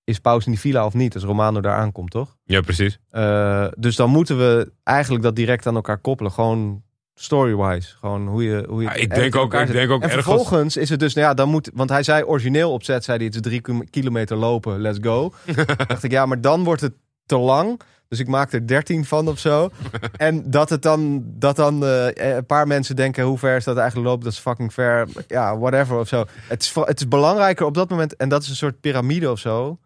[0.06, 1.14] Is pauze in die villa of niet?
[1.14, 2.38] Als Romano daar aankomt, toch?
[2.44, 3.00] ja precies.
[3.10, 6.32] Eh, dus dan moeten we eigenlijk dat direct aan elkaar koppelen.
[6.32, 6.84] Gewoon
[7.16, 7.96] story-wise.
[7.98, 10.26] Gewoon hoe je, hoe je Ja, ik denk ook, ik denk ook En ergens...
[10.26, 13.26] vervolgens is het dus, nou ja, dan moet, want hij zei origineel opzet, zei hij
[13.26, 15.34] het is drie kilometer lopen, let's go.
[15.88, 16.94] dacht ik, ja, maar dan wordt het
[17.34, 17.80] te lang.
[18.08, 19.70] Dus ik maak er 13 van of zo.
[20.18, 23.78] en dat het dan, dat dan eh, een paar mensen denken, hoe ver is dat
[23.78, 24.24] eigenlijk lopen?
[24.24, 25.08] Dat is fucking ver.
[25.28, 26.26] Ja, whatever of zo.
[26.48, 29.40] Het is, het is belangrijker op dat moment, en dat is een soort piramide of
[29.40, 29.78] zo.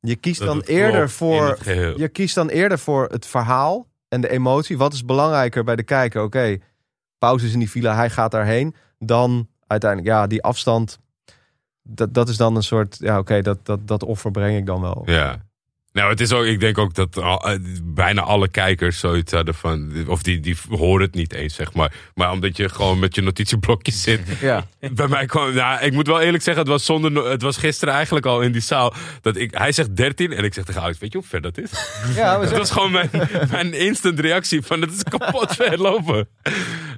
[0.00, 1.58] Je kiest Dat dan eerder voor
[1.96, 4.78] je kiest dan eerder voor het verhaal en de emotie.
[4.78, 6.22] Wat is belangrijker bij de kijker?
[6.22, 6.58] Oké,
[7.18, 8.74] pauze is in die villa, hij gaat daarheen.
[8.98, 10.98] Dan uiteindelijk, ja, die afstand.
[11.82, 14.80] Dat, dat is dan een soort, ja, oké, dat, dat, dat offer breng ik dan
[14.80, 15.02] wel.
[15.06, 15.42] Ja.
[15.94, 19.54] Nou, het is ook, ik denk ook dat al- eh, bijna alle kijkers zoiets hadden
[19.54, 21.92] van, of die, die horen het niet eens, zeg maar.
[22.14, 24.20] Maar omdat je gewoon met je notitieblokje zit.
[24.40, 27.56] Ja, Bij mij kwam, nou, ik moet wel eerlijk zeggen, het was, zonder, het was
[27.56, 28.94] gisteren eigenlijk al in die zaal.
[29.20, 31.58] Dat ik, hij zegt 13 en ik zeg tegen Alex, weet je hoe ver dat
[31.58, 31.70] is?
[32.14, 33.10] ja Dat was gewoon mijn,
[33.50, 36.28] mijn instant reactie van, het is kapot ver lopen.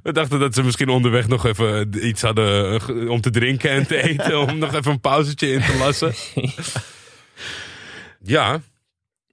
[0.03, 3.87] We dachten dat ze misschien onderweg nog even iets hadden eh, om te drinken en
[3.87, 4.41] te eten.
[4.41, 6.15] om nog even een pauzetje in te lassen.
[8.23, 8.61] Ja,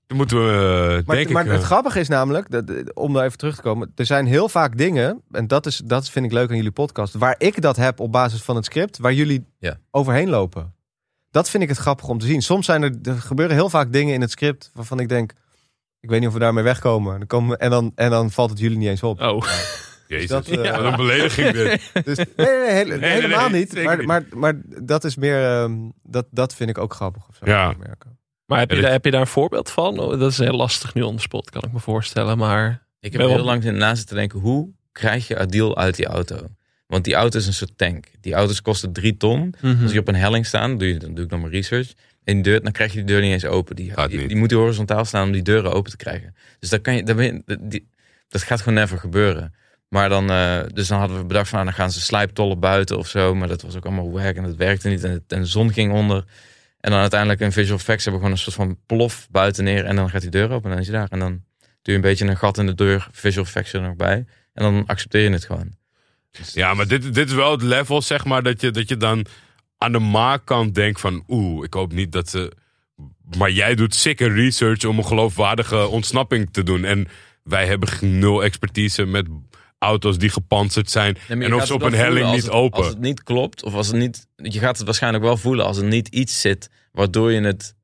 [0.07, 0.51] dan moeten we,
[0.99, 1.51] eh, maar, denk maar ik...
[1.51, 4.25] het eh, grappige is namelijk, dat, eh, om daar even terug te komen, er zijn
[4.25, 7.61] heel vaak dingen, en dat, is, dat vind ik leuk aan jullie podcast, waar ik
[7.61, 9.77] dat heb op basis van het script, waar jullie Ja.
[9.91, 10.73] overheen lopen.
[11.31, 12.41] Dat vind ik het grappig om te zien.
[12.41, 15.31] Soms zijn er, er gebeuren heel vaak dingen in het script waarvan ik denk,
[15.99, 17.17] ik weet niet of we daarmee wegkomen.
[17.17, 19.21] Dan komen we, en, dan, en dan valt het jullie niet eens op.
[19.21, 19.43] Oh,
[20.07, 21.91] Jezus, dat, wat een belediging dit.
[22.05, 23.83] Dus, nee, nee, nee, hele- nee, helemaal nee, niet.
[23.83, 24.05] Maar, niet.
[24.07, 25.73] maar, maar dat is meer, ehm,
[26.03, 27.27] dat, dat vind ik ook grappig.
[27.29, 27.73] Of zo, Ja.
[27.79, 28.12] merken.
[28.53, 29.99] Maar heb je, daar, dit- heb je daar een voorbeeld van?
[29.99, 32.37] Oh, Dat is heel lastig nu on the spot, kan ik me voorstellen.
[32.37, 35.95] Maar Ik heb heel wel- lang zitten na zitten denken, hoe krijg je Adil uit
[35.95, 36.47] die auto?
[36.87, 38.05] Want die auto is een soort tank.
[38.21, 39.53] Die auto's kosten drie ton.
[39.61, 39.83] Mhm.
[39.83, 41.93] Als je op een helling staat, dan doe, je, dan doe ik nog maar research.
[42.23, 43.75] En die deur, dan krijg je die deur niet eens open.
[43.75, 46.35] Die, die, die moet horizontaal staan om die deuren open te krijgen.
[46.59, 47.87] Dus dat, kan je, dat, ben je- die,
[48.27, 49.53] dat gaat gewoon never gebeuren.
[49.87, 52.97] Maar dan, eh, dus dan hadden we bedacht van, nou, dan gaan ze slijptollen buiten
[52.97, 53.35] of zo.
[53.35, 55.03] Maar dat was ook allemaal werk en dat werkte niet.
[55.03, 56.23] En de zon ging onder.
[56.83, 59.85] En dan uiteindelijk in visual effects hebben we gewoon een soort van plof buiten neer.
[59.85, 61.07] En dan gaat die deur open en dan is hij daar.
[61.09, 63.95] En dan doe je een beetje een gat in de deur, visual effects er nog
[63.95, 64.25] bij.
[64.53, 65.75] En dan accepteer je het gewoon.
[66.31, 68.97] Dus- Ja, maar dit, dit is wel het level, zeg maar, dat je, dat je
[68.97, 69.25] dan
[69.77, 71.23] aan de maakkant denkt van...
[71.27, 72.51] Oeh, ik hoop niet dat ze...
[73.37, 76.85] Maar jij doet sicker research om een geloofwaardige ontsnapping te doen.
[76.85, 77.07] En
[77.43, 79.27] wij hebben nul expertise met
[79.83, 81.17] auto's die gepantserd zijn.
[81.29, 82.77] Nee, en of ze op een helling niet het- open.
[82.77, 84.27] Als het niet klopt, of als het niet.
[84.35, 87.75] Je gaat het waarschijnlijk wel voelen als er niet iets zit waardoor je het,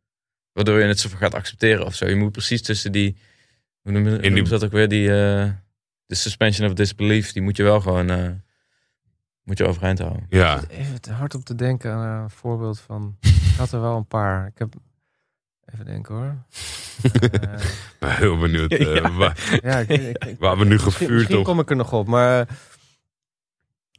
[0.54, 2.08] waardoor je het zo gaat accepteren of zo.
[2.08, 3.18] Je moet precies tussen die.
[3.82, 4.88] Hoe noem je, hoe die- dat ook weer?
[4.88, 5.08] Die.
[5.08, 5.50] eh,
[6.06, 8.10] de suspension of disbelief, die moet je wel gewoon.
[8.10, 8.30] eh,
[9.44, 10.26] moet je overeind houden.
[10.30, 13.18] Ja, Even te hard om te denken aan een voorbeeld van...
[13.52, 14.48] Ik had er wel een paar.
[14.48, 14.74] Ik heb...
[15.74, 16.36] Even denken hoor.
[17.32, 17.60] Eh,
[18.00, 19.12] maar heel benieuwd eh, Ja.
[19.12, 21.44] waar, ja, ik, ik, ik- waar we nu misschien, gevuurd misschien op...
[21.44, 22.48] kom ik er nog op, maar...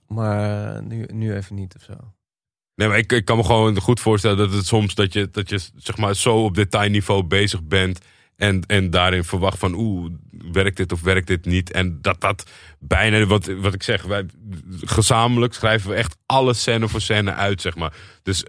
[0.07, 1.95] Maar eh, nu, nu even niet of zo.
[2.75, 5.49] Nee, maar ik, ik kan me gewoon goed voorstellen dat het soms dat je, dat
[5.49, 7.99] je zeg maar zo op detailniveau bezig bent.
[8.37, 10.11] En, en daarin verwacht van oeh,
[10.53, 11.71] werkt dit of werkt dit niet?
[11.73, 14.27] En dat dat bijna, wat, wat ik zeg, wij
[14.81, 17.93] gezamenlijk schrijven we echt alle scène voor scène uit, zeg maar.
[18.23, 18.45] Dus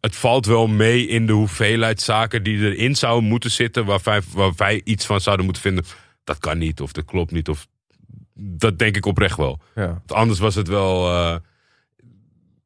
[0.00, 4.20] het valt wel mee in de hoeveelheid zaken die erin zouden moeten zitten, waar wij,
[4.32, 5.84] waar wij iets van zouden moeten vinden.
[6.24, 7.66] Dat kan niet, of dat klopt niet, of
[8.34, 9.58] dat denk ik oprecht wel.
[9.74, 9.86] Ja.
[9.86, 11.36] Want anders was het wel, eh,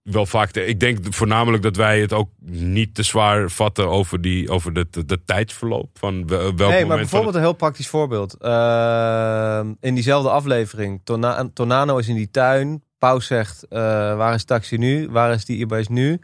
[0.03, 0.51] wel vaak.
[0.57, 4.87] Ik denk voornamelijk dat wij het ook niet te zwaar vatten over, die, over de,
[4.91, 5.89] de, de tijdsverloop.
[5.99, 8.35] Van wel- welk Nee, moment maar bijvoorbeeld een heel praktisch voorbeeld.
[8.41, 12.83] Ehm, in diezelfde aflevering, Tona- Tonano is in die tuin.
[12.99, 13.79] Paus zegt, eh,
[14.17, 15.09] waar is taxi nu?
[15.11, 16.21] Waar is die Ibis nu?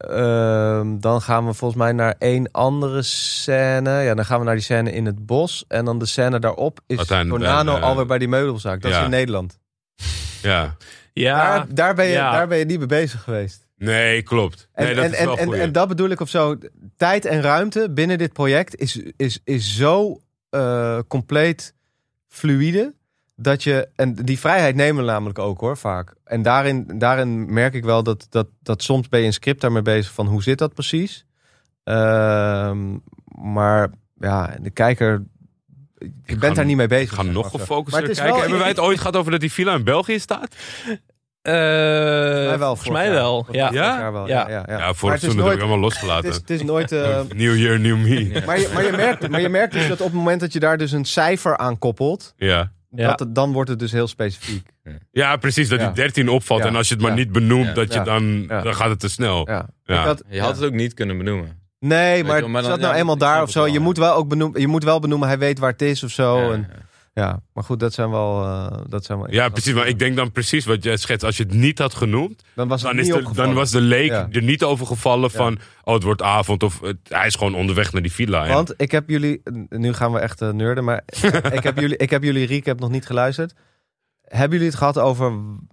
[0.00, 3.90] Ehm, dan gaan we volgens mij naar één andere scène.
[3.90, 5.64] Ja, dan gaan we naar die scène in het bos.
[5.68, 8.80] En dan de scène daarop is Uiteindelijk, eh, alweer bij die meubelzaak.
[8.80, 8.98] Dat ja.
[8.98, 9.58] is in Nederland.
[10.42, 10.76] Ja.
[11.12, 12.32] Ja, Daar, daar, ben je, ja.
[12.32, 13.66] daar ben je niet mee bezig geweest.
[13.76, 14.68] Nee, klopt.
[14.72, 15.56] En, Nee, dat en, is wel en, en, goed.
[15.56, 16.58] en dat bedoel ik of zo.
[16.96, 20.20] Tijd en ruimte binnen dit project is, is, is zo
[20.50, 21.74] eh, compleet
[22.28, 22.94] fluïde.
[23.42, 26.14] Dat je, en die vrijheid nemen we namelijk ook hoor, vaak.
[26.24, 29.82] En daarin, daarin merk ik wel dat, dat, dat soms ben je een script daarmee
[29.82, 31.26] bezig van hoe zit dat precies.
[31.84, 32.96] Ehm,
[33.42, 35.22] maar ja, de kijker,
[35.98, 37.10] je ga bent daar niet mee bezig.
[37.10, 38.24] Ik ga zeg nog gefocust kijken.
[38.24, 40.54] wel- Hebben wij het ooit gehad over dat die villa in België staat?
[41.42, 42.66] Eh, Volgens mij wel.
[42.76, 43.14] volgens mij jaar.
[43.14, 43.46] wel.
[43.50, 43.70] Ja.
[43.72, 44.12] Ja?
[44.12, 44.28] wel.
[44.28, 44.48] Ja.
[44.48, 44.78] Ja, ja, ja.
[44.78, 46.28] Ja, Maar vorig het is seizoen heb ik Het losgelaten.
[46.30, 46.92] is, het is nooit...
[47.02, 48.42] eh, New year, new me.
[48.46, 50.60] Maar je, maar, je merkt, maar je merkt dus dat op het moment dat je
[50.60, 52.72] daar dus een cijfer aan koppelt, Ja.
[52.94, 53.08] Ja.
[53.08, 54.66] dat het, dan wordt het dus heel specifiek.
[55.10, 55.68] ja, precies.
[55.68, 55.86] Dat Ja.
[55.86, 56.60] die 13 opvalt.
[56.62, 56.66] Ja.
[56.66, 57.16] En als je het maar Ja.
[57.16, 57.72] niet benoemt, Ja.
[57.72, 58.04] dat je Ja.
[58.04, 58.62] dan, Ja.
[58.62, 59.48] dan gaat het te snel.
[59.48, 59.68] Ja.
[59.84, 60.00] Ja.
[60.00, 61.58] Ik had, Je had het ook niet kunnen benoemen.
[61.78, 63.66] nee, je maar, dan- zat nou ja, eenmaal daar of zo.
[63.66, 66.10] Je moet, wel ook benoemen, je moet wel benoemen, hij weet waar het is of
[66.10, 66.38] zo.
[66.46, 66.68] Ja, En,
[67.12, 67.42] ja.
[67.52, 68.42] maar goed, dat zijn wel...
[68.44, 69.74] eh, dat zijn wel Ja, precies.
[69.74, 71.24] Maar ik denk dan precies wat jij schetst.
[71.24, 73.80] Als je het niet had genoemd, Dan was het dan, is de, dan was de
[73.80, 74.28] leek Ja.
[74.30, 75.58] er niet over gevallen van...
[75.84, 78.48] oh, het wordt avond of het- hij is gewoon onderweg naar die villa.
[78.48, 79.42] Want ik heb jullie...
[79.68, 81.02] Nu gaan we echt eh, nerden, maar
[81.52, 83.52] ik, heb jullie, ik heb jullie recap nog niet geluisterd.
[84.22, 85.32] Hebben jullie het gehad over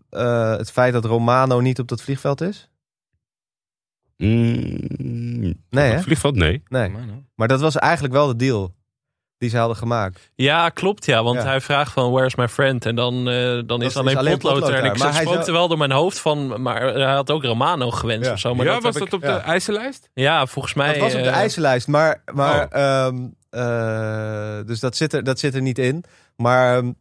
[0.09, 2.69] eh, het feit dat Romano niet op dat vliegveld is?
[4.17, 5.93] Mm, Nee, hè?
[5.95, 6.35] het vliegveld?
[6.35, 6.63] Nee.
[6.67, 6.89] Nee.
[6.89, 7.01] Maar.
[7.35, 8.75] Maar dat was eigenlijk wel de deal
[9.37, 10.31] die ze hadden gemaakt.
[10.35, 11.23] Ja, klopt ja.
[11.23, 11.43] Want Ja.
[11.45, 12.85] hij vraagt van where's my friend?
[12.85, 14.83] En dan, eh, dan is is alleen, alleen potlood potlood er.
[14.85, 17.43] En ik Maar hij spookte zou- wel door mijn hoofd van, maar hij had ook
[17.43, 18.31] Romano gewenst Ja.
[18.33, 18.55] of zo.
[18.55, 19.41] Maar ja, dat was dat ik- op de ja.
[19.41, 20.09] eisenlijst?
[20.13, 20.87] Ja, volgens mij.
[20.93, 22.79] Dat was op de eh, eisenlijst, maar, maar Oh.
[22.81, 26.03] ehm, eh, dus dat zit, er, dat zit er niet in.
[26.35, 26.91] Maar ehm,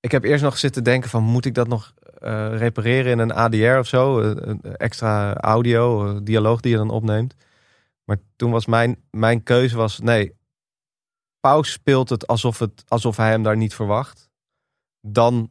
[0.00, 3.32] ik heb eerst nog zitten denken van, moet ik dat nog eh, repareren in een
[3.34, 4.20] ADR of zo?
[4.20, 7.34] Een extra audio, dialoog die je dan opneemt.
[8.04, 10.32] Maar toen was mijn, mijn keuze was, nee,
[11.42, 14.30] Paus speelt het alsof, het alsof hij hem daar niet verwacht.
[15.00, 15.50] Dan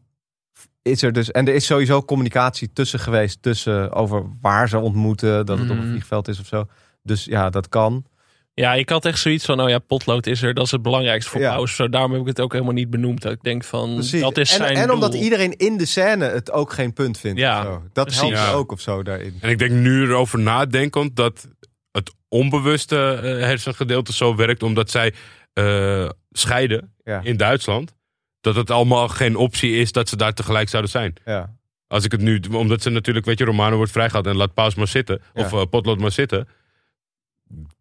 [0.81, 5.45] is er dus, en er is sowieso communicatie tussen geweest, tussen over waar ze ontmoeten,
[5.45, 5.89] dat het op een Mhm.
[5.91, 6.65] vliegveld is of zo.
[7.03, 8.05] Dus ja, dat kan.
[8.53, 10.53] Ja, ik had echt zoiets van, oh ja, potlood is er.
[10.53, 11.55] Dat is het belangrijkste voor Ja.
[11.55, 11.75] Paus.
[11.75, 13.21] Zo, daarom heb ik het ook helemaal niet benoemd.
[13.21, 14.21] Dat ik denk van, Precies.
[14.21, 17.39] dat is en, zijn en omdat iedereen in de scène het ook geen punt vindt.
[17.39, 17.83] Ja, zo.
[17.93, 18.21] Dat precies.
[18.21, 18.51] helpt Ja.
[18.51, 19.37] ook of zo daarin.
[19.41, 21.47] En ik denk nu erover nadenkend dat
[21.91, 24.63] het onbewuste eh, hersengedeelte zo werkt.
[24.63, 25.13] Omdat zij
[25.53, 27.21] eh, scheiden Ja.
[27.23, 27.95] in Duitsland.
[28.41, 31.13] Dat het allemaal geen optie is dat ze daar tegelijk zouden zijn.
[31.25, 31.55] Ja.
[31.87, 34.75] Als ik het nu, omdat ze natuurlijk, weet je, Romano wordt vrijgehaald en laat Paus
[34.75, 35.21] maar zitten.
[35.33, 35.43] Ja.
[35.43, 36.47] Of eh, Potlood maar zitten.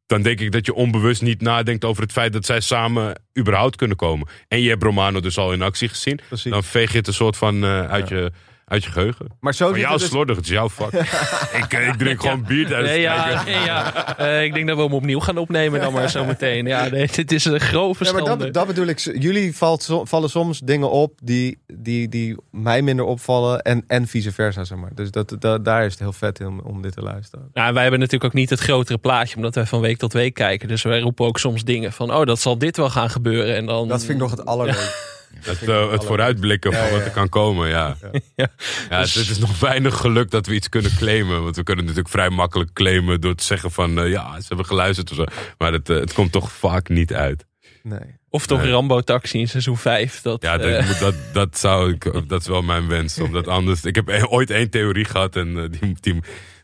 [0.07, 3.77] Dan denk ik dat je onbewust niet nadenkt over het feit dat zij samen überhaupt
[3.77, 4.29] kunnen komen.
[4.49, 6.21] En je hebt Romano dus al in actie gezien.
[6.29, 6.51] Precies.
[6.53, 8.33] Dan veeg je het een soort van eh, uit, je,
[8.71, 9.27] uit je geheugen.
[9.41, 10.93] maar zo Van zit jou het dus- slordig, het is jouw vak.
[11.63, 14.17] ik, eh, ik drink gewoon bier tijdens Nee, het ja, nee, ja.
[14.19, 16.67] Eh, ik denk dat we hem opnieuw gaan opnemen dan maar zo meteen.
[16.67, 18.99] Ja, nee, dit is een grove Ja, maar dat, dat bedoel ik.
[18.99, 23.63] Jullie valt, so- vallen soms dingen op die, die, die mij minder opvallen.
[23.63, 24.91] En, en vice versa, zeg maar.
[24.95, 27.51] Dus dat, dat, daar is het heel vet om, om dit te luisteren.
[27.55, 30.35] Ja, wij hebben natuurlijk ook niet het grotere plaatje, omdat wij van week tot week
[30.35, 30.69] kijken.
[30.69, 33.57] Dus wij roepen ook soms dingen van, oh, dat zal dit wel gaan gebeuren.
[33.57, 35.19] En dan, Dat vind ik nog het allerleukste.
[35.41, 36.93] Het, eh, het vooruitblikken van Ja, ja.
[36.93, 37.97] wat er kan komen, ja.
[38.37, 38.47] Ja.
[38.91, 38.99] ja.
[39.01, 41.43] het, het is nog weinig geluk dat we iets kunnen claimen.
[41.43, 43.99] Want we kunnen natuurlijk vrij makkelijk claimen door te zeggen van...
[43.99, 45.25] eh, ja, ze hebben geluisterd of zo.
[45.59, 47.45] Maar het, eh, het komt toch vaak niet uit.
[47.83, 48.19] Nee.
[48.29, 48.71] Of toch Nee.
[48.71, 50.21] Rambo-taxi in seizoen 5.
[50.23, 53.19] Dat, Ja, dat, dat, dat, zou ik, dat is wel mijn wens.
[53.19, 53.85] Omdat anders...
[53.85, 55.97] Ik heb e- ooit één theorie gehad en die...
[56.01, 56.21] die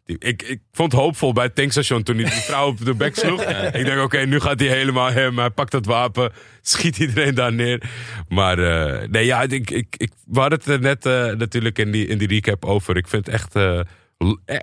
[0.07, 2.95] die, ik, ik vond het hoopvol bij het tankstation toen hij die vrouw op de
[2.95, 3.43] bek sloeg.
[3.73, 5.39] Ik denk, oké, nu gaat hij helemaal hem.
[5.39, 7.91] Hij pakt dat wapen, schiet iedereen daar neer.
[8.29, 11.91] Maar eh, nee, ja, ik, ik, ik, we hadden het er net eh, natuurlijk in
[11.91, 12.97] die, in die recap over.
[12.97, 13.81] Ik vind het echt eh,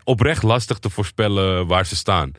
[0.04, 2.32] oprecht lastig te voorspellen waar ze staan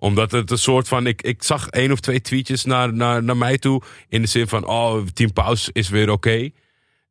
[0.00, 1.06] omdat het een soort van.
[1.06, 3.82] Ik, ik zag één of twee tweetjes naar, naar, naar mij toe.
[4.08, 6.50] In de zin van: Oh, Team Paus is weer oké.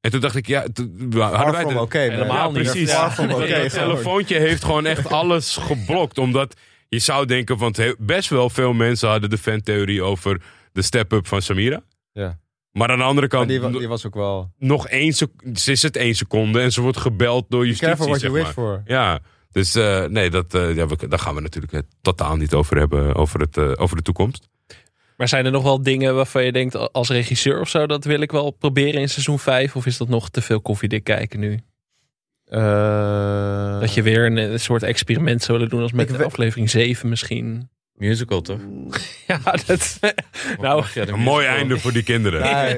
[0.01, 1.97] En toen dacht ik, ja, toen hadden wij de-.
[1.97, 2.89] Helemaal ja, precies.
[2.89, 3.47] Ja, gewoon.
[3.69, 6.17] telefoontje heeft gewoon echt alles geblokt.
[6.17, 6.55] Omdat
[6.89, 10.41] je zou denken, want best wel veel mensen hadden de fantheorie over
[10.73, 11.81] de step-up van Samira.
[12.11, 12.39] Ja.
[12.71, 14.51] Maar aan de andere kant, die, die was ook wel...
[14.57, 17.95] nog één seconde, ze is het één seconde en ze wordt gebeld door justitie.
[17.95, 18.81] careful what you wish for.
[18.85, 19.19] Ja,
[19.51, 22.77] dus eh, nee, dat, eh, ja, we, daar gaan we natuurlijk eh, totaal niet over
[22.77, 24.49] hebben, over, het, over de toekomst.
[25.19, 28.21] Maar zijn er nog wel dingen waarvan je denkt als regisseur of zo, dat wil
[28.21, 29.75] ik wel proberen in seizoen 5?
[29.75, 31.59] Of is dat nog te veel koffiedik kijken nu?
[32.45, 37.09] Eh, Dat je weer een, een soort experiment zou willen doen als met aflevering 7
[37.09, 37.69] misschien.
[37.93, 38.59] Musical, toch?
[39.27, 39.99] Ja, dat...
[40.59, 42.41] nou, Ja, Een mooi einde voor die kinderen.
[42.41, 42.77] Nee,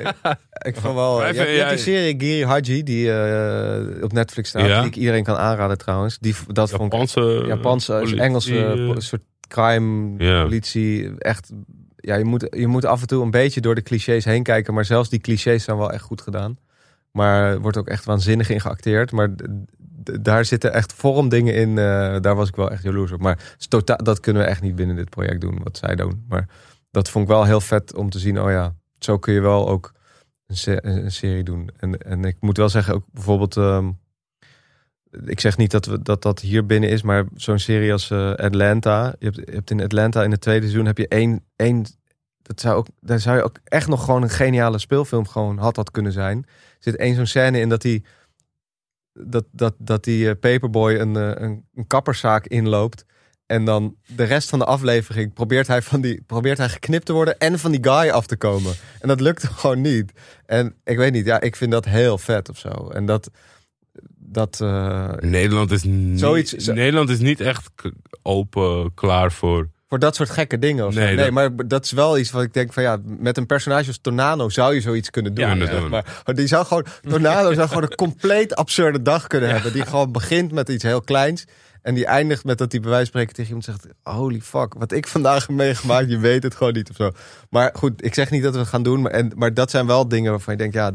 [0.61, 1.23] ik vond wel.
[1.23, 4.79] Even, hebt die ja, serie Giri Haji die eh, op Netflix staat, Ja.
[4.79, 6.17] die ik iedereen kan aanraden trouwens.
[6.19, 10.43] Die, dat vond ik Japanse, Japanse, politie, Engelse soort crime, Ja.
[10.43, 11.17] politie.
[11.17, 11.51] Echt,
[12.01, 14.73] ja, je moet, je moet af en toe een beetje door de clichés heen kijken,
[14.73, 16.57] maar zelfs die clichés zijn wel echt goed gedaan.
[17.11, 19.11] Maar er wordt ook echt waanzinnig in geacteerd.
[19.11, 19.29] Maar
[20.21, 21.69] daar zitten echt vormdingen in.
[21.69, 23.21] eh, daar was ik wel echt jaloers op.
[23.21, 26.25] Maar totaal, dat kunnen we echt niet binnen dit project doen, wat zij doen.
[26.27, 26.47] Maar
[26.91, 28.41] dat vond ik wel heel vet om te zien.
[28.41, 29.93] Oh ja, zo kun je wel ook
[30.47, 31.69] een serie doen.
[31.77, 33.57] En, en ik moet wel zeggen, ook bijvoorbeeld.
[33.57, 33.91] ehm,
[35.25, 38.33] ik zeg niet dat, we, dat dat hier binnen is, maar zo'n serie als eh,
[38.33, 39.15] Atlanta.
[39.19, 41.43] Je hebt, hebt in Atlanta in het tweede seizoen heb je één.
[41.55, 41.85] één
[42.41, 45.75] dat zou ook, daar zou je ook echt nog gewoon een geniale speelfilm gewoon had
[45.75, 46.37] dat kunnen zijn.
[46.47, 48.03] Er zit één zo'n scène in dat die,
[49.13, 53.05] dat, dat, dat die eh, Paperboy een, eh, een, een kapperszaak inloopt.
[53.45, 57.13] En dan de rest van de aflevering probeert hij, van die, probeert hij geknipt te
[57.13, 58.73] worden en van die guy af te komen.
[58.99, 60.11] En dat lukt gewoon niet.
[60.45, 62.89] En ik weet niet, ja, ik vind dat heel vet of zo.
[62.89, 63.31] En dat,
[64.31, 67.69] dat eh, Nederland is, niet, Zoiets- zo- Nederland is niet echt
[68.21, 69.69] open, klaar voor.
[69.89, 70.93] voor dat soort gekke dingen of.
[70.95, 73.45] Nee, Nee, dat- maar dat is wel iets wat ik denk van ja, met een
[73.45, 75.57] personage als Tornado zou je zoiets kunnen doen.
[75.57, 75.89] Ja, doen.
[75.89, 79.73] Maar die zou gewoon, Tornado zou gewoon een compleet absurde dag kunnen hebben.
[79.73, 81.45] Die gewoon begint met iets heel kleins.
[81.81, 84.73] En die eindigt met dat hij bij wijze van spreken tegen iemand zegt: Holy fuck,
[84.73, 87.11] wat ik vandaag heb meegemaakt, je weet het gewoon niet of zo.
[87.49, 89.87] Maar goed, ik zeg niet dat we het gaan doen, maar, en, maar dat zijn
[89.87, 90.91] wel dingen waarvan je denkt: ja,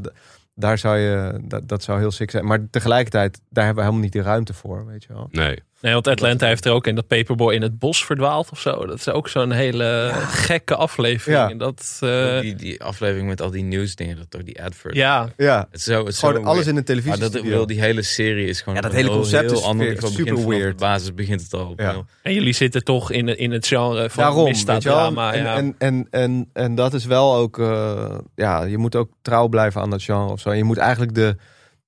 [0.57, 2.45] daar zou je, dat, dat zou heel sick zijn.
[2.45, 5.29] Maar tegelijkertijd, daar hebben we helemaal niet de ruimte voor, weet je wel.
[5.31, 5.63] Nee.
[5.87, 8.87] Nee, want Atlanta heeft er ook in dat Paperboy in het bos verdwaald of zo.
[8.87, 11.39] Dat is ook zo'n hele gekke aflevering.
[11.39, 11.51] Ja.
[11.51, 14.95] En dat, eh, die, die aflevering met al die nieuwsdingen, dat toch die advert.
[14.95, 16.67] ja, Ja, Het is zo, het is gewoon zo alles weird.
[16.67, 17.21] in een Maar televisie.
[17.21, 19.65] dat, ik bedoel, die hele serie is gewoon Ja, dat hele heel- concept heel is
[19.65, 20.15] ander weer niveau.
[20.15, 20.79] super weird.
[20.79, 21.73] De basis begint het al.
[21.77, 22.05] Ja.
[22.23, 24.47] en jullie zitten toch in, het- in het genre van Daarom, wel.
[24.53, 25.33] misdaaddrama.
[25.33, 25.57] En, Ja.
[25.57, 29.81] en, en, en, en dat is wel ook, eh, ja, je moet ook trouw blijven
[29.81, 30.51] aan dat genre of zo.
[30.51, 31.37] En je moet eigenlijk de,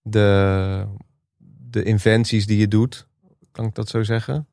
[0.02, 0.84] de,
[1.70, 3.06] de inventies die je doet,
[3.58, 4.48] kan ik dat zo zeggen?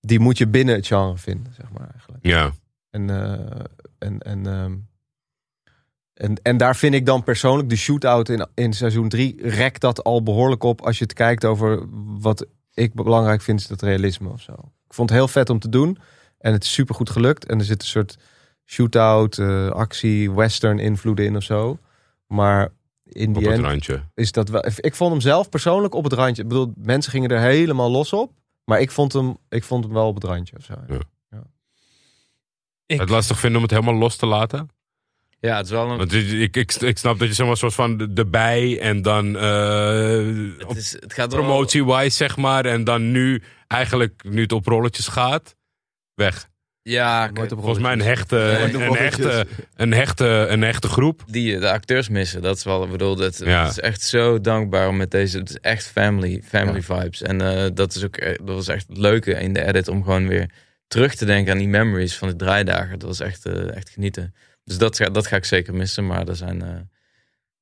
[0.00, 2.26] Die moet je binnen het genre vinden, zeg maar eigenlijk.
[2.26, 2.52] Ja.
[2.90, 3.64] En, eh,
[3.98, 4.76] en, en, ehm,
[6.14, 10.04] en, en daar vind ik dan persoonlijk de shootout in, in seizoen 3 rekt dat
[10.04, 11.82] al behoorlijk op als je het kijkt over
[12.20, 14.52] wat ik belangrijk vind, is dat realisme of zo.
[14.86, 15.98] Ik vond het heel vet om te doen
[16.38, 17.46] en het is super goed gelukt.
[17.46, 18.18] En er zit een soort
[18.64, 21.78] shootout, eh, actie, western invloeden in of zo.
[22.26, 22.72] Maar
[23.14, 24.02] in Op die end randje.
[24.14, 24.64] is dat wel.
[24.76, 26.42] Ik vond hem zelf persoonlijk op het randje.
[26.42, 28.32] Ik bedoel, mensen gingen er helemaal los op.
[28.64, 30.74] Maar ik vond hem, ik vond hem wel op het randje of zo.
[30.88, 30.98] Ja.
[32.86, 34.68] Ik- Het lastig vinden om het helemaal los te laten.
[35.40, 35.96] Ja, het is wel een...
[35.96, 39.02] Want ik, ik, ik, snap dat je zeg maar, een soort van de- erbij en
[39.02, 41.42] dan eh, Het, is, het gaat wel...
[41.42, 42.64] promotie-wise, zeg maar.
[42.64, 45.56] En dan nu eigenlijk, nu het op rolletjes gaat,
[46.14, 46.48] weg.
[46.88, 49.46] Ja, Volgens mij een hechte, een, een hechte,
[49.76, 51.22] een, hechte, een hechte groep.
[51.26, 52.42] die de acteurs missen.
[52.42, 53.62] Dat is wel, ik bedoel, dat, Ja.
[53.62, 55.38] het is echt zo dankbaar om met deze.
[55.38, 57.22] Het is echt family, family vibes.
[57.22, 60.02] En eh, dat is ook, eh, dat was echt het leuke in de edit om
[60.02, 60.50] gewoon weer
[60.86, 62.98] terug te denken aan die memories van de draaidagen.
[62.98, 64.34] Dat was echt, eh, echt genieten.
[64.64, 66.78] Dus dat, ga- dat ga ik zeker missen, maar er zijn eh,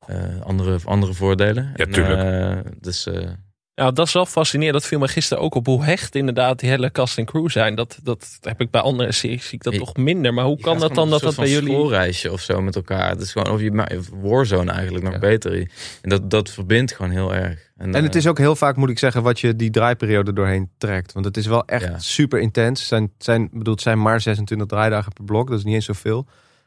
[0.07, 1.73] eh, andere, andere voordelen.
[1.77, 2.21] Ja, En, tuurlijk.
[2.67, 3.31] eh, dus eh,
[3.75, 4.75] Ja, dat is wel fascinerend.
[4.79, 7.75] Dat viel me gisteren ook op hoe hecht inderdaad die hele cast en crew zijn.
[7.75, 10.35] Dat, dat heb ik bij andere series zie ik dat Je- toch minder.
[10.35, 11.73] Maar hoe kan dat dan dat dat een bij jullie...
[11.73, 13.09] schoolreisje of zo met elkaar.
[13.11, 15.19] Het is gewoon, of je Warzone eigenlijk nog Ja.
[15.19, 15.71] beter.
[16.03, 17.71] En dat, dat verbindt gewoon heel erg.
[17.77, 20.71] En het eh, is ook heel vaak, moet ik zeggen, wat je die draaiperiode doorheen
[20.79, 21.13] trekt.
[21.13, 21.99] Want het is wel echt Ja.
[21.99, 22.79] super intens.
[22.81, 25.49] Het zijn, zijn, bedoel, het zijn maar 26 draaidagen per blok.
[25.49, 26.27] Dat is niet eens zoveel.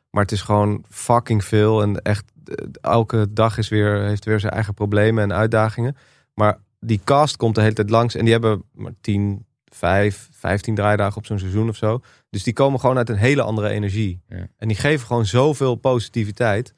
[0.10, 1.82] Maar het is gewoon fucking veel.
[1.82, 5.98] En echt, eh, elke dag is weer, heeft weer zijn eigen problemen en uitdagingen.
[6.34, 8.16] Maar die cast komt de hele tijd langs.
[8.16, 12.00] En die hebben maar 10, 5, 15 draaidagen op zo'n seizoen of zo.
[12.30, 14.22] Dus die komen gewoon uit een hele andere energie.
[14.30, 14.48] Ja.
[14.58, 16.74] En die geven gewoon zoveel positiviteit.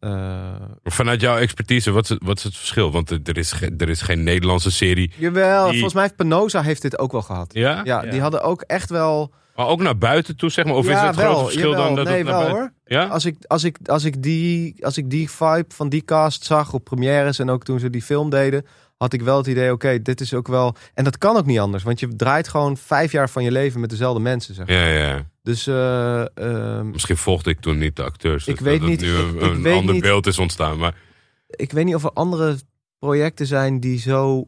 [0.00, 0.54] Eh,
[0.84, 2.92] Vanuit jouw expertise, wat is, het- wat is het verschil?
[2.92, 5.12] Want er is, ge- er is geen Nederlandse serie.
[5.16, 7.54] jawel, Die- volgens mij heeft Penosa heeft dit ook wel gehad.
[7.54, 7.70] Ja?
[7.84, 8.10] Ja, Ja.
[8.10, 9.32] die hadden ook echt wel.
[9.56, 10.74] Maar ook naar buiten toe, zeg maar?
[10.74, 11.84] Of is het grote verschil jawel.
[11.86, 12.60] dan dat nee, het naar wel buiten...
[12.62, 12.72] hoor.
[12.84, 13.06] Ja?
[13.06, 16.72] als ik, als, ik, als, ik die, als ik die vibe van die cast zag
[16.72, 18.66] op premières en ook toen ze die film deden,
[18.98, 20.74] had ik wel het idee, oké, dit is ook wel...
[20.94, 23.80] En dat kan ook niet anders, want je draait gewoon vijf jaar van je leven
[23.80, 24.76] met dezelfde mensen, zeg maar.
[24.76, 25.26] Ja, ja.
[25.42, 28.46] Dus eh, ehm, Misschien volgde ik toen niet de acteurs.
[28.46, 30.38] Ik dus weet dat niet, nu een, ik- ik een weet ander niet- beeld is
[30.38, 30.78] ontstaan.
[30.78, 30.94] Maar
[31.46, 32.56] ik weet niet of er andere
[32.98, 34.46] projecten zijn die zo...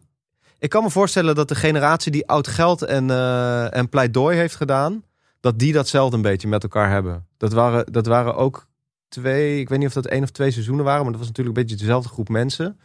[0.58, 4.56] Ik kan me voorstellen dat de generatie die oud geld en, eh, en pleidooi heeft
[4.56, 5.04] gedaan,
[5.40, 7.26] dat die datzelfde een beetje met elkaar hebben.
[7.36, 8.66] Dat waren, dat waren ook
[9.08, 11.56] twee, ik weet niet of dat één of twee seizoenen waren, maar dat was natuurlijk
[11.56, 12.78] een beetje dezelfde groep mensen.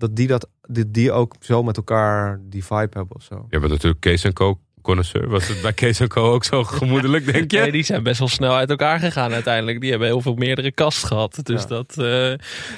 [0.00, 3.46] Dat die, dat, die, die ook zo met elkaar die vibe hebben of zo.
[3.48, 4.58] je bent natuurlijk Kees Co.
[4.82, 5.28] connoisseur.
[5.28, 6.32] Was het bij Kees Co.
[6.32, 7.58] ook zo gemoedelijk, denk je?
[7.58, 9.80] Nee, die zijn best wel snel uit elkaar gegaan uiteindelijk.
[9.80, 11.38] Die hebben heel veel meerdere kast gehad.
[11.42, 11.66] Dus Ja.
[11.68, 11.98] dat.
[11.98, 12.32] eh,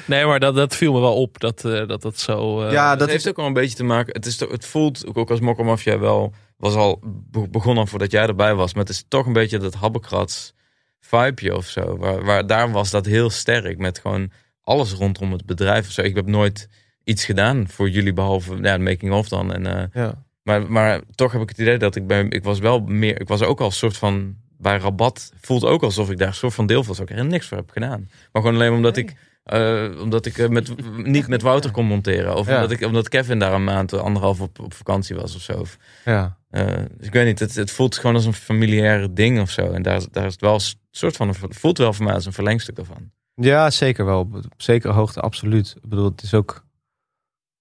[0.07, 1.41] nee, maar dat, dat viel me wel op.
[1.41, 2.63] Dat eh, dat, dat zo.
[2.63, 4.13] eh, ja, dat dat heeft is ook wel een beetje te maken.
[4.15, 6.35] Het, is, toch- het voelt ook, ook als Mokkermafia wel.
[6.57, 8.75] Was al be- begonnen voordat jij erbij was.
[8.75, 10.55] Maar het is toch een beetje dat habbekrats
[11.01, 11.97] vibeje of zo.
[11.97, 13.79] Waar, waar, daar was dat heel sterk.
[13.79, 14.31] Met gewoon
[14.63, 16.01] alles rondom het bedrijf of zo.
[16.03, 16.69] Ik heb nooit
[17.05, 18.13] iets gedaan voor jullie.
[18.13, 19.53] Behalve ja, de making of dan.
[19.53, 20.25] En, eh, ja.
[20.43, 22.27] maar, maar toch heb ik het idee dat ik bij.
[22.29, 23.21] Ik was wel meer.
[23.21, 24.35] Ik was ook al een soort van.
[24.59, 27.01] Bij Rabat voelt ook alsof ik daar een soort van deel van was.
[27.01, 28.09] Ook er niks voor heb gedaan.
[28.33, 29.15] Maar gewoon alleen omdat ik.
[29.45, 32.37] eh, omdat ik eh, met, niet met Wouter kon monteren.
[32.37, 32.55] Of Ja.
[32.55, 35.53] omdat, ik, omdat Kevin daar een maand, anderhalf op, op vakantie was of zo.
[35.53, 36.37] Of, ja.
[36.51, 39.71] dus ik weet niet, het, het voelt gewoon als een familiaire ding of zo.
[39.73, 40.61] En daar, is- daar is het wel een
[40.91, 43.11] soort van, het voelt wel voor mij als een verlengstuk daarvan.
[43.35, 44.21] Ja, zeker wel.
[44.21, 45.75] Op zekere hoogte, absoluut.
[45.83, 46.65] Ik bedoel, het is ook,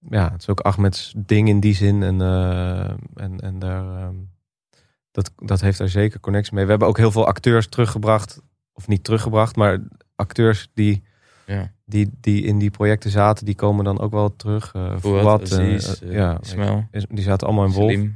[0.08, 2.02] ja, het is ook Ahmeds ding in die zin.
[2.02, 4.14] En, eh, en, en daar, ehm,
[5.10, 6.64] dat, dat heeft daar zeker connectie mee.
[6.64, 8.40] We hebben ook heel veel acteurs teruggebracht.
[8.72, 9.78] Of niet teruggebracht, maar
[10.16, 11.02] acteurs die,
[11.46, 11.72] Ja.
[11.84, 14.74] die, die in die projecten zaten, die komen dan ook wel terug.
[14.74, 18.10] Uh, Fouad, Aziz, eh, ja, Ismail, die zaten allemaal in Wolf.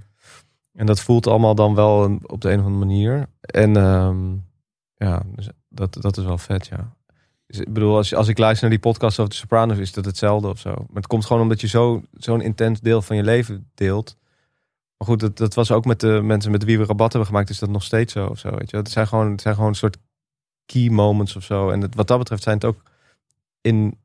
[0.73, 3.27] En dat voelt allemaal dan wel op de een of andere manier.
[3.41, 4.35] En ehm,
[4.97, 6.96] ja, dus dat, dat is wel vet, ja.
[7.47, 10.49] Ik bedoel, als, als ik luister naar die podcast over de Sopranos, is dat hetzelfde
[10.49, 10.71] of zo.
[10.71, 14.17] Maar het komt gewoon omdat je zo- zo'n intens deel van je leven deelt.
[14.97, 17.51] Maar goed, dat, dat was ook met de mensen met wie we rabat hebben gemaakt,
[17.51, 18.51] is dat nog steeds zo of zo.
[18.51, 18.77] Weet je?
[18.77, 19.97] Het zijn gewoon, het zijn gewoon een soort
[20.67, 21.71] key moments of zo.
[21.71, 22.83] En wat dat betreft zijn het ook
[23.61, 23.99] in,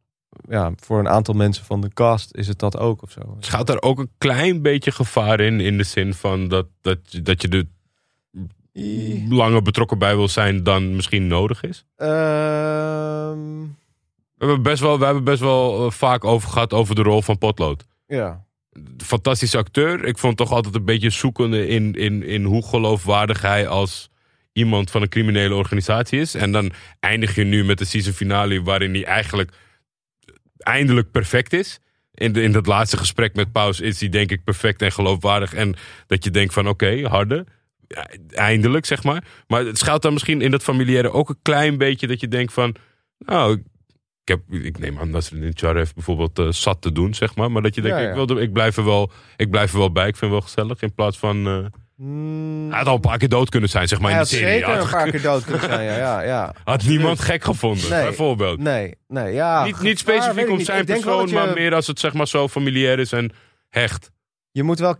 [0.49, 3.37] ja, voor een aantal mensen van de cast is het dat ook of zo.
[3.39, 5.59] Schuilt daar ook een klein beetje gevaar in?
[5.59, 7.65] In de zin van dat, dat, dat je er
[9.29, 11.85] langer betrokken bij wil zijn dan misschien nodig is?
[11.95, 13.39] Ehm,
[14.35, 17.21] We hebben best wel, we hebben best wel eh, vaak over gehad over de rol
[17.21, 17.87] van Potlood.
[18.07, 18.49] ja.
[18.97, 20.05] Fantastische acteur.
[20.05, 24.09] Ik vond toch altijd een beetje zoekende in, in, in hoe geloofwaardig hij als
[24.53, 26.35] iemand van een criminele organisatie is.
[26.35, 29.51] En dan eindig je nu met de season finale waarin hij eigenlijk
[30.57, 31.79] eindelijk perfect is.
[32.13, 35.53] In, de, in dat laatste gesprek met Paus is hij denk ik perfect en geloofwaardig.
[35.53, 35.75] En
[36.07, 37.45] dat je denkt van oké, harde.
[38.29, 39.23] Eindelijk, zeg maar.
[39.47, 42.53] Maar het schuilt dan misschien in dat familiaire ook een klein beetje dat je denkt
[42.53, 42.75] van...
[43.17, 43.63] Nou, ik,
[44.23, 47.51] heb, ik neem aan dat ze in heeft bijvoorbeeld eh, zat te doen, zeg maar.
[47.51, 48.09] Maar dat je denkt, Ja, ja.
[48.09, 50.07] Ik, wil, ik, blijf er wel, ik blijf er wel bij.
[50.07, 50.81] Ik vind het wel gezellig.
[50.81, 51.69] In plaats van...
[51.95, 54.29] Mm, hij had al een paar keer dood kunnen zijn, zeg maar, hij in had
[54.31, 54.53] de serie.
[54.53, 55.97] zeker Had, een paar keer dood kunnen zijn, ja.
[55.97, 56.53] ja, ja.
[56.63, 58.03] had niemand gek gevonden, Nee.
[58.03, 58.59] bijvoorbeeld.
[58.59, 59.63] Nee, nee, ja.
[59.65, 62.99] niet, niet specifiek om zijn persoon, je- maar meer als het zeg maar zo familiair
[62.99, 63.31] is en
[63.69, 64.11] hecht.
[64.51, 64.95] Je moet wel...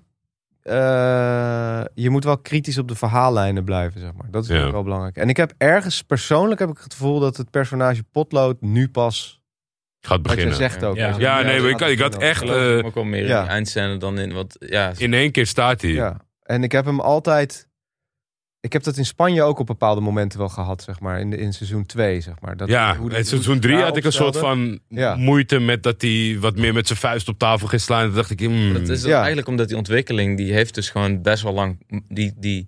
[0.63, 4.27] eh, je moet wel kritisch op de verhaallijnen blijven, zeg maar.
[4.31, 4.65] Dat is Ja.
[4.65, 5.15] ik wel belangrijk.
[5.17, 9.41] En ik heb ergens, persoonlijk heb ik het gevoel dat het personage Potlood nu pas,
[10.01, 10.55] Gaat wat je beginnen.
[10.55, 10.95] zegt ook.
[10.95, 11.15] Ja.
[11.17, 12.41] Ja, nu nee, ik, had echt...
[12.43, 13.37] Eh, ik ook wel meer ja.
[13.37, 14.55] in die eindscène dan in wat...
[14.59, 15.91] Ja, in één keer staat hij.
[15.91, 17.69] Ja, en ik heb hem altijd...
[18.61, 21.19] Ik heb dat in Spanje ook op bepaalde momenten wel gehad, zeg maar.
[21.19, 22.57] In, de, in seizoen 2, zeg maar.
[22.57, 25.15] Dat, Ja, hoe die- in seizoen die 3 daar had ik een soort van Ja.
[25.15, 28.05] moeite met dat hij wat meer met zijn vuist op tafel ging slaan.
[28.05, 29.17] Toen dacht ik, hmm, Dat is Ja.
[29.17, 32.67] eigenlijk omdat die ontwikkeling, die heeft dus gewoon best wel lang, die, die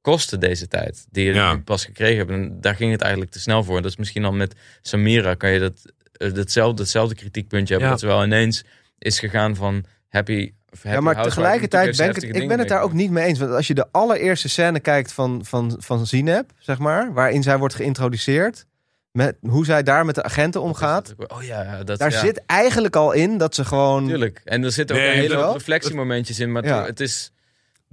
[0.00, 1.06] kostte deze tijd.
[1.10, 1.56] Die je Ja.
[1.56, 2.30] pas gekregen hebt.
[2.30, 3.82] En daar ging het eigenlijk te snel voor.
[3.82, 7.84] Dat is misschien al met Samira, kan je dat, eh, datzelfde, datzelfde kritiekpuntje hebben.
[7.84, 7.94] Ja.
[7.94, 8.64] Dat ze wel ineens
[8.98, 10.52] is gegaan van happy
[10.82, 13.38] Ja, maar tegelijkertijd ben ik het, ik ben het daar ook niet mee eens.
[13.38, 17.58] Want als je de allereerste scène kijkt van, van, van Zineb, zeg maar, waarin zij
[17.58, 18.66] wordt geïntroduceerd,
[19.10, 22.18] met hoe zij daar met de agenten omgaat, Oh ja, dat daar ja.
[22.18, 24.06] zit eigenlijk al in dat ze gewoon...
[24.06, 24.40] Tuurlijk.
[24.44, 26.52] En er zitten ook Nee, een hele reflectiemomentjes in.
[26.52, 26.84] Maar Ja.
[26.84, 27.32] het is...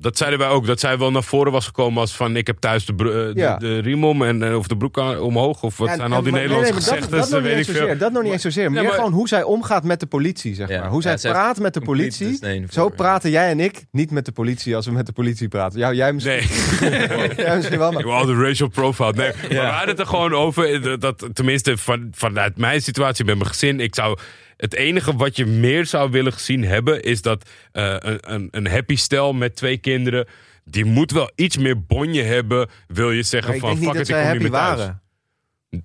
[0.02, 0.66] dat zeiden wij ook.
[0.66, 3.34] Dat zij wel naar voren was gekomen als van ik heb thuis de, bro- eh,
[3.34, 3.58] de, Ja.
[3.58, 5.64] de riem om en, eh, of de broek omhoog.
[5.64, 7.20] Of wat Ja, zijn al die Nederlandse nee, nee, maar gezegden.
[7.20, 7.76] dat, weet niet ik eens veel.
[7.80, 8.72] zozeer, dat nog niet eens zozeer.
[8.72, 10.80] Meer maar- gewoon hoe zij omgaat met de politie, zeg Ja.
[10.80, 10.90] maar.
[10.90, 12.40] Hoe Ja, zij praat met de politie.
[12.70, 15.80] Zo praten jij en ik niet met de politie als we met de politie praten.
[15.80, 16.42] Ja, jij misschien,
[16.90, 17.36] Nee.
[17.36, 18.00] jij misschien wel, maar...
[18.00, 19.14] Ik wil al de racial profile.
[19.14, 20.82] Nee, maar we hadden het er gewoon over.
[20.82, 23.80] Dat, dat, tenminste, van, vanuit mijn situatie met mijn gezin.
[23.80, 24.18] Ik zou,
[24.60, 27.02] het enige wat je meer zou willen gezien hebben.
[27.04, 30.28] Is dat eh, een, een, een happy stel met twee kinderen.
[30.64, 32.70] Die moet wel iets meer bonje hebben.
[32.88, 34.52] Wil je zeggen Maar ik van denk niet fuck dat it, ik zij kom niet
[34.52, 34.80] happy meer thuis.
[34.80, 35.02] waren.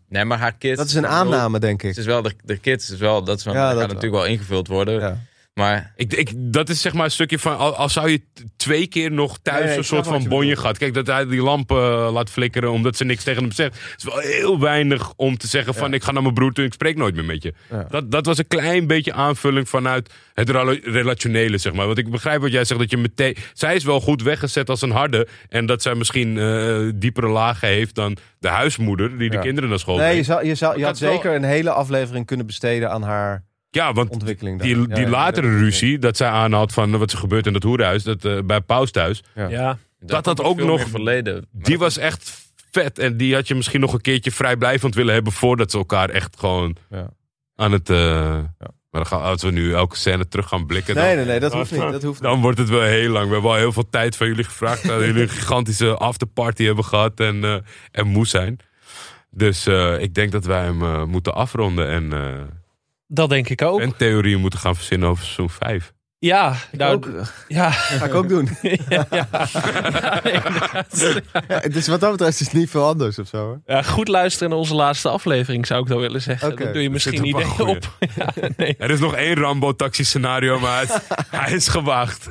[0.09, 0.77] Nee, maar haar kids...
[0.77, 1.89] Dat is een aanname, denk ik.
[1.89, 3.87] Het is wel de, de kids, is wel, dat, is wel, Ja, dat dat wel.
[3.95, 5.01] natuurlijk wel ingevuld worden.
[5.01, 5.19] Ja.
[5.55, 8.21] Maar Ik, ik, dat is zeg maar een stukje van, al, al zou je
[8.57, 10.67] twee keer nog thuis Nee, nee, een soort van je bonje bedoelt.
[10.67, 10.79] gaat.
[10.79, 13.75] Kijk, dat hij die lampen eh, laat flikkeren omdat ze niks tegen hem zegt.
[13.75, 15.95] Het is wel heel weinig om te zeggen van Ja.
[15.95, 17.55] ik ga naar mijn broer toe en ik spreek nooit meer met je.
[17.71, 17.87] Ja.
[17.91, 21.87] Dat, dat was een klein beetje aanvulling vanuit het rela- relationele, zeg maar.
[21.87, 23.37] Want ik begrijp wat jij zegt, dat je meteen...
[23.53, 25.29] Zij is wel goed weggezet als een harde.
[25.49, 29.43] En dat zij misschien eh, diepere lagen heeft dan de huismoeder die de Ja.
[29.43, 32.27] kinderen naar school Nee, je, zou, je, zou, je had wel- zeker een hele aflevering
[32.27, 33.45] kunnen besteden aan haar
[33.75, 35.59] Ja, want die, die ja, latere ja.
[35.59, 38.91] ruzie dat zij aanhad van wat er gebeurt in dat hoerhuis, dat, eh, bij Paus
[38.91, 39.23] thuis...
[39.35, 39.49] Ja.
[39.49, 41.47] Ja, Dat had ook nog- verleden.
[41.53, 42.99] Die was echt vet.
[42.99, 46.37] En die had je misschien nog een keertje vrijblijvend willen hebben voordat ze elkaar echt
[46.39, 47.09] gewoon Ja.
[47.57, 47.91] aan het.
[47.91, 48.39] eh,
[48.91, 51.41] Maar dan gaan, als we nu elke scène terug gaan blikken, dan, Nee, nee, nee,
[51.41, 51.81] dat hoeft niet.
[51.81, 52.31] Dat hoeft niet.
[52.31, 53.27] dan wordt het wel heel lang.
[53.27, 54.87] We hebben al heel veel tijd van jullie gevraagd.
[54.87, 57.55] Dat jullie een gigantische afterparty hebben gehad en, eh,
[57.91, 58.59] en moe zijn.
[59.31, 62.41] Dus eh, ik denk dat wij hem moeten afronden en, eh
[63.07, 63.81] dat denk ik ook.
[63.81, 65.93] en theorieën moeten gaan verzinnen over seizoen 5.
[66.19, 67.09] Ja, nou, Ook,
[67.49, 67.71] ja.
[67.71, 68.49] ga ik ook doen.
[68.89, 69.29] ja, ja.
[69.33, 71.17] Ja, inderdaad.
[71.49, 73.39] Ja, dus wat dat betreft is het niet veel anders of zo.
[73.39, 73.61] Hoor.
[73.67, 76.57] Ja, goed luisteren naar onze laatste aflevering, zou ik dan willen zeggen.
[76.57, 77.97] Dan doe je misschien ideeën op.
[78.17, 80.99] Ja, nee, Er is nog één Rambo-taxi scenario, maar hij is,
[81.31, 82.29] hij is gewaagd.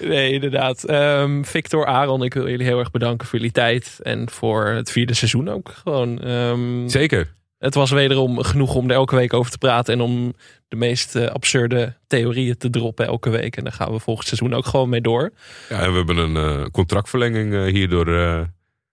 [0.00, 0.84] nee, inderdaad.
[0.84, 3.98] Ehm, Victor, Aaron, ik wil jullie heel erg bedanken voor jullie tijd.
[4.02, 6.18] En voor het vierde seizoen ook gewoon.
[6.20, 7.34] Ehm, Zeker.
[7.58, 9.94] Het was wederom genoeg om er elke week over te praten.
[9.94, 10.34] En om
[10.68, 13.56] de meest eh, absurde theorieën te droppen elke week.
[13.56, 15.32] En daar gaan we volgend seizoen ook gewoon mee door.
[15.68, 18.06] Ja, en we hebben een eh, contractverlenging eh, hierdoor.
[18.08, 18.40] eh,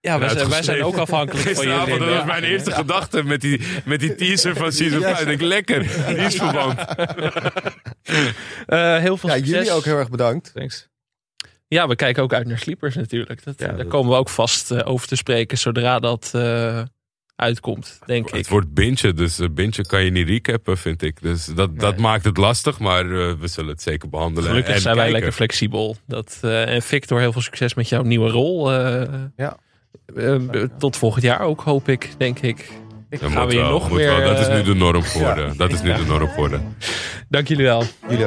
[0.00, 0.86] Ja, wij zijn, wij zijn Uitgeschreven.
[0.86, 2.04] ook afhankelijk van Gisteravond, jullie.
[2.04, 2.24] dat was Ja.
[2.40, 5.20] mijn eerste gedachte met die, met die teaser van Season 5.
[5.20, 6.78] Ik denk, lekker, die is verband.
[8.66, 9.54] Eh, heel veel Ja, succes.
[9.56, 10.50] jullie ook heel erg bedankt.
[10.54, 10.88] Thanks.
[11.68, 13.44] Ja, we kijken ook uit naar Sleepers natuurlijk.
[13.44, 16.82] Dat, Ja, daar dat- komen we ook vast over te spreken zodra dat eh,
[17.36, 18.34] uitkomt, denk ik.
[18.34, 21.22] Het wordt bintje, dus eh, bintje kan je niet recappen, vind ik.
[21.22, 24.48] Dus dat, dat maakt het lastig, maar eh, we zullen het zeker behandelen.
[24.48, 25.96] Gelukkig en zijn wij lekker flexibel.
[26.06, 28.72] Dat, eh, en Victor, heel veel succes met jouw nieuwe rol.
[29.36, 29.56] Ja.
[30.78, 32.70] tot volgend jaar ook, hoop ik, denk ik.
[33.10, 34.20] Ik gaan ga weer nog meer...
[34.20, 35.56] Dat is nu de norm geworden.
[35.56, 36.76] Dat is nu de norm geworden.
[37.28, 37.82] Dank jullie wel.
[38.08, 38.26] Jullie